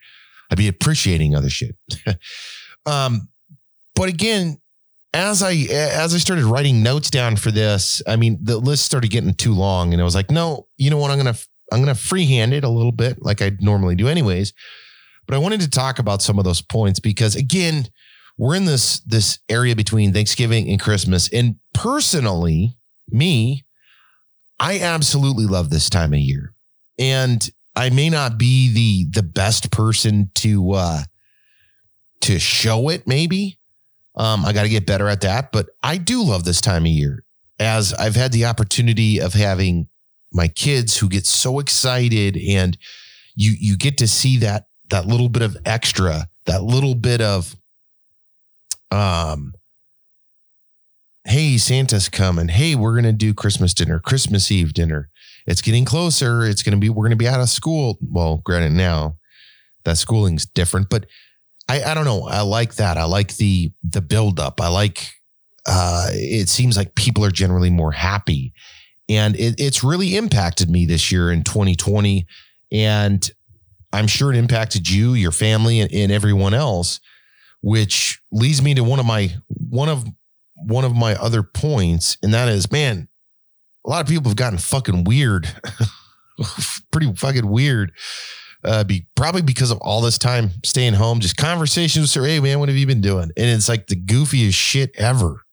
I'd 0.49 0.57
be 0.57 0.67
appreciating 0.67 1.35
other 1.35 1.49
shit. 1.49 1.75
um, 2.85 3.29
but 3.95 4.09
again, 4.09 4.59
as 5.13 5.41
I 5.41 5.53
as 5.71 6.13
I 6.13 6.17
started 6.17 6.45
writing 6.45 6.83
notes 6.83 7.09
down 7.09 7.37
for 7.37 7.51
this, 7.51 8.01
I 8.07 8.15
mean, 8.15 8.37
the 8.41 8.57
list 8.57 8.85
started 8.85 9.09
getting 9.09 9.33
too 9.33 9.53
long, 9.53 9.93
and 9.93 10.01
I 10.01 10.05
was 10.05 10.15
like, 10.15 10.29
no, 10.29 10.67
you 10.77 10.89
know 10.89 10.97
what? 10.97 11.11
I'm 11.11 11.17
gonna 11.17 11.35
I'm 11.71 11.79
gonna 11.79 11.95
freehand 11.95 12.53
it 12.53 12.63
a 12.63 12.69
little 12.69 12.91
bit, 12.91 13.21
like 13.21 13.41
I 13.41 13.51
normally 13.59 13.95
do, 13.95 14.07
anyways. 14.07 14.53
But 15.25 15.35
I 15.35 15.39
wanted 15.39 15.61
to 15.61 15.69
talk 15.69 15.99
about 15.99 16.21
some 16.21 16.37
of 16.37 16.45
those 16.45 16.61
points 16.61 16.99
because 16.99 17.35
again, 17.35 17.87
we're 18.37 18.55
in 18.55 18.65
this 18.65 18.99
this 19.01 19.39
area 19.49 19.75
between 19.75 20.13
Thanksgiving 20.13 20.69
and 20.69 20.79
Christmas, 20.79 21.29
and 21.29 21.55
personally, 21.73 22.77
me, 23.09 23.65
I 24.59 24.79
absolutely 24.79 25.45
love 25.45 25.69
this 25.69 25.89
time 25.89 26.13
of 26.13 26.19
year. 26.19 26.53
And 26.99 27.47
I 27.77 27.91
may 27.91 28.09
not 28.09 28.39
be 28.39 28.73
the 28.73 29.21
the 29.21 29.23
best 29.23 29.71
person 29.71 30.31
to 30.35 30.73
uh 30.73 31.03
to 32.21 32.39
show 32.39 32.89
it 32.89 33.07
maybe. 33.07 33.59
Um 34.15 34.43
I 34.43 34.51
got 34.51 34.63
to 34.63 34.69
get 34.69 34.87
better 34.87 35.07
at 35.07 35.21
that, 35.21 35.51
but 35.51 35.67
I 35.83 35.97
do 35.97 36.23
love 36.23 36.43
this 36.43 36.59
time 36.59 36.83
of 36.83 36.91
year. 36.91 37.23
As 37.59 37.93
I've 37.93 38.15
had 38.15 38.31
the 38.31 38.45
opportunity 38.45 39.21
of 39.21 39.33
having 39.33 39.89
my 40.33 40.47
kids 40.47 40.97
who 40.97 41.07
get 41.07 41.27
so 41.27 41.59
excited 41.59 42.35
and 42.35 42.75
you 43.35 43.53
you 43.57 43.77
get 43.77 43.99
to 43.99 44.07
see 44.07 44.37
that 44.37 44.65
that 44.89 45.05
little 45.05 45.29
bit 45.29 45.43
of 45.43 45.55
extra, 45.63 46.27
that 46.45 46.63
little 46.63 46.95
bit 46.95 47.21
of 47.21 47.55
um 48.89 49.53
hey 51.25 51.59
santa's 51.59 52.09
coming. 52.09 52.47
Hey 52.47 52.73
we're 52.73 52.93
going 52.93 53.03
to 53.03 53.13
do 53.13 53.35
christmas 53.35 53.75
dinner 53.75 53.99
christmas 53.99 54.51
eve 54.51 54.73
dinner 54.73 55.09
it's 55.47 55.61
getting 55.61 55.85
closer. 55.85 56.43
It's 56.43 56.61
going 56.61 56.75
to 56.75 56.79
be, 56.79 56.89
we're 56.89 57.03
going 57.03 57.11
to 57.11 57.15
be 57.15 57.27
out 57.27 57.39
of 57.39 57.49
school. 57.49 57.97
Well, 58.01 58.41
granted, 58.43 58.73
now 58.73 59.17
that 59.85 59.97
schooling's 59.97 60.45
different, 60.45 60.89
but 60.89 61.05
I, 61.69 61.81
I 61.83 61.93
don't 61.93 62.05
know. 62.05 62.27
I 62.27 62.41
like 62.41 62.75
that. 62.75 62.97
I 62.97 63.05
like 63.05 63.37
the, 63.37 63.71
the 63.81 64.01
buildup. 64.01 64.59
I 64.59 64.67
like, 64.67 65.09
uh, 65.65 66.09
it 66.11 66.49
seems 66.49 66.75
like 66.77 66.95
people 66.95 67.23
are 67.23 67.31
generally 67.31 67.69
more 67.69 67.93
happy. 67.93 68.53
And 69.09 69.35
it, 69.37 69.55
it's 69.57 69.83
really 69.83 70.17
impacted 70.17 70.69
me 70.69 70.85
this 70.85 71.11
year 71.11 71.31
in 71.31 71.43
2020. 71.43 72.27
And 72.73 73.29
I'm 73.93 74.07
sure 74.07 74.31
it 74.31 74.37
impacted 74.37 74.89
you, 74.89 75.13
your 75.13 75.31
family, 75.31 75.79
and, 75.79 75.91
and 75.93 76.11
everyone 76.11 76.53
else, 76.53 76.99
which 77.61 78.21
leads 78.33 78.61
me 78.61 78.73
to 78.75 78.83
one 78.83 78.99
of 78.99 79.05
my, 79.05 79.33
one 79.47 79.87
of, 79.87 80.05
one 80.55 80.83
of 80.83 80.93
my 80.93 81.15
other 81.15 81.41
points. 81.41 82.17
And 82.21 82.33
that 82.33 82.49
is, 82.49 82.69
man, 82.69 83.07
a 83.85 83.89
lot 83.89 84.01
of 84.01 84.07
people 84.07 84.29
have 84.29 84.35
gotten 84.35 84.59
fucking 84.59 85.03
weird, 85.03 85.47
pretty 86.91 87.13
fucking 87.13 87.47
weird. 87.47 87.91
Uh, 88.63 88.83
be 88.83 89.07
probably 89.15 89.41
because 89.41 89.71
of 89.71 89.77
all 89.79 90.01
this 90.01 90.17
time 90.17 90.49
staying 90.65 90.93
home, 90.93 91.19
just 91.19 91.37
conversations 91.37 92.15
with 92.15 92.23
her. 92.23 92.27
Hey 92.27 92.39
man, 92.39 92.59
what 92.59 92.69
have 92.69 92.77
you 92.77 92.87
been 92.87 93.01
doing? 93.01 93.31
And 93.37 93.45
it's 93.45 93.69
like 93.69 93.87
the 93.87 93.95
goofiest 93.95 94.55
shit 94.55 94.91
ever. 94.97 95.43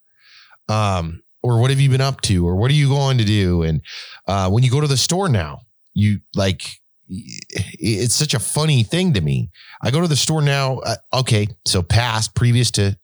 Um, 0.68 1.22
or 1.42 1.60
what 1.60 1.70
have 1.70 1.78
you 1.78 1.90
been 1.90 2.00
up 2.00 2.22
to? 2.22 2.46
Or 2.46 2.56
what 2.56 2.70
are 2.70 2.74
you 2.74 2.88
going 2.88 3.18
to 3.18 3.24
do? 3.24 3.62
And 3.62 3.82
uh, 4.26 4.48
when 4.50 4.64
you 4.64 4.70
go 4.70 4.80
to 4.80 4.86
the 4.86 4.96
store 4.96 5.28
now, 5.28 5.60
you 5.92 6.20
like 6.34 6.64
it's 7.08 8.14
such 8.14 8.34
a 8.34 8.38
funny 8.38 8.82
thing 8.82 9.12
to 9.12 9.20
me. 9.20 9.50
I 9.82 9.90
go 9.90 10.00
to 10.00 10.08
the 10.08 10.16
store 10.16 10.42
now. 10.42 10.78
Uh, 10.78 10.96
okay, 11.12 11.48
so 11.66 11.82
past, 11.82 12.34
previous 12.34 12.70
to 12.72 12.98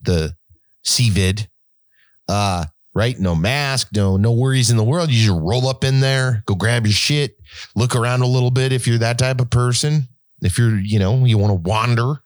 the 0.00 0.36
COVID, 0.86 1.48
uh, 2.28 2.66
right? 2.94 3.18
No 3.18 3.34
mask, 3.34 3.88
no 3.94 4.16
no 4.16 4.32
worries 4.32 4.70
in 4.70 4.76
the 4.76 4.84
world. 4.84 5.10
You 5.10 5.26
just 5.26 5.40
roll 5.40 5.68
up 5.68 5.84
in 5.84 6.00
there, 6.00 6.42
go 6.46 6.54
grab 6.54 6.86
your 6.86 6.92
shit, 6.92 7.38
look 7.74 7.96
around 7.96 8.22
a 8.22 8.26
little 8.26 8.50
bit 8.50 8.72
if 8.72 8.86
you're 8.86 8.98
that 8.98 9.18
type 9.18 9.40
of 9.40 9.50
person. 9.50 10.08
If 10.42 10.58
you're, 10.58 10.78
you 10.78 10.98
know, 10.98 11.24
you 11.24 11.38
want 11.38 11.50
to 11.50 11.68
wander. 11.68 12.16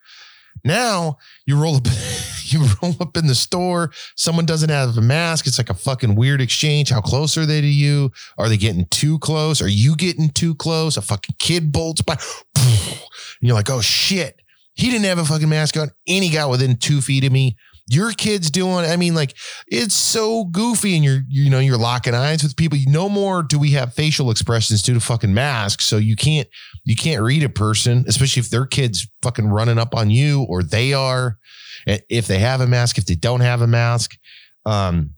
Now 0.64 1.18
you 1.46 1.60
roll 1.60 1.76
up, 1.76 1.86
you 2.44 2.66
roll 2.82 2.96
up 3.00 3.16
in 3.16 3.26
the 3.26 3.34
store. 3.34 3.92
Someone 4.16 4.46
doesn't 4.46 4.70
have 4.70 4.96
a 4.96 5.02
mask. 5.02 5.46
It's 5.46 5.58
like 5.58 5.70
a 5.70 5.74
fucking 5.74 6.14
weird 6.14 6.40
exchange. 6.40 6.90
How 6.90 7.00
close 7.00 7.36
are 7.36 7.46
they 7.46 7.60
to 7.60 7.66
you? 7.66 8.10
Are 8.38 8.48
they 8.48 8.56
getting 8.56 8.86
too 8.86 9.18
close? 9.18 9.60
Are 9.62 9.68
you 9.68 9.94
getting 9.94 10.30
too 10.30 10.54
close? 10.54 10.96
A 10.96 11.02
fucking 11.02 11.36
kid 11.38 11.72
bolts 11.72 12.02
by, 12.02 12.16
and 12.56 12.98
you're 13.40 13.54
like, 13.54 13.70
oh 13.70 13.80
shit, 13.80 14.40
he 14.74 14.90
didn't 14.90 15.04
have 15.04 15.18
a 15.18 15.24
fucking 15.24 15.48
mask 15.48 15.76
on, 15.76 15.90
and 16.08 16.24
he 16.24 16.30
got 16.30 16.50
within 16.50 16.76
two 16.76 17.00
feet 17.00 17.24
of 17.24 17.32
me 17.32 17.56
your 17.88 18.12
kids 18.12 18.50
doing 18.50 18.84
i 18.84 18.96
mean 18.96 19.14
like 19.14 19.34
it's 19.68 19.94
so 19.94 20.44
goofy 20.46 20.96
and 20.96 21.04
you're 21.04 21.20
you 21.28 21.48
know 21.48 21.58
you're 21.60 21.78
locking 21.78 22.14
eyes 22.14 22.42
with 22.42 22.56
people 22.56 22.78
no 22.86 23.08
more 23.08 23.42
do 23.42 23.58
we 23.58 23.70
have 23.70 23.94
facial 23.94 24.30
expressions 24.30 24.82
due 24.82 24.94
to 24.94 25.00
fucking 25.00 25.32
masks 25.32 25.84
so 25.84 25.96
you 25.96 26.16
can't 26.16 26.48
you 26.84 26.96
can't 26.96 27.22
read 27.22 27.42
a 27.42 27.48
person 27.48 28.04
especially 28.08 28.40
if 28.40 28.50
their 28.50 28.66
kids 28.66 29.08
fucking 29.22 29.48
running 29.48 29.78
up 29.78 29.94
on 29.94 30.10
you 30.10 30.42
or 30.48 30.62
they 30.62 30.92
are 30.92 31.38
if 31.86 32.26
they 32.26 32.38
have 32.38 32.60
a 32.60 32.66
mask 32.66 32.98
if 32.98 33.06
they 33.06 33.14
don't 33.14 33.40
have 33.40 33.62
a 33.62 33.66
mask 33.66 34.16
um 34.64 35.10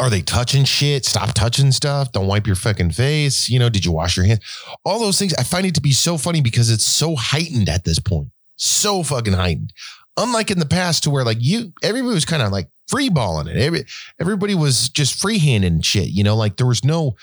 Are 0.00 0.10
they 0.10 0.22
touching 0.22 0.64
shit? 0.64 1.04
Stop 1.04 1.34
touching 1.34 1.72
stuff. 1.72 2.12
Don't 2.12 2.28
wipe 2.28 2.46
your 2.46 2.54
fucking 2.54 2.92
face. 2.92 3.48
You 3.48 3.58
know, 3.58 3.68
did 3.68 3.84
you 3.84 3.90
wash 3.90 4.16
your 4.16 4.26
hands? 4.26 4.40
All 4.84 5.00
those 5.00 5.18
things. 5.18 5.34
I 5.34 5.42
find 5.42 5.66
it 5.66 5.74
to 5.74 5.80
be 5.80 5.90
so 5.92 6.16
funny 6.16 6.40
because 6.40 6.70
it's 6.70 6.86
so 6.86 7.16
heightened 7.16 7.68
at 7.68 7.82
this 7.84 7.98
point. 7.98 8.28
So 8.54 9.02
fucking 9.02 9.32
heightened. 9.34 9.72
Unlike 10.18 10.50
in 10.50 10.58
the 10.58 10.66
past 10.66 11.04
to 11.04 11.10
where 11.10 11.24
like 11.24 11.38
you, 11.40 11.72
everybody 11.82 12.12
was 12.12 12.24
kind 12.24 12.42
of 12.42 12.52
like 12.52 12.68
free 12.88 13.08
balling 13.08 13.46
it. 13.46 13.56
Every, 13.56 13.84
everybody 14.20 14.54
was 14.54 14.88
just 14.90 15.22
freehanding 15.22 15.84
shit. 15.84 16.08
You 16.08 16.24
know, 16.24 16.36
like 16.36 16.56
there 16.56 16.66
was 16.66 16.84
no, 16.84 17.16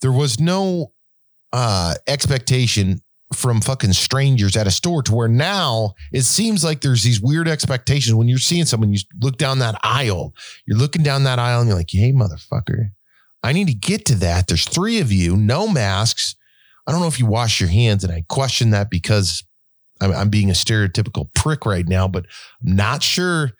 there 0.00 0.12
was 0.12 0.38
no 0.38 0.92
uh 1.52 1.94
expectation 2.06 3.00
from 3.34 3.60
fucking 3.60 3.92
strangers 3.92 4.56
at 4.56 4.66
a 4.66 4.70
store 4.70 5.02
to 5.02 5.14
where 5.14 5.28
now 5.28 5.94
it 6.12 6.22
seems 6.22 6.64
like 6.64 6.80
there's 6.80 7.02
these 7.02 7.20
weird 7.20 7.48
expectations 7.48 8.14
when 8.14 8.28
you're 8.28 8.38
seeing 8.38 8.64
someone, 8.64 8.92
you 8.92 9.00
look 9.20 9.38
down 9.38 9.58
that 9.58 9.78
aisle, 9.82 10.34
you're 10.66 10.78
looking 10.78 11.02
down 11.02 11.24
that 11.24 11.38
aisle 11.38 11.60
and 11.60 11.68
you're 11.68 11.78
like, 11.78 11.90
hey, 11.90 12.12
motherfucker, 12.12 12.90
I 13.42 13.52
need 13.52 13.68
to 13.68 13.74
get 13.74 14.04
to 14.06 14.14
that. 14.16 14.46
There's 14.46 14.64
three 14.64 15.00
of 15.00 15.10
you, 15.10 15.36
no 15.36 15.66
masks. 15.66 16.36
I 16.86 16.92
don't 16.92 17.00
know 17.00 17.08
if 17.08 17.18
you 17.18 17.26
wash 17.26 17.60
your 17.60 17.70
hands. 17.70 18.04
And 18.04 18.12
I 18.12 18.24
question 18.28 18.70
that 18.70 18.90
because 18.90 19.44
I'm, 20.02 20.12
I'm 20.12 20.28
being 20.28 20.50
a 20.50 20.54
stereotypical 20.54 21.32
prick 21.34 21.64
right 21.64 21.86
now, 21.86 22.08
but 22.08 22.26
I'm 22.66 22.76
not 22.76 23.02
sure. 23.02 23.52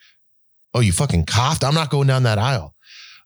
Oh, 0.75 0.81
you 0.81 0.93
fucking 0.93 1.27
coughed. 1.27 1.65
I'm 1.65 1.75
not 1.75 1.91
going 1.91 2.09
down 2.09 2.23
that 2.25 2.39
aisle. 2.39 2.75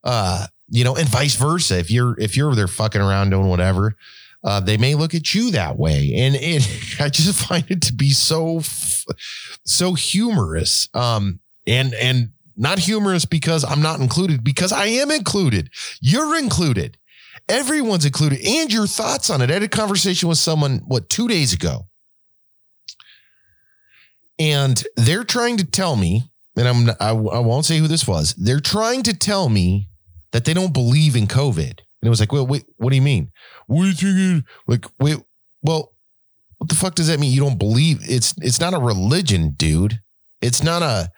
Uh, 0.04 0.46
you 0.68 0.84
know, 0.84 0.96
and 0.96 1.08
vice 1.08 1.36
versa. 1.36 1.78
If 1.78 1.90
you're, 1.90 2.18
if 2.18 2.36
you're 2.36 2.54
there 2.54 2.68
fucking 2.68 3.00
around 3.00 3.30
doing 3.30 3.48
whatever, 3.48 3.96
uh, 4.44 4.60
they 4.60 4.76
may 4.76 4.94
look 4.94 5.14
at 5.14 5.34
you 5.34 5.50
that 5.52 5.76
way. 5.78 6.12
And 6.14 6.36
it, 6.36 6.68
I 7.00 7.08
just 7.08 7.46
find 7.46 7.64
it 7.68 7.82
to 7.82 7.92
be 7.92 8.10
so, 8.10 8.60
so 9.64 9.94
humorous. 9.94 10.88
Um, 10.92 11.40
and, 11.66 11.94
and 11.94 12.30
not 12.56 12.78
humorous 12.78 13.24
because 13.24 13.64
I'm 13.64 13.82
not 13.82 14.00
included, 14.00 14.42
because 14.42 14.72
I 14.72 14.86
am 14.86 15.10
included. 15.10 15.70
You're 16.00 16.38
included. 16.38 16.96
Everyone's 17.48 18.04
included. 18.04 18.40
And 18.44 18.72
your 18.72 18.86
thoughts 18.86 19.30
on 19.30 19.40
it. 19.42 19.50
I 19.50 19.54
had 19.54 19.62
a 19.62 19.68
conversation 19.68 20.28
with 20.28 20.38
someone, 20.38 20.82
what, 20.86 21.08
two 21.08 21.28
days 21.28 21.52
ago. 21.52 21.86
And 24.38 24.82
they're 24.96 25.24
trying 25.24 25.56
to 25.58 25.64
tell 25.64 25.96
me, 25.96 26.30
and 26.56 26.68
I'm 26.68 26.90
I, 27.00 27.10
I 27.10 27.38
won't 27.40 27.64
say 27.64 27.78
who 27.78 27.88
this 27.88 28.06
was. 28.06 28.34
They're 28.34 28.60
trying 28.60 29.02
to 29.04 29.16
tell 29.16 29.48
me 29.48 29.88
that 30.32 30.44
they 30.44 30.54
don't 30.54 30.72
believe 30.72 31.16
in 31.16 31.26
COVID. 31.26 31.58
And 31.78 32.02
it 32.02 32.10
was 32.10 32.20
like, 32.20 32.32
well, 32.32 32.46
wait, 32.46 32.64
what 32.76 32.90
do 32.90 32.96
you 32.96 33.02
mean? 33.02 33.32
What 33.66 33.82
are 33.82 33.86
you 33.86 33.94
thinking? 33.94 34.44
Like, 34.66 34.86
wait, 35.00 35.18
well, 35.62 35.94
what 36.58 36.68
the 36.68 36.74
fuck 36.74 36.94
does 36.94 37.08
that 37.08 37.18
mean? 37.20 37.32
You 37.32 37.40
don't 37.40 37.58
believe 37.58 37.98
it's 38.02 38.34
it's 38.38 38.60
not 38.60 38.74
a 38.74 38.78
religion, 38.78 39.54
dude. 39.56 40.00
It's 40.42 40.62
not 40.62 40.82
a 40.82 41.10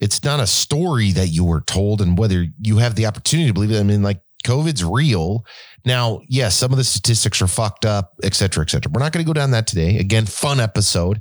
it's 0.00 0.22
not 0.22 0.40
a 0.40 0.46
story 0.46 1.12
that 1.12 1.28
you 1.28 1.44
were 1.44 1.62
told 1.62 2.00
and 2.00 2.18
whether 2.18 2.46
you 2.60 2.78
have 2.78 2.94
the 2.94 3.06
opportunity 3.06 3.48
to 3.48 3.54
believe 3.54 3.70
it. 3.70 3.80
I 3.80 3.82
mean, 3.82 4.02
like 4.02 4.20
COVID's 4.44 4.84
real. 4.84 5.44
Now, 5.86 6.20
yes, 6.28 6.54
some 6.54 6.72
of 6.72 6.78
the 6.78 6.84
statistics 6.84 7.40
are 7.40 7.46
fucked 7.46 7.86
up, 7.86 8.12
et 8.22 8.34
cetera, 8.34 8.64
et 8.64 8.70
cetera. 8.70 8.90
We're 8.92 9.00
not 9.00 9.12
going 9.12 9.24
to 9.24 9.28
go 9.28 9.32
down 9.32 9.50
that 9.52 9.66
today. 9.66 9.98
Again, 9.98 10.26
fun 10.26 10.60
episode. 10.60 11.20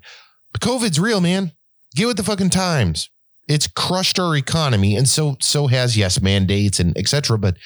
COVID's 0.60 1.00
real, 1.00 1.22
man. 1.22 1.52
Get 1.96 2.08
with 2.08 2.18
the 2.18 2.24
fucking 2.24 2.50
times. 2.50 3.10
It's 3.48 3.68
crushed 3.68 4.20
our 4.20 4.36
economy. 4.36 4.96
And 4.96 5.08
so 5.08 5.38
so 5.42 5.68
has, 5.68 5.98
yes, 5.98 6.22
mandates 6.22 6.80
and 6.80 6.98
etc. 6.98 7.38
But 7.38 7.58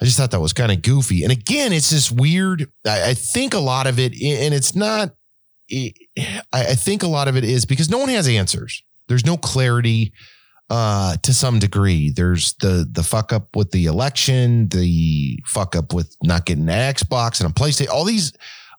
I 0.00 0.04
just 0.04 0.16
thought 0.16 0.30
that 0.32 0.40
was 0.40 0.52
kind 0.52 0.72
of 0.72 0.82
goofy. 0.82 1.22
And 1.22 1.32
again, 1.32 1.72
it's 1.72 1.90
this 1.90 2.10
weird. 2.10 2.70
I, 2.86 3.10
I, 3.10 3.14
think 3.14 3.54
a 3.54 3.60
lot 3.60 3.86
of 3.86 3.98
it, 3.98 4.12
and 4.12 4.52
it's 4.52 4.74
not. 4.74 5.14
I 6.52 6.74
think 6.74 7.02
a 7.02 7.08
lot 7.08 7.28
of 7.28 7.36
it 7.36 7.44
is 7.44 7.64
because 7.64 7.88
no 7.88 7.98
one 7.98 8.08
has 8.08 8.28
answers. 8.28 8.82
There's 9.08 9.24
no 9.24 9.36
clarity 9.36 10.12
uh, 10.68 11.16
to 11.22 11.32
some 11.32 11.58
degree. 11.58 12.10
There's 12.10 12.54
the 12.54 12.88
the 12.90 13.02
fuck 13.02 13.32
up 13.32 13.54
with 13.54 13.70
the 13.70 13.86
election, 13.86 14.68
the 14.70 15.38
fuck 15.46 15.76
up 15.76 15.92
with 15.92 16.16
not 16.22 16.46
getting 16.46 16.68
an 16.68 16.94
Xbox 16.94 17.40
and 17.40 17.50
a 17.50 17.54
PlayStation. 17.54 17.90
All 17.90 18.04
these 18.04 18.32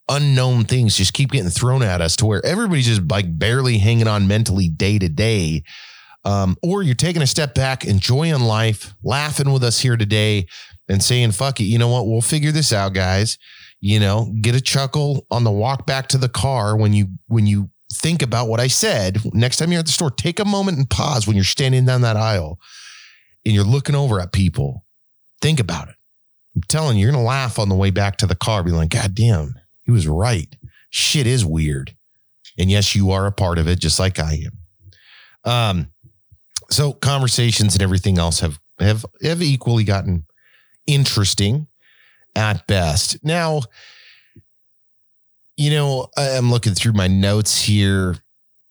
unknown 0.10 0.66
things 0.66 0.98
just 0.98 1.14
keep 1.14 1.32
getting 1.32 1.50
thrown 1.50 1.82
at 1.82 2.02
us 2.02 2.16
to 2.18 2.26
where 2.26 2.46
everybody's 2.46 2.88
just 2.88 3.10
like 3.10 3.38
barely 3.38 3.78
hanging 3.78 4.08
on 4.08 4.28
mentally 4.28 4.70
day 4.70 5.00
to 5.00 5.10
day. 5.10 5.64
Um, 6.26 6.58
or 6.64 6.84
you're 6.84 6.96
taking 6.96 7.22
a 7.22 7.28
step 7.28 7.54
back, 7.54 7.84
enjoying 7.84 8.42
life, 8.42 8.94
laughing 9.04 9.52
with 9.52 9.64
us 9.64 9.82
here 9.82 9.98
today, 9.98 10.48
and 10.88 11.04
saying, 11.04 11.32
fuck 11.32 11.60
it, 11.60 11.66
you 11.66 11.78
know 11.78 11.90
what? 11.90 12.08
We'll 12.08 12.22
figure 12.22 12.52
this 12.52 12.72
out, 12.72 12.94
guys. 12.94 13.38
You 13.82 14.00
know, 14.00 14.34
get 14.42 14.56
a 14.56 14.62
chuckle 14.62 15.26
on 15.30 15.44
the 15.44 15.52
walk 15.52 15.86
back 15.86 16.08
to 16.10 16.18
the 16.18 16.30
car 16.30 16.78
when 16.78 16.94
you 16.94 17.08
when 17.28 17.46
you 17.46 17.70
think 17.92 18.22
about 18.22 18.48
what 18.48 18.62
I 18.62 18.68
said. 18.68 19.20
Next 19.34 19.58
time 19.58 19.72
you're 19.72 19.80
at 19.80 19.86
the 19.86 19.92
store, 19.92 20.10
take 20.10 20.40
a 20.40 20.46
moment 20.46 20.78
and 20.78 20.90
pause 20.90 21.28
when 21.28 21.36
you're 21.36 21.44
standing 21.44 21.86
down 21.86 22.02
that 22.02 22.16
aisle 22.16 22.60
and 23.46 23.54
you're 23.54 23.66
looking 23.66 23.96
over 23.96 24.22
at 24.22 24.32
people. 24.32 24.86
Think 25.42 25.60
about 25.60 25.90
it. 25.90 25.96
I'm 26.56 26.62
telling 26.70 26.98
you, 26.98 27.04
you're 27.04 27.12
gonna 27.12 27.26
laugh 27.26 27.60
on 27.60 27.68
the 27.68 27.76
way 27.76 27.90
back 27.90 28.18
to 28.18 28.28
the 28.28 28.36
car, 28.36 28.64
be 28.64 28.72
like, 28.72 28.90
God 28.90 29.14
damn, 29.14 29.56
he 29.84 29.92
was 29.92 30.08
right. 30.08 30.56
Shit 30.90 31.28
is 31.28 31.46
weird. 31.46 31.96
And 32.58 32.70
yes, 32.70 32.96
you 32.96 33.12
are 33.12 33.26
a 33.26 33.32
part 33.32 33.58
of 33.58 33.68
it, 33.68 33.80
just 33.80 34.00
like 34.00 34.20
I 34.20 34.46
am. 34.46 35.52
Um, 35.52 35.92
so 36.70 36.94
conversations 36.94 37.74
and 37.74 37.82
everything 37.82 38.18
else 38.18 38.40
have 38.40 38.60
have 38.80 39.06
have 39.22 39.42
equally 39.42 39.84
gotten 39.84 40.26
interesting 40.88 41.68
at 42.36 42.66
best. 42.68 43.24
Now, 43.24 43.62
you 45.58 45.72
know, 45.72 46.08
I'm 46.18 46.50
looking 46.50 46.74
through 46.74 46.94
my 46.94 47.08
notes 47.08 47.62
here 47.62 48.23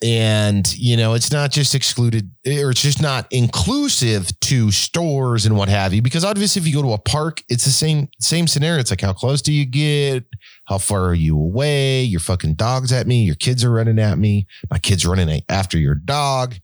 and 0.03 0.76
you 0.76 0.96
know 0.96 1.14
it's 1.14 1.30
not 1.30 1.50
just 1.50 1.74
excluded 1.74 2.30
or 2.46 2.70
it's 2.70 2.82
just 2.82 3.00
not 3.00 3.26
inclusive 3.30 4.28
to 4.40 4.70
stores 4.70 5.46
and 5.46 5.57
what 5.57 5.68
have 5.68 5.94
you 5.94 6.03
because 6.03 6.24
obviously 6.24 6.61
if 6.61 6.66
you 6.66 6.74
go 6.74 6.82
to 6.82 6.92
a 6.92 6.98
park 6.98 7.42
it's 7.48 7.64
the 7.64 7.70
same 7.70 8.09
same 8.18 8.46
scenario. 8.46 8.80
It's 8.80 8.90
like 8.90 9.00
how 9.00 9.12
close 9.12 9.42
do 9.42 9.53
you 9.53 9.66
get? 9.66 10.24
How 10.64 10.78
far 10.78 11.05
are 11.07 11.14
you 11.14 11.38
away? 11.38 12.03
Your 12.03 12.20
fucking 12.20 12.55
dog's 12.55 12.92
at 12.92 13.07
me. 13.07 13.24
Your 13.24 13.34
kids 13.34 13.64
are 13.64 13.70
running 13.70 13.98
at 13.98 14.18
me. 14.18 14.46
My 14.70 14.78
kids 14.78 15.07
running 15.07 15.42
after 15.48 15.78
your 15.78 15.94
dog 15.94 16.55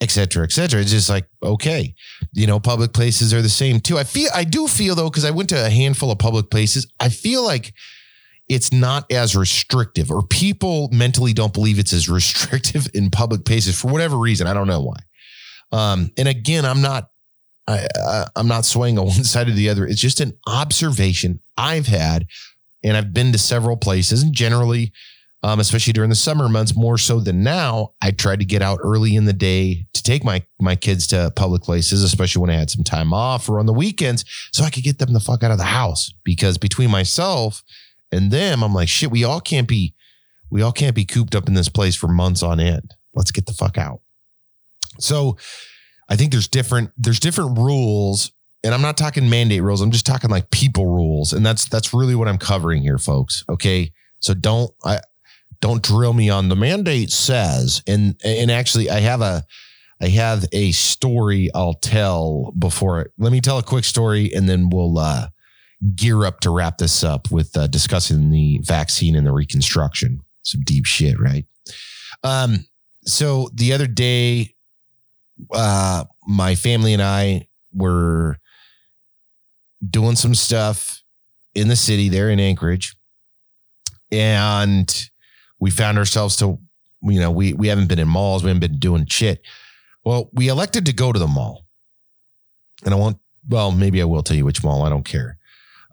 et 0.00 0.10
cetera, 0.10 0.44
et 0.44 0.52
cetera. 0.52 0.80
It's 0.80 0.90
just 0.92 1.10
like, 1.10 1.26
okay, 1.42 1.94
you 2.32 2.46
know, 2.46 2.60
public 2.60 2.92
places 2.92 3.34
are 3.34 3.42
the 3.42 3.48
same 3.48 3.80
too. 3.80 3.98
I 3.98 4.04
feel, 4.04 4.30
I 4.32 4.44
do 4.44 4.68
feel 4.68 4.94
though, 4.94 5.10
because 5.10 5.24
I 5.24 5.32
went 5.32 5.48
to 5.48 5.66
a 5.66 5.70
handful 5.70 6.12
of 6.12 6.18
public 6.18 6.50
places, 6.50 6.86
I 7.00 7.08
feel 7.08 7.44
like 7.44 7.74
it's 8.48 8.72
not 8.72 9.10
as 9.12 9.36
restrictive 9.36 10.10
or 10.10 10.26
people 10.26 10.88
mentally 10.92 11.32
don't 11.32 11.52
believe 11.52 11.78
it's 11.78 11.92
as 11.92 12.08
restrictive 12.08 12.88
in 12.94 13.10
public 13.10 13.44
places 13.44 13.78
for 13.80 13.90
whatever 13.90 14.16
reason. 14.16 14.46
I 14.46 14.54
don't 14.54 14.66
know 14.66 14.80
why. 14.80 14.96
Um, 15.70 16.10
and 16.16 16.28
again, 16.28 16.64
I'm 16.64 16.80
not, 16.80 17.10
I, 17.66 17.86
I, 17.94 18.26
I'm 18.36 18.48
not 18.48 18.64
swaying 18.64 18.98
on 18.98 19.06
one 19.08 19.24
side 19.24 19.48
or 19.48 19.52
the 19.52 19.68
other. 19.68 19.86
It's 19.86 20.00
just 20.00 20.20
an 20.20 20.32
observation 20.46 21.40
I've 21.56 21.86
had, 21.86 22.26
and 22.82 22.96
I've 22.96 23.12
been 23.12 23.32
to 23.32 23.38
several 23.38 23.76
places, 23.76 24.22
and 24.22 24.32
generally, 24.32 24.92
um, 25.42 25.60
especially 25.60 25.92
during 25.92 26.10
the 26.10 26.16
summer 26.16 26.48
months, 26.48 26.74
more 26.74 26.98
so 26.98 27.20
than 27.20 27.42
now. 27.42 27.92
I 28.00 28.10
tried 28.12 28.40
to 28.40 28.44
get 28.44 28.62
out 28.62 28.78
early 28.82 29.14
in 29.14 29.24
the 29.24 29.32
day 29.32 29.86
to 29.92 30.02
take 30.02 30.24
my 30.24 30.44
my 30.60 30.74
kids 30.74 31.06
to 31.08 31.32
public 31.36 31.62
places, 31.62 32.02
especially 32.02 32.40
when 32.40 32.50
I 32.50 32.54
had 32.54 32.70
some 32.70 32.84
time 32.84 33.12
off 33.12 33.48
or 33.48 33.58
on 33.58 33.66
the 33.66 33.72
weekends, 33.72 34.24
so 34.52 34.64
I 34.64 34.70
could 34.70 34.84
get 34.84 34.98
them 34.98 35.12
the 35.12 35.20
fuck 35.20 35.42
out 35.42 35.50
of 35.50 35.58
the 35.58 35.64
house. 35.64 36.12
Because 36.24 36.56
between 36.56 36.90
myself 36.90 37.62
and 38.12 38.30
them, 38.30 38.62
I'm 38.62 38.74
like, 38.74 38.88
shit, 38.88 39.10
we 39.10 39.24
all 39.24 39.40
can't 39.40 39.68
be, 39.68 39.94
we 40.50 40.62
all 40.62 40.72
can't 40.72 40.94
be 40.94 41.04
cooped 41.04 41.34
up 41.34 41.48
in 41.48 41.54
this 41.54 41.68
place 41.68 41.94
for 41.94 42.08
months 42.08 42.42
on 42.42 42.60
end. 42.60 42.94
Let's 43.14 43.30
get 43.30 43.46
the 43.46 43.52
fuck 43.52 43.78
out. 43.78 44.00
So 44.98 45.36
I 46.08 46.16
think 46.16 46.32
there's 46.32 46.48
different, 46.48 46.90
there's 46.96 47.20
different 47.20 47.58
rules 47.58 48.32
and 48.64 48.74
I'm 48.74 48.82
not 48.82 48.96
talking 48.96 49.30
mandate 49.30 49.62
rules. 49.62 49.80
I'm 49.80 49.92
just 49.92 50.06
talking 50.06 50.30
like 50.30 50.50
people 50.50 50.86
rules. 50.86 51.32
And 51.32 51.46
that's, 51.46 51.68
that's 51.68 51.94
really 51.94 52.14
what 52.14 52.28
I'm 52.28 52.38
covering 52.38 52.82
here, 52.82 52.98
folks. 52.98 53.44
Okay. 53.48 53.92
So 54.20 54.34
don't, 54.34 54.72
I, 54.84 55.00
don't 55.60 55.82
drill 55.82 56.12
me 56.12 56.30
on 56.30 56.48
the 56.48 56.56
mandate 56.56 57.10
says 57.10 57.82
and 57.86 58.16
and 58.24 58.50
actually 58.50 58.90
i 58.90 59.00
have 59.00 59.20
a 59.20 59.44
i 60.00 60.08
have 60.08 60.44
a 60.52 60.72
story 60.72 61.50
i'll 61.54 61.74
tell 61.74 62.52
before 62.58 63.00
it. 63.00 63.12
let 63.18 63.32
me 63.32 63.40
tell 63.40 63.58
a 63.58 63.62
quick 63.62 63.84
story 63.84 64.32
and 64.34 64.48
then 64.48 64.70
we'll 64.70 64.98
uh 64.98 65.28
gear 65.94 66.24
up 66.24 66.40
to 66.40 66.50
wrap 66.50 66.78
this 66.78 67.04
up 67.04 67.30
with 67.30 67.56
uh, 67.56 67.66
discussing 67.66 68.30
the 68.30 68.60
vaccine 68.62 69.14
and 69.14 69.26
the 69.26 69.32
reconstruction 69.32 70.20
some 70.42 70.60
deep 70.62 70.84
shit 70.84 71.18
right 71.20 71.46
um 72.24 72.64
so 73.04 73.48
the 73.54 73.72
other 73.72 73.86
day 73.86 74.54
uh 75.52 76.04
my 76.26 76.54
family 76.54 76.92
and 76.92 77.02
i 77.02 77.46
were 77.72 78.38
doing 79.88 80.16
some 80.16 80.34
stuff 80.34 81.02
in 81.54 81.68
the 81.68 81.76
city 81.76 82.08
there 82.08 82.28
in 82.30 82.40
anchorage 82.40 82.96
and 84.10 85.10
we 85.58 85.70
found 85.70 85.98
ourselves 85.98 86.36
to, 86.36 86.58
you 87.02 87.20
know, 87.20 87.30
we 87.30 87.52
we 87.52 87.68
haven't 87.68 87.88
been 87.88 87.98
in 87.98 88.08
malls, 88.08 88.42
we 88.42 88.48
haven't 88.48 88.60
been 88.60 88.78
doing 88.78 89.06
shit. 89.06 89.42
Well, 90.04 90.30
we 90.32 90.48
elected 90.48 90.86
to 90.86 90.92
go 90.92 91.12
to 91.12 91.18
the 91.18 91.26
mall. 91.26 91.66
And 92.84 92.94
I 92.94 92.96
won't, 92.96 93.18
well, 93.48 93.72
maybe 93.72 94.00
I 94.00 94.04
will 94.04 94.22
tell 94.22 94.36
you 94.36 94.44
which 94.44 94.62
mall. 94.62 94.82
I 94.82 94.88
don't 94.88 95.04
care. 95.04 95.38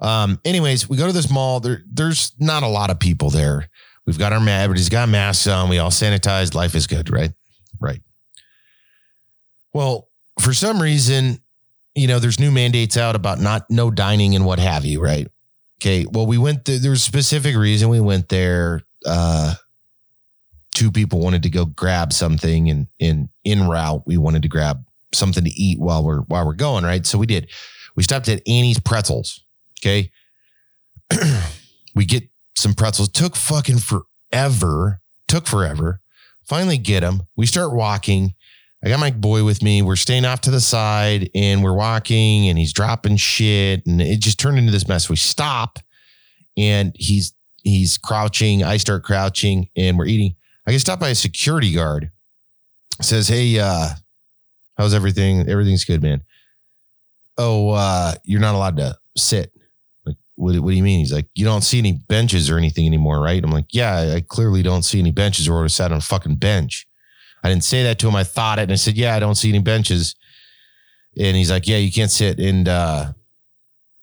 Um, 0.01 0.39
anyways, 0.43 0.89
we 0.89 0.97
go 0.97 1.07
to 1.07 1.13
this 1.13 1.31
mall. 1.31 1.59
There, 1.59 1.81
there's 1.89 2.33
not 2.39 2.63
a 2.63 2.67
lot 2.67 2.89
of 2.89 2.99
people 2.99 3.29
there. 3.29 3.69
We've 4.05 4.19
got 4.19 4.33
our 4.33 4.39
mat, 4.39 4.63
everybody's 4.63 4.89
got 4.89 5.09
masks 5.09 5.47
on. 5.47 5.69
We 5.69 5.79
all 5.79 5.89
sanitized. 5.89 6.53
Life 6.53 6.75
is 6.75 6.85
good, 6.85 7.09
right? 7.09 7.31
Right. 7.79 8.01
Well, 9.73 10.09
for 10.39 10.53
some 10.53 10.81
reason, 10.81 11.39
you 11.95 12.07
know, 12.07 12.19
there's 12.19 12.39
new 12.39 12.51
mandates 12.51 12.97
out 12.97 13.15
about 13.15 13.39
not 13.39 13.69
no 13.69 13.89
dining 13.89 14.35
and 14.35 14.45
what 14.45 14.59
have 14.59 14.85
you, 14.85 15.01
right? 15.01 15.27
Okay. 15.81 16.05
Well, 16.09 16.27
we 16.27 16.37
went 16.37 16.65
there. 16.65 16.77
There 16.77 16.91
was 16.91 17.01
a 17.01 17.03
specific 17.03 17.55
reason 17.55 17.89
we 17.89 17.99
went 17.99 18.29
there. 18.29 18.81
Uh, 19.05 19.55
two 20.75 20.91
people 20.91 21.19
wanted 21.19 21.41
to 21.43 21.49
go 21.49 21.65
grab 21.65 22.13
something 22.13 22.69
and 22.69 22.87
in 22.99 23.29
in 23.43 23.67
route 23.67 24.03
we 24.05 24.17
wanted 24.17 24.41
to 24.41 24.49
grab 24.49 24.83
something 25.13 25.45
to 25.45 25.49
eat 25.51 25.79
while 25.79 26.03
we're 26.03 26.19
while 26.21 26.45
we're 26.45 26.53
going 26.53 26.83
right 26.83 27.05
so 27.05 27.17
we 27.17 27.25
did 27.25 27.49
we 27.95 28.03
stopped 28.03 28.27
at 28.27 28.41
annie's 28.45 28.79
pretzels 28.79 29.44
okay? 29.85 30.11
We 31.95 32.03
get 32.03 32.27
some 32.57 32.73
pretzels. 32.73 33.07
Took 33.07 33.37
fucking 33.37 33.77
forever 33.77 34.99
took 35.27 35.47
forever. 35.47 36.01
Finally 36.43 36.77
get 36.77 37.01
them 37.01 37.23
we 37.35 37.45
start 37.45 37.73
walking. 37.73 38.33
I 38.83 38.89
got 38.89 38.99
my 38.99 39.09
boy 39.09 39.43
with 39.43 39.63
me. 39.63 39.81
We're 39.81 39.95
staying 39.95 40.25
off 40.25 40.41
to 40.41 40.51
the 40.51 40.61
side 40.61 41.29
and 41.33 41.63
we're 41.63 41.73
walking 41.73 42.49
and 42.49 42.57
he's 42.57 42.73
dropping 42.73 43.17
shit 43.17 43.85
and 43.87 43.99
it 44.01 44.19
just 44.19 44.39
turned 44.39 44.59
into 44.59 44.71
this 44.71 44.87
mess. 44.87 45.09
We 45.09 45.15
stop 45.15 45.79
and 46.55 46.95
he's 46.95 47.33
he's 47.63 47.97
crouching. 47.97 48.63
I 48.63 48.77
start 48.77 49.03
crouching 49.03 49.69
and 49.75 49.97
we're 49.97 50.05
eating. 50.05 50.35
I 50.67 50.71
get 50.71 50.81
stopped 50.81 51.01
by 51.01 51.09
a 51.09 51.15
security 51.15 51.73
guard. 51.73 52.11
Says, 53.01 53.27
"Hey, 53.27 53.59
uh, 53.59 53.89
how's 54.77 54.93
everything? 54.93 55.49
Everything's 55.49 55.83
good, 55.83 56.01
man. 56.01 56.23
Oh, 57.37 57.71
uh, 57.71 58.13
you're 58.23 58.39
not 58.39 58.55
allowed 58.55 58.77
to 58.77 58.97
sit. 59.17 59.51
What, 60.35 60.57
what 60.59 60.71
do 60.71 60.75
you 60.75 60.83
mean? 60.83 60.99
He's 60.99 61.13
like, 61.13 61.27
you 61.35 61.45
don't 61.45 61.63
see 61.63 61.79
any 61.79 61.93
benches 61.93 62.49
or 62.49 62.57
anything 62.57 62.85
anymore, 62.85 63.21
right? 63.21 63.43
I'm 63.43 63.51
like, 63.51 63.73
yeah, 63.73 64.13
I 64.15 64.21
clearly 64.21 64.63
don't 64.63 64.83
see 64.83 64.99
any 64.99 65.11
benches, 65.11 65.47
or 65.47 65.63
I 65.63 65.67
sat 65.67 65.91
on 65.91 65.97
a 65.97 66.01
fucking 66.01 66.35
bench. 66.35 66.87
I 67.43 67.49
didn't 67.49 67.63
say 67.63 67.83
that 67.83 67.99
to 67.99 68.07
him. 68.07 68.15
I 68.15 68.23
thought 68.23 68.59
it, 68.59 68.63
and 68.63 68.71
I 68.71 68.75
said, 68.75 68.95
yeah, 68.95 69.15
I 69.15 69.19
don't 69.19 69.35
see 69.35 69.49
any 69.49 69.59
benches. 69.59 70.15
And 71.17 71.37
he's 71.37 71.51
like, 71.51 71.67
yeah, 71.67 71.77
you 71.77 71.91
can't 71.91 72.11
sit, 72.11 72.39
and 72.39 72.67
uh, 72.67 73.13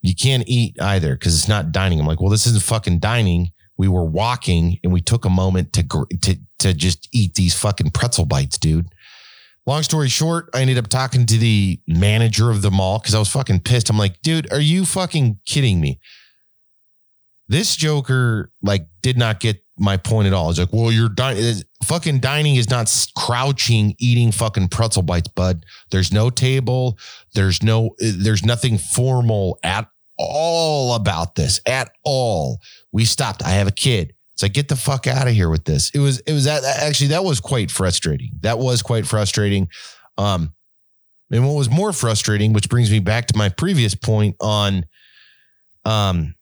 you 0.01 0.15
can't 0.15 0.45
eat 0.47 0.81
either 0.81 1.15
because 1.15 1.35
it's 1.35 1.49
not 1.49 1.73
dining. 1.73 2.01
I'm 2.01 2.07
like, 2.07 2.21
well, 2.21 2.31
this 2.31 2.47
isn't 2.47 2.63
fucking 2.63 3.01
dining 3.01 3.53
we 3.83 3.89
were 3.89 4.05
walking 4.05 4.79
and 4.85 4.93
we 4.93 5.01
took 5.01 5.25
a 5.25 5.31
moment 5.31 5.73
to 5.73 6.07
to 6.23 6.37
to 6.61 6.73
just 6.73 7.09
eat 7.13 7.35
these 7.35 7.53
fucking 7.55 7.91
pretzel 7.91 8.25
bites, 8.25 8.57
dude. 8.59 8.87
Long 9.67 9.83
story 9.83 10.09
short, 10.09 10.51
I 10.55 10.61
ended 10.61 10.79
up 10.79 10.89
talking 10.89 11.27
to 11.27 11.37
the 11.37 11.81
manager 11.89 12.51
of 12.51 12.63
the 12.63 12.71
mall 12.71 12.99
because 12.99 13.15
I 13.15 13.19
was 13.19 13.29
fucking 13.29 13.61
pissed. 13.61 13.91
I'm 13.91 13.99
like, 13.99 14.23
dude, 14.23 14.53
are 14.53 14.61
you 14.61 14.85
fucking 14.85 15.39
kidding 15.47 15.81
me? 15.81 16.01
This 17.53 17.77
Joker 17.77 18.51
like 18.63 18.87
did 19.03 19.19
not 19.19 19.39
get 19.39 19.63
my 19.79 19.99
point 19.99 20.27
at 20.27 20.33
all. 20.33 20.49
It's 20.49 20.59
like, 20.59 20.73
well, 20.73 20.91
you're 20.91 21.11
dining. 21.11 21.63
Fucking 21.85 22.21
dining 22.21 22.57
is 22.57 22.71
not 22.71 22.91
crouching 23.15 23.95
eating 23.99 24.33
fucking 24.33 24.69
pretzel 24.69 25.03
bites, 25.03 25.29
bud. 25.29 25.67
There's 25.91 26.13
no 26.13 26.31
table. 26.31 26.99
There's 27.35 27.63
no. 27.63 27.95
There's 27.99 28.43
nothing 28.43 28.79
formal 28.79 29.59
at 29.63 29.87
all 30.17 30.95
about 30.95 31.35
this 31.35 31.61
at 31.67 31.91
all. 32.05 32.61
We 32.91 33.05
stopped. 33.05 33.45
I 33.45 33.51
have 33.51 33.69
a 33.69 33.73
kid. 33.73 34.15
It's 34.33 34.43
like, 34.43 34.55
get 34.55 34.69
the 34.69 34.77
fuck 34.77 35.07
out 35.07 35.29
of 35.29 35.35
here 35.35 35.51
with 35.51 35.65
this. 35.65 35.91
It 35.91 35.99
was, 35.99 36.21
it 36.21 36.33
was 36.33 36.45
that 36.45 36.65
actually, 36.65 37.09
that 37.09 37.23
was 37.23 37.39
quite 37.39 37.71
frustrating. 37.71 38.31
That 38.41 38.59
was 38.59 38.81
quite 38.81 39.07
frustrating. 39.07 39.69
Um, 40.17 40.55
and 41.31 41.47
what 41.47 41.55
was 41.55 41.69
more 41.69 41.93
frustrating, 41.93 42.55
which 42.55 42.71
brings 42.71 42.91
me 42.91 42.99
back 42.99 43.27
to 43.27 43.37
my 43.37 43.51
previous 43.51 43.95
point 43.95 44.37
on, 44.41 44.87
um, 45.85 46.35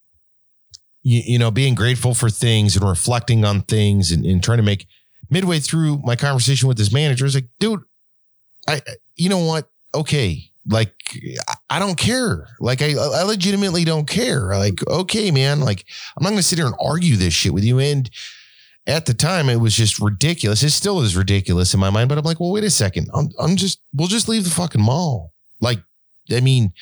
you, 1.03 1.23
you 1.25 1.39
know, 1.39 1.51
being 1.51 1.75
grateful 1.75 2.15
for 2.15 2.31
things 2.31 2.77
and 2.77 2.89
reflecting 2.89 3.45
on 3.45 3.63
things 3.63 4.11
and, 4.11 4.25
and 4.25 4.43
trying 4.43 4.59
to 4.59 4.65
make 4.65 4.87
midway 5.31 5.59
through 5.61 5.99
my 5.99 6.17
conversation 6.17 6.69
with 6.69 6.77
this 6.77 6.93
manager, 6.93 7.25
I 7.25 7.27
was 7.27 7.35
like, 7.35 7.49
dude, 7.59 7.83
I, 8.69 8.81
you 9.17 9.29
know 9.29 9.45
what? 9.45 9.71
Okay 9.95 10.51
like 10.67 10.95
I 11.69 11.79
don't 11.79 11.99
care. 11.99 12.47
Like 12.61 12.83
I, 12.83 12.93
I 12.93 13.23
legitimately 13.23 13.85
don't 13.85 14.09
care. 14.09 14.55
Like, 14.57 14.87
okay, 14.87 15.31
man, 15.31 15.61
like 15.61 15.85
I'm 16.17 16.23
not 16.23 16.31
gonna 16.31 16.43
sit 16.43 16.59
here 16.59 16.67
and 16.67 16.77
argue 16.81 17.17
this 17.17 17.35
shit 17.35 17.55
with 17.55 17.65
you. 17.65 17.79
And 17.79 18.11
at 18.87 19.07
the 19.07 19.15
time 19.15 19.49
it 19.49 19.61
was 19.61 19.75
just 19.75 20.01
ridiculous. 20.01 20.63
It 20.63 20.71
still 20.71 21.01
is 21.01 21.17
ridiculous 21.17 21.75
in 21.75 21.81
my 21.81 21.91
mind, 21.91 22.09
but 22.09 22.19
I'm 22.19 22.25
like, 22.25 22.41
well, 22.41 22.53
wait 22.53 22.65
a 22.65 22.71
second. 22.71 23.09
I'm 23.15 23.31
I'm 23.39 23.57
just 23.57 23.81
we'll 23.95 24.09
just 24.09 24.29
leave 24.29 24.45
the 24.45 24.51
fucking 24.51 24.83
mall. 24.83 25.33
Like, 25.61 25.81
I 26.31 26.41
mean, 26.41 26.73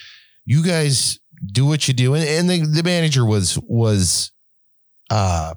you 0.44 0.62
guys 0.62 1.18
do 1.44 1.66
what 1.66 1.88
you 1.88 1.94
do. 1.94 2.14
And, 2.14 2.24
and 2.24 2.50
the, 2.50 2.66
the 2.66 2.82
manager 2.82 3.24
was 3.24 3.58
was 3.66 4.32
uh 5.10 5.54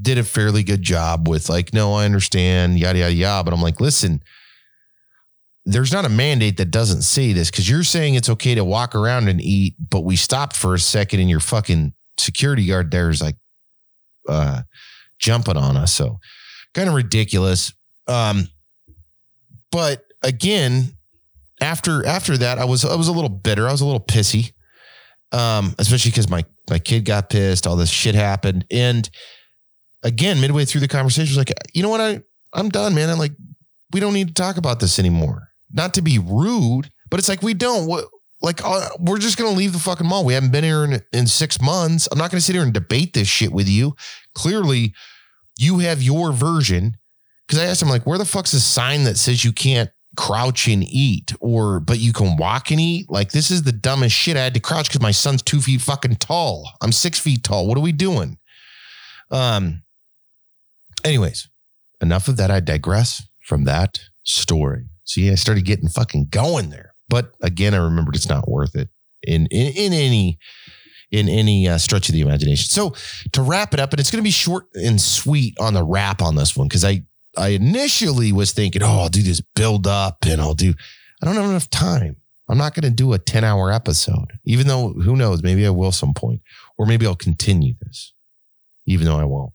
did 0.00 0.18
a 0.18 0.24
fairly 0.24 0.62
good 0.62 0.82
job 0.82 1.28
with 1.28 1.48
like, 1.48 1.74
no, 1.74 1.94
I 1.94 2.04
understand, 2.04 2.78
yada 2.78 3.00
yada 3.00 3.12
yada. 3.12 3.44
But 3.44 3.54
I'm 3.54 3.62
like, 3.62 3.80
listen, 3.80 4.22
there's 5.64 5.92
not 5.92 6.04
a 6.04 6.08
mandate 6.08 6.56
that 6.56 6.70
doesn't 6.70 7.02
say 7.02 7.32
this 7.32 7.50
because 7.50 7.68
you're 7.68 7.84
saying 7.84 8.14
it's 8.14 8.28
okay 8.28 8.54
to 8.54 8.64
walk 8.64 8.94
around 8.94 9.28
and 9.28 9.40
eat, 9.40 9.76
but 9.90 10.00
we 10.00 10.16
stopped 10.16 10.56
for 10.56 10.74
a 10.74 10.78
second 10.78 11.20
and 11.20 11.30
your 11.30 11.40
fucking 11.40 11.92
security 12.18 12.66
guard 12.66 12.90
there 12.90 13.10
is 13.10 13.20
like 13.20 13.36
uh, 14.28 14.62
jumping 15.18 15.56
on 15.56 15.76
us. 15.76 15.92
So 15.92 16.18
kind 16.74 16.88
of 16.88 16.94
ridiculous. 16.94 17.72
Um, 18.08 18.48
but 19.70 20.04
again, 20.22 20.96
after 21.60 22.04
after 22.04 22.36
that, 22.38 22.58
I 22.58 22.64
was 22.64 22.84
I 22.84 22.96
was 22.96 23.08
a 23.08 23.12
little 23.12 23.30
bitter. 23.30 23.68
I 23.68 23.72
was 23.72 23.80
a 23.80 23.86
little 23.86 24.00
pissy. 24.00 24.52
Um, 25.32 25.74
especially 25.78 26.10
because 26.10 26.28
my 26.28 26.44
my 26.68 26.78
kid 26.78 27.04
got 27.04 27.30
pissed, 27.30 27.66
all 27.66 27.76
this 27.76 27.90
shit 27.90 28.14
happened. 28.14 28.66
And 28.70 29.08
again, 30.02 30.40
midway 30.40 30.64
through 30.64 30.82
the 30.82 30.88
conversation, 30.88 31.30
was 31.30 31.38
like, 31.38 31.52
you 31.72 31.82
know 31.82 31.88
what, 31.88 32.00
I 32.00 32.22
I'm 32.52 32.68
done, 32.68 32.94
man. 32.94 33.08
I'm 33.08 33.18
like, 33.18 33.32
we 33.92 34.00
don't 34.00 34.12
need 34.12 34.28
to 34.28 34.34
talk 34.34 34.58
about 34.58 34.80
this 34.80 34.98
anymore 34.98 35.52
not 35.72 35.94
to 35.94 36.02
be 36.02 36.18
rude, 36.18 36.90
but 37.10 37.18
it's 37.18 37.28
like 37.28 37.42
we 37.42 37.54
don't. 37.54 37.86
What, 37.86 38.04
like 38.40 38.60
uh, 38.64 38.88
we're 38.98 39.18
just 39.18 39.38
gonna 39.38 39.56
leave 39.56 39.72
the 39.72 39.78
fucking 39.78 40.06
mall. 40.06 40.24
We 40.24 40.34
haven't 40.34 40.52
been 40.52 40.64
here 40.64 40.84
in, 40.84 41.00
in 41.12 41.26
six 41.26 41.60
months. 41.60 42.08
I'm 42.10 42.18
not 42.18 42.30
gonna 42.30 42.40
sit 42.40 42.54
here 42.54 42.64
and 42.64 42.72
debate 42.72 43.14
this 43.14 43.28
shit 43.28 43.52
with 43.52 43.68
you. 43.68 43.94
Clearly, 44.34 44.94
you 45.58 45.78
have 45.78 46.02
your 46.02 46.32
version. 46.32 46.96
Because 47.46 47.62
I 47.62 47.66
asked 47.66 47.82
him 47.82 47.88
like, 47.88 48.06
where 48.06 48.18
the 48.18 48.24
fuck's 48.24 48.52
the 48.52 48.60
sign 48.60 49.04
that 49.04 49.18
says 49.18 49.44
you 49.44 49.52
can't 49.52 49.90
crouch 50.16 50.68
and 50.68 50.84
eat, 50.84 51.32
or 51.40 51.80
but 51.80 51.98
you 51.98 52.12
can 52.12 52.36
walk 52.36 52.70
and 52.70 52.80
eat? 52.80 53.10
Like 53.10 53.32
this 53.32 53.50
is 53.50 53.62
the 53.62 53.72
dumbest 53.72 54.14
shit. 54.14 54.36
I 54.36 54.44
had 54.44 54.54
to 54.54 54.60
crouch 54.60 54.88
because 54.88 55.00
my 55.00 55.10
son's 55.10 55.42
two 55.42 55.60
feet 55.60 55.80
fucking 55.80 56.16
tall. 56.16 56.70
I'm 56.80 56.92
six 56.92 57.18
feet 57.18 57.44
tall. 57.44 57.66
What 57.66 57.78
are 57.78 57.82
we 57.82 57.92
doing? 57.92 58.38
Um. 59.30 59.82
Anyways, 61.04 61.48
enough 62.00 62.28
of 62.28 62.36
that. 62.36 62.50
I 62.50 62.60
digress 62.60 63.22
from 63.44 63.64
that 63.64 63.98
story. 64.22 64.86
See, 65.04 65.30
I 65.30 65.34
started 65.34 65.64
getting 65.64 65.88
fucking 65.88 66.28
going 66.30 66.70
there. 66.70 66.94
But 67.08 67.34
again, 67.42 67.74
I 67.74 67.78
remembered 67.78 68.14
it's 68.14 68.28
not 68.28 68.48
worth 68.48 68.74
it 68.74 68.88
in 69.22 69.46
in, 69.46 69.72
in 69.74 69.92
any 69.92 70.38
in 71.10 71.28
any 71.28 71.68
uh, 71.68 71.78
stretch 71.78 72.08
of 72.08 72.14
the 72.14 72.22
imagination. 72.22 72.68
So 72.68 72.94
to 73.32 73.42
wrap 73.42 73.74
it 73.74 73.80
up, 73.80 73.92
and 73.92 74.00
it's 74.00 74.10
going 74.10 74.22
to 74.22 74.26
be 74.26 74.30
short 74.30 74.66
and 74.74 75.00
sweet 75.00 75.54
on 75.60 75.74
the 75.74 75.84
wrap 75.84 76.22
on 76.22 76.34
this 76.34 76.56
one 76.56 76.68
because 76.68 76.84
I 76.84 77.02
I 77.36 77.48
initially 77.48 78.32
was 78.32 78.52
thinking, 78.52 78.82
oh, 78.82 79.00
I'll 79.00 79.08
do 79.08 79.22
this 79.22 79.40
build 79.40 79.86
up 79.86 80.18
and 80.26 80.40
I'll 80.40 80.54
do. 80.54 80.74
I 81.22 81.26
don't 81.26 81.36
have 81.36 81.44
enough 81.48 81.70
time. 81.70 82.16
I'm 82.48 82.58
not 82.58 82.74
going 82.74 82.84
to 82.84 82.90
do 82.90 83.12
a 83.12 83.18
10 83.18 83.44
hour 83.44 83.72
episode, 83.72 84.32
even 84.44 84.66
though 84.66 84.92
who 84.92 85.16
knows, 85.16 85.42
maybe 85.42 85.66
I 85.66 85.70
will 85.70 85.92
some 85.92 86.12
point, 86.12 86.42
or 86.76 86.86
maybe 86.86 87.06
I'll 87.06 87.14
continue 87.14 87.74
this, 87.80 88.12
even 88.86 89.06
though 89.06 89.18
I 89.18 89.24
won't. 89.24 89.52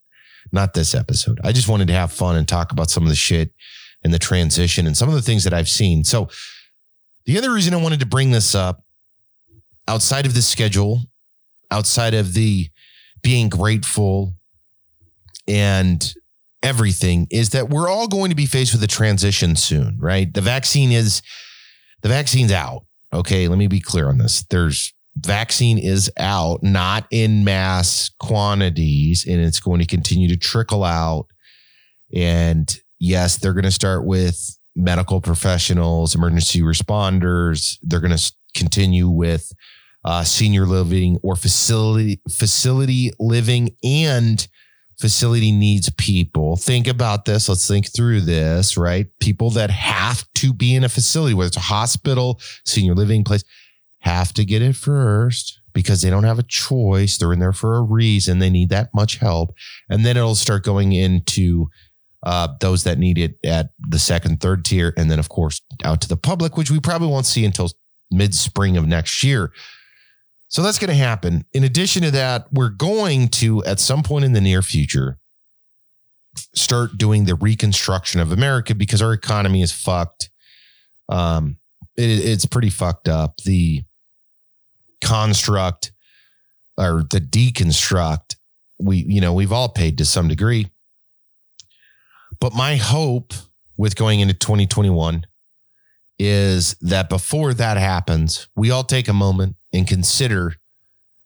Not 0.51 0.73
this 0.73 0.95
episode. 0.95 1.39
I 1.43 1.51
just 1.51 1.67
wanted 1.67 1.88
to 1.89 1.93
have 1.93 2.11
fun 2.11 2.38
and 2.38 2.47
talk 2.47 2.71
about 2.71 2.89
some 2.89 3.03
of 3.03 3.09
the 3.09 3.15
shit 3.15 3.51
and 4.03 4.13
the 4.13 4.19
transition 4.19 4.88
and 4.88 4.95
some 4.95 5.09
of 5.09 5.15
the 5.15 5.21
things 5.21 5.43
that 5.43 5.53
I've 5.53 5.69
seen. 5.69 6.03
So 6.05 6.30
the 7.25 7.38
other 7.38 7.51
reason 7.51 7.73
I 7.73 7.78
wanted 7.78 7.99
to 7.99 8.05
bring 8.05 8.32
this 8.32 8.55
up 8.55 8.84
outside 9.88 10.25
of 10.25 10.34
the 10.34 10.41
schedule, 10.41 11.01
outside 11.69 12.13
of 12.13 12.34
the 12.34 12.69
being 13.21 13.49
grateful 13.49 14.34
and 15.47 16.13
everything 16.63 17.27
is 17.29 17.49
that 17.51 17.69
we're 17.69 17.89
all 17.89 18.07
going 18.07 18.29
to 18.29 18.35
be 18.35 18.45
faced 18.45 18.73
with 18.73 18.83
a 18.83 18.87
transition 18.87 19.55
soon, 19.55 19.97
right? 19.99 20.33
The 20.33 20.41
vaccine 20.41 20.91
is 20.91 21.21
the 22.01 22.09
vaccine's 22.09 22.51
out. 22.51 22.85
Okay, 23.13 23.47
let 23.47 23.57
me 23.57 23.67
be 23.67 23.79
clear 23.79 24.09
on 24.09 24.17
this. 24.17 24.43
There's 24.49 24.93
vaccine 25.15 25.77
is 25.77 26.11
out, 26.17 26.61
not 26.61 27.07
in 27.11 27.43
mass 27.43 28.11
quantities, 28.19 29.25
and 29.25 29.39
it's 29.39 29.59
going 29.59 29.79
to 29.79 29.85
continue 29.85 30.27
to 30.29 30.37
trickle 30.37 30.83
out. 30.83 31.27
And 32.13 32.77
yes, 32.99 33.37
they're 33.37 33.53
going 33.53 33.63
to 33.63 33.71
start 33.71 34.05
with 34.05 34.57
medical 34.75 35.21
professionals, 35.21 36.15
emergency 36.15 36.61
responders. 36.61 37.77
They're 37.81 37.99
going 37.99 38.15
to 38.15 38.31
continue 38.53 39.09
with 39.09 39.51
uh, 40.03 40.23
senior 40.23 40.65
living 40.65 41.17
or 41.23 41.35
facility 41.35 42.21
facility 42.29 43.11
living 43.19 43.75
and 43.83 44.47
facility 44.99 45.51
needs 45.51 45.89
people. 45.91 46.55
Think 46.55 46.87
about 46.87 47.25
this. 47.25 47.47
Let's 47.47 47.67
think 47.67 47.93
through 47.93 48.21
this, 48.21 48.77
right? 48.77 49.07
People 49.19 49.51
that 49.51 49.69
have 49.69 50.25
to 50.35 50.53
be 50.53 50.75
in 50.75 50.83
a 50.83 50.89
facility, 50.89 51.33
whether 51.33 51.47
it's 51.47 51.57
a 51.57 51.61
hospital, 51.61 52.39
senior 52.65 52.95
living 52.95 53.23
place, 53.23 53.43
have 53.99 54.33
to 54.33 54.45
get 54.45 54.61
it 54.61 54.75
first 54.75 55.59
because 55.73 56.01
they 56.01 56.09
don't 56.09 56.23
have 56.23 56.39
a 56.39 56.43
choice. 56.43 57.17
They're 57.17 57.33
in 57.33 57.39
there 57.39 57.53
for 57.53 57.75
a 57.75 57.81
reason. 57.81 58.39
They 58.39 58.49
need 58.49 58.69
that 58.69 58.89
much 58.93 59.17
help. 59.17 59.53
And 59.89 60.05
then 60.05 60.17
it'll 60.17 60.35
start 60.35 60.63
going 60.63 60.93
into 60.93 61.69
uh, 62.23 62.49
those 62.59 62.83
that 62.83 62.97
need 62.97 63.17
it 63.17 63.37
at 63.45 63.69
the 63.77 63.99
second, 63.99 64.41
third 64.41 64.65
tier, 64.65 64.93
and 64.97 65.11
then 65.11 65.19
of 65.19 65.29
course 65.29 65.61
out 65.83 66.01
to 66.01 66.07
the 66.07 66.17
public, 66.17 66.57
which 66.57 66.71
we 66.71 66.79
probably 66.79 67.07
won't 67.07 67.25
see 67.25 67.45
until 67.45 67.69
mid 68.09 68.33
spring 68.33 68.77
of 68.77 68.87
next 68.87 69.23
year. 69.23 69.51
So 70.49 70.61
that's 70.61 70.79
going 70.79 70.89
to 70.89 70.95
happen. 70.95 71.45
In 71.53 71.63
addition 71.63 72.03
to 72.03 72.11
that, 72.11 72.47
we're 72.51 72.69
going 72.69 73.27
to, 73.29 73.63
at 73.65 73.79
some 73.79 74.01
point 74.01 74.25
in 74.25 74.33
the 74.33 74.41
near 74.41 74.61
future, 74.61 75.19
start 76.55 76.97
doing 76.97 77.25
the 77.25 77.35
reconstruction 77.35 78.21
of 78.21 78.31
America 78.31 78.73
because 78.73 79.01
our 79.01 79.13
economy 79.13 79.61
is 79.61 79.71
fucked. 79.71 80.29
Um, 81.09 81.57
it, 81.97 82.03
it's 82.03 82.45
pretty 82.45 82.69
fucked 82.69 83.09
up. 83.09 83.37
The 83.43 83.83
construct 85.03 85.91
or 86.77 87.03
the 87.09 87.19
deconstruct, 87.19 88.35
we, 88.79 88.97
you 88.97 89.19
know, 89.19 89.33
we've 89.33 89.51
all 89.51 89.69
paid 89.69 89.97
to 89.97 90.05
some 90.05 90.27
degree. 90.27 90.67
But 92.39 92.53
my 92.53 92.75
hope 92.75 93.33
with 93.77 93.95
going 93.95 94.19
into 94.19 94.33
2021 94.33 95.25
is 96.19 96.75
that 96.81 97.09
before 97.09 97.53
that 97.53 97.77
happens, 97.77 98.47
we 98.55 98.71
all 98.71 98.83
take 98.83 99.07
a 99.07 99.13
moment 99.13 99.55
and 99.78 99.88
consider 99.88 100.55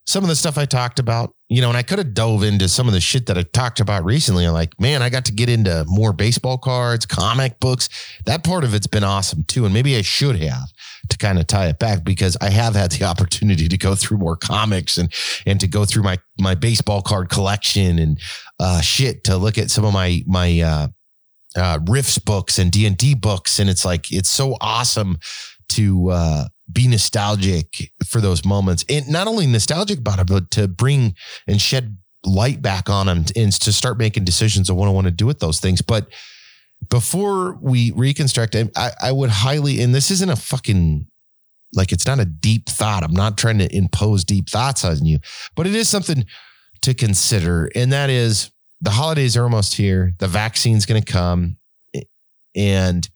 some 0.06 0.24
of 0.24 0.30
the 0.30 0.36
stuff 0.36 0.58
I 0.58 0.66
talked 0.66 1.00
about, 1.00 1.36
you 1.48 1.62
know, 1.62 1.70
and 1.70 1.78
I 1.78 1.84
could 1.84 2.00
have 2.00 2.14
dove 2.14 2.44
into 2.44 2.68
some 2.68 2.88
of 2.88 2.94
the 2.94 3.00
shit 3.00 3.28
that 3.28 3.38
I 3.38 3.44
talked 3.44 3.80
about 3.80 4.04
recently. 4.04 4.46
I'm 4.46 4.54
like, 4.54 4.80
man, 4.80 5.02
I 5.02 5.10
got 5.10 5.26
to 5.26 5.32
get 5.32 5.48
into 5.48 5.86
more 5.88 6.12
baseball 6.12 6.58
cards, 6.58 7.06
comic 7.06 7.60
books. 7.60 7.88
That 8.26 8.44
part 8.44 8.64
of 8.64 8.74
it's 8.74 8.88
been 8.88 9.04
awesome 9.04 9.44
too. 9.44 9.64
And 9.64 9.74
maybe 9.74 9.96
I 9.96 10.02
should 10.02 10.38
have 10.42 10.70
to 11.10 11.18
kind 11.18 11.40
of 11.40 11.48
tie 11.48 11.68
it 11.68 11.80
back 11.80 12.04
because 12.04 12.36
I 12.42 12.50
have 12.50 12.76
had 12.76 12.92
the 12.92 13.06
opportunity 13.12 13.68
to 13.68 13.78
go 13.78 13.96
through 13.96 14.18
more 14.18 14.36
comics 14.36 14.98
and 14.98 15.14
and 15.46 15.60
to 15.60 15.68
go 15.68 15.86
through 15.86 16.04
my 16.04 16.18
my 16.40 16.56
baseball 16.56 17.02
card 17.02 17.30
collection 17.30 18.00
and 18.00 18.20
uh 18.60 18.82
shit 18.82 19.24
to 19.26 19.38
look 19.38 19.58
at 19.58 19.70
some 19.70 19.86
of 19.86 19.94
my 19.94 20.24
my 20.26 20.60
uh 20.60 20.88
uh 21.56 21.80
Rifts 21.88 22.18
books 22.18 22.60
and 22.60 22.72
D&D 22.72 23.16
books 23.16 23.60
and 23.60 23.70
it's 23.70 23.86
like 23.86 24.12
it's 24.12 24.30
so 24.30 24.58
awesome 24.62 25.18
to 25.70 26.10
uh 26.10 26.46
be 26.72 26.88
nostalgic 26.88 27.92
for 28.06 28.22
those 28.22 28.46
moments 28.46 28.86
and 28.90 29.08
not 29.10 29.28
only 29.28 29.48
nostalgic 29.48 30.00
about 30.00 30.20
it, 30.20 30.28
but 30.28 30.52
to 30.52 30.68
bring 30.68 31.16
and 31.48 31.62
shed 31.62 31.98
light 32.26 32.62
back 32.62 32.90
on 32.90 33.08
them 33.08 33.26
and 33.36 33.52
to 33.52 33.74
start 33.74 33.98
making 33.98 34.24
decisions 34.24 34.70
of 34.70 34.76
what 34.76 34.88
I 34.88 34.92
want 34.92 35.06
to 35.06 35.12
do 35.12 35.26
with 35.26 35.40
those 35.40 35.60
things. 35.60 35.82
But 35.82 36.08
before 36.90 37.58
we 37.62 37.92
reconstruct, 37.92 38.56
I, 38.56 38.92
I 39.02 39.12
would 39.12 39.30
highly, 39.30 39.82
and 39.82 39.94
this 39.94 40.12
isn't 40.12 40.30
a 40.30 40.36
fucking 40.36 41.08
like 41.74 41.92
it's 41.92 42.06
not 42.06 42.20
a 42.20 42.26
deep 42.26 42.68
thought. 42.68 43.04
I'm 43.04 43.14
not 43.14 43.38
trying 43.38 43.60
to 43.60 43.76
impose 43.76 44.26
deep 44.26 44.50
thoughts 44.50 44.84
on 44.84 45.06
you, 45.06 45.20
but 45.56 45.68
it 45.68 45.76
is 45.76 45.88
something 45.88 46.26
to 46.82 46.94
consider. 46.94 47.70
And 47.76 47.94
that 47.94 48.10
is 48.10 48.52
the 48.82 48.92
holidays 48.92 49.38
are 49.38 49.44
almost 49.44 49.76
here. 49.76 50.14
The 50.20 50.28
vaccine's 50.28 50.86
going 50.86 51.02
to 51.02 51.12
come 51.12 51.58
and 52.56 53.08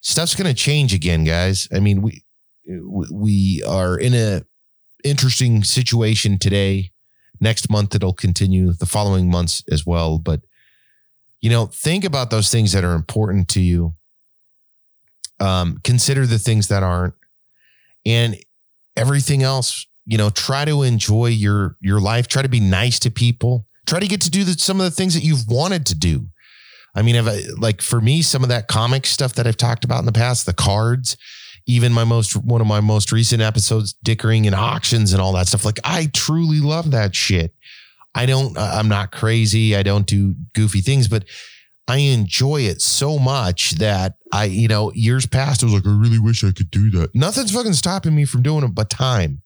stuff's 0.00 0.34
going 0.34 0.48
to 0.48 0.54
change 0.54 0.94
again, 0.94 1.24
guys. 1.24 1.68
I 1.74 1.80
mean, 1.80 2.02
we, 2.02 2.22
we 2.68 3.62
are 3.66 3.98
in 3.98 4.14
a 4.14 4.42
interesting 5.04 5.64
situation 5.64 6.38
today. 6.38 6.90
Next 7.40 7.70
month 7.70 7.94
it'll 7.94 8.12
continue. 8.12 8.72
The 8.72 8.86
following 8.86 9.30
months 9.30 9.62
as 9.70 9.86
well. 9.86 10.18
But 10.18 10.40
you 11.40 11.50
know, 11.50 11.66
think 11.66 12.04
about 12.04 12.30
those 12.30 12.50
things 12.50 12.72
that 12.72 12.84
are 12.84 12.94
important 12.94 13.48
to 13.50 13.60
you. 13.60 13.94
Um, 15.40 15.78
consider 15.84 16.26
the 16.26 16.38
things 16.38 16.66
that 16.68 16.82
aren't, 16.82 17.14
and 18.04 18.36
everything 18.96 19.42
else. 19.42 19.86
You 20.04 20.18
know, 20.18 20.30
try 20.30 20.64
to 20.64 20.82
enjoy 20.82 21.26
your 21.26 21.76
your 21.80 22.00
life. 22.00 22.26
Try 22.26 22.42
to 22.42 22.48
be 22.48 22.60
nice 22.60 22.98
to 23.00 23.10
people. 23.10 23.66
Try 23.86 24.00
to 24.00 24.08
get 24.08 24.20
to 24.22 24.30
do 24.30 24.44
the, 24.44 24.52
some 24.52 24.80
of 24.80 24.84
the 24.84 24.90
things 24.90 25.14
that 25.14 25.22
you've 25.22 25.48
wanted 25.48 25.86
to 25.86 25.94
do. 25.94 26.28
I 26.94 27.02
mean, 27.02 27.16
I, 27.16 27.42
like 27.56 27.80
for 27.80 28.00
me, 28.00 28.22
some 28.22 28.42
of 28.42 28.48
that 28.48 28.66
comic 28.66 29.06
stuff 29.06 29.34
that 29.34 29.46
I've 29.46 29.56
talked 29.56 29.84
about 29.84 30.00
in 30.00 30.06
the 30.06 30.12
past, 30.12 30.46
the 30.46 30.52
cards, 30.52 31.16
even 31.68 31.92
my 31.92 32.02
most 32.02 32.34
one 32.34 32.60
of 32.60 32.66
my 32.66 32.80
most 32.80 33.12
recent 33.12 33.42
episodes 33.42 33.94
dickering 34.02 34.46
and 34.46 34.54
auctions 34.56 35.12
and 35.12 35.22
all 35.22 35.34
that 35.34 35.46
stuff. 35.46 35.64
Like 35.64 35.78
i 35.84 36.10
truly 36.12 36.58
love 36.58 36.90
that 36.90 37.14
shit. 37.14 37.54
I 38.14 38.26
don't 38.26 38.58
i'm 38.58 38.88
not 38.88 39.12
crazy. 39.12 39.76
I 39.76 39.84
don't 39.84 40.06
do 40.06 40.34
goofy 40.54 40.80
things 40.80 41.06
but 41.06 41.24
i 41.86 41.98
enjoy 41.98 42.62
it 42.62 42.80
so 42.82 43.18
much 43.18 43.72
that 43.72 44.16
i 44.32 44.44
you 44.44 44.68
know 44.68 44.92
years 44.92 45.24
past 45.26 45.62
i 45.62 45.66
was 45.66 45.74
like 45.74 45.86
i 45.86 45.90
really 45.90 46.18
wish 46.18 46.42
i 46.42 46.50
could 46.50 46.70
do 46.70 46.90
that. 46.90 47.14
Nothing's 47.14 47.52
fucking 47.52 47.74
stopping 47.74 48.16
me 48.16 48.24
from 48.24 48.42
doing 48.42 48.64
it 48.64 48.74
but 48.74 48.90
time. 48.90 49.42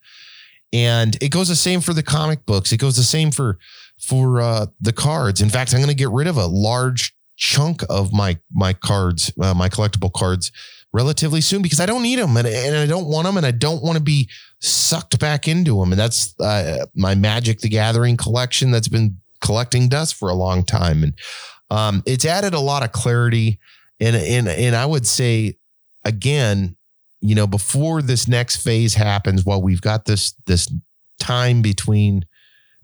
And 0.72 1.22
it 1.22 1.28
goes 1.28 1.48
the 1.48 1.56
same 1.56 1.82
for 1.82 1.92
the 1.92 2.02
comic 2.02 2.46
books. 2.46 2.72
It 2.72 2.78
goes 2.78 2.96
the 2.96 3.02
same 3.02 3.30
for 3.30 3.58
for 4.00 4.40
uh 4.40 4.66
the 4.80 4.92
cards. 4.92 5.40
In 5.42 5.50
fact 5.50 5.74
i'm 5.74 5.80
going 5.80 5.88
to 5.88 5.94
get 5.94 6.10
rid 6.10 6.28
of 6.28 6.36
a 6.36 6.46
large 6.46 7.14
chunk 7.36 7.82
of 7.90 8.12
my 8.12 8.38
my 8.52 8.72
cards 8.72 9.32
uh, 9.40 9.54
my 9.54 9.68
collectible 9.68 10.12
cards 10.12 10.52
relatively 10.93 11.40
soon 11.40 11.62
because 11.62 11.80
I 11.80 11.86
don't 11.86 12.03
need 12.03 12.18
them 12.18 12.36
and, 12.36 12.47
and 12.47 12.76
I 12.76 12.86
don't 12.86 13.07
want 13.07 13.26
them 13.26 13.36
and 13.36 13.47
I 13.47 13.51
don't 13.51 13.82
want 13.82 13.97
to 13.97 14.03
be 14.03 14.28
sucked 14.61 15.18
back 15.18 15.49
into 15.49 15.80
them. 15.80 15.93
And 15.93 15.99
that's 15.99 16.38
uh, 16.38 16.86
my 16.95 17.14
Magic 17.14 17.61
the 17.61 17.68
Gathering 17.68 18.16
collection 18.16 18.70
that's 18.70 18.88
been 18.88 19.18
collecting 19.40 19.88
dust 19.88 20.14
for 20.14 20.28
a 20.28 20.34
long 20.34 20.64
time. 20.64 21.03
And 21.03 21.14
um, 21.70 22.03
it's 22.07 22.26
added 22.26 22.55
a 22.55 22.61
lot 22.61 22.82
of 22.82 22.93
clarity. 22.93 23.59
And, 24.01 24.14
and, 24.16 24.49
and 24.49 24.76
I 24.76 24.84
would 24.84 25.07
say, 25.07 25.57
again, 26.05 26.76
you 27.20 27.34
know, 27.34 27.47
before 27.47 28.03
this 28.03 28.28
next 28.28 28.57
phase 28.57 28.95
happens, 28.95 29.47
while 29.47 29.62
we've 29.62 29.80
got 29.80 30.05
this, 30.05 30.34
this 30.47 30.72
time 31.18 31.62
between 31.62 32.26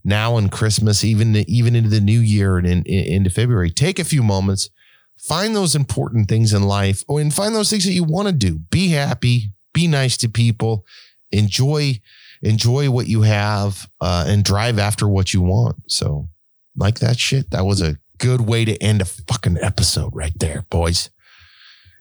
now 0.04 0.36
and 0.36 0.50
Christmas, 0.50 1.04
even, 1.04 1.36
even 1.36 1.76
into 1.76 1.90
the 1.90 2.00
new 2.00 2.20
year 2.20 2.56
and 2.56 2.66
in, 2.66 2.84
in, 2.84 3.04
into 3.04 3.30
February, 3.30 3.70
take 3.70 3.98
a 3.98 4.04
few 4.04 4.22
moments 4.22 4.70
find 5.18 5.54
those 5.54 5.74
important 5.74 6.28
things 6.28 6.52
in 6.52 6.62
life 6.62 7.04
oh, 7.08 7.18
and 7.18 7.32
find 7.32 7.54
those 7.54 7.70
things 7.70 7.84
that 7.84 7.92
you 7.92 8.04
want 8.04 8.28
to 8.28 8.32
do. 8.32 8.58
Be 8.58 8.88
happy, 8.88 9.52
be 9.72 9.86
nice 9.86 10.16
to 10.18 10.28
people, 10.28 10.86
enjoy 11.30 12.00
enjoy 12.42 12.90
what 12.90 13.08
you 13.08 13.22
have 13.22 13.88
uh, 14.00 14.24
and 14.28 14.44
drive 14.44 14.78
after 14.78 15.08
what 15.08 15.34
you 15.34 15.42
want. 15.42 15.76
So, 15.88 16.28
like 16.76 17.00
that 17.00 17.18
shit. 17.18 17.50
That 17.50 17.66
was 17.66 17.82
a 17.82 17.98
good 18.18 18.42
way 18.42 18.64
to 18.64 18.80
end 18.82 19.00
a 19.00 19.04
fucking 19.04 19.58
episode 19.60 20.14
right 20.14 20.36
there, 20.38 20.64
boys 20.70 21.10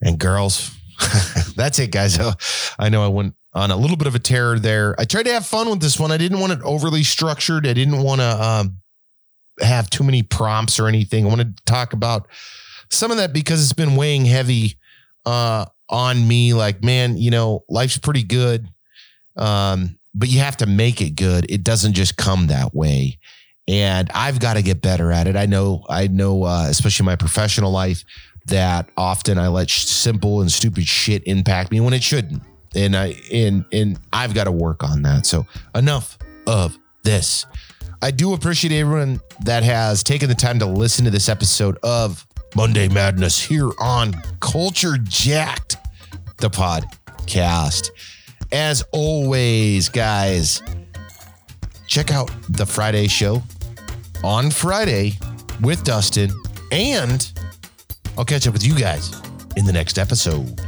and 0.01 0.20
girls. 0.20 0.76
That's 1.55 1.80
it, 1.80 1.91
guys. 1.91 2.20
I 2.80 2.89
know 2.89 3.03
I 3.03 3.07
went 3.07 3.36
on 3.53 3.72
a 3.72 3.78
little 3.78 3.97
bit 3.97 4.07
of 4.07 4.15
a 4.15 4.20
terror 4.20 4.59
there. 4.59 4.95
I 4.99 5.05
tried 5.05 5.24
to 5.24 5.34
have 5.34 5.45
fun 5.45 5.70
with 5.70 5.82
this 5.82 5.99
one. 5.99 6.11
I 6.11 6.18
didn't 6.18 6.39
want 6.39 6.53
it 6.53 6.59
overly 6.63 7.03
structured. 7.03 7.65
I 7.65 7.74
didn't 7.74 8.03
want 8.03 8.22
to 8.22 8.43
um, 8.43 8.78
have 9.59 9.89
too 9.89 10.03
many 10.03 10.22
prompts 10.22 10.80
or 10.80 10.88
anything. 10.88 11.26
I 11.26 11.30
wanted 11.30 11.57
to 11.57 11.63
talk 11.65 11.93
about 11.93 12.28
some 12.89 13.11
of 13.11 13.17
that 13.17 13.33
because 13.33 13.61
it's 13.61 13.73
been 13.73 13.95
weighing 13.95 14.25
heavy 14.25 14.77
uh, 15.25 15.65
on 15.89 16.27
me. 16.27 16.53
Like, 16.53 16.83
man, 16.83 17.17
you 17.17 17.31
know, 17.31 17.63
life's 17.69 17.97
pretty 17.97 18.23
good, 18.23 18.67
um, 19.35 19.97
but 20.13 20.29
you 20.29 20.39
have 20.39 20.57
to 20.57 20.65
make 20.65 21.01
it 21.01 21.11
good. 21.11 21.49
It 21.49 21.63
doesn't 21.63 21.93
just 21.93 22.17
come 22.17 22.47
that 22.47 22.73
way. 22.73 23.19
And 23.67 24.09
I've 24.13 24.39
got 24.39 24.53
to 24.53 24.61
get 24.61 24.81
better 24.81 25.11
at 25.11 25.27
it. 25.27 25.35
I 25.35 25.45
know, 25.45 25.85
I 25.89 26.07
know, 26.07 26.43
uh, 26.43 26.67
especially 26.69 27.05
my 27.05 27.17
professional 27.17 27.71
life, 27.71 28.03
that 28.45 28.89
often 28.95 29.38
I 29.38 29.49
let 29.49 29.69
simple 29.69 30.41
and 30.41 30.51
stupid 30.51 30.88
shit 30.88 31.23
impact 31.25 31.71
me 31.71 31.81
when 31.81 31.93
it 31.93 32.01
shouldn't. 32.01 32.43
And 32.75 32.95
I 32.95 33.15
and 33.31 33.65
and 33.71 33.99
I've 34.13 34.33
got 34.33 34.45
to 34.45 34.51
work 34.51 34.83
on 34.83 35.01
that. 35.01 35.25
So 35.25 35.45
enough 35.73 36.17
of 36.45 36.77
this. 37.03 37.45
I 38.01 38.11
do 38.11 38.33
appreciate 38.33 38.77
everyone 38.77 39.19
that 39.43 39.63
has 39.63 40.03
taken 40.03 40.29
the 40.29 40.35
time 40.35 40.59
to 40.59 40.65
listen 40.65 41.05
to 41.05 41.11
this 41.11 41.29
episode 41.29 41.77
of 41.81 42.26
Monday 42.56 42.88
Madness 42.88 43.39
here 43.39 43.70
on 43.80 44.14
Culture 44.39 44.98
Jacked, 45.04 45.78
the 46.38 46.50
podcast. 46.50 47.89
As 48.52 48.84
always, 48.91 49.89
guys, 49.89 50.62
check 51.88 52.12
out 52.12 52.32
the 52.50 52.66
Friday 52.66 53.08
show 53.08 53.43
on 54.24 54.50
Friday 54.50 55.14
with 55.62 55.84
Dustin, 55.84 56.32
and 56.72 57.32
I'll 58.18 58.26
catch 58.26 58.48
up 58.48 58.54
with 58.54 58.66
you 58.66 58.76
guys 58.76 59.22
in 59.56 59.66
the 59.66 59.74
next 59.74 59.98
episode. 59.98 60.60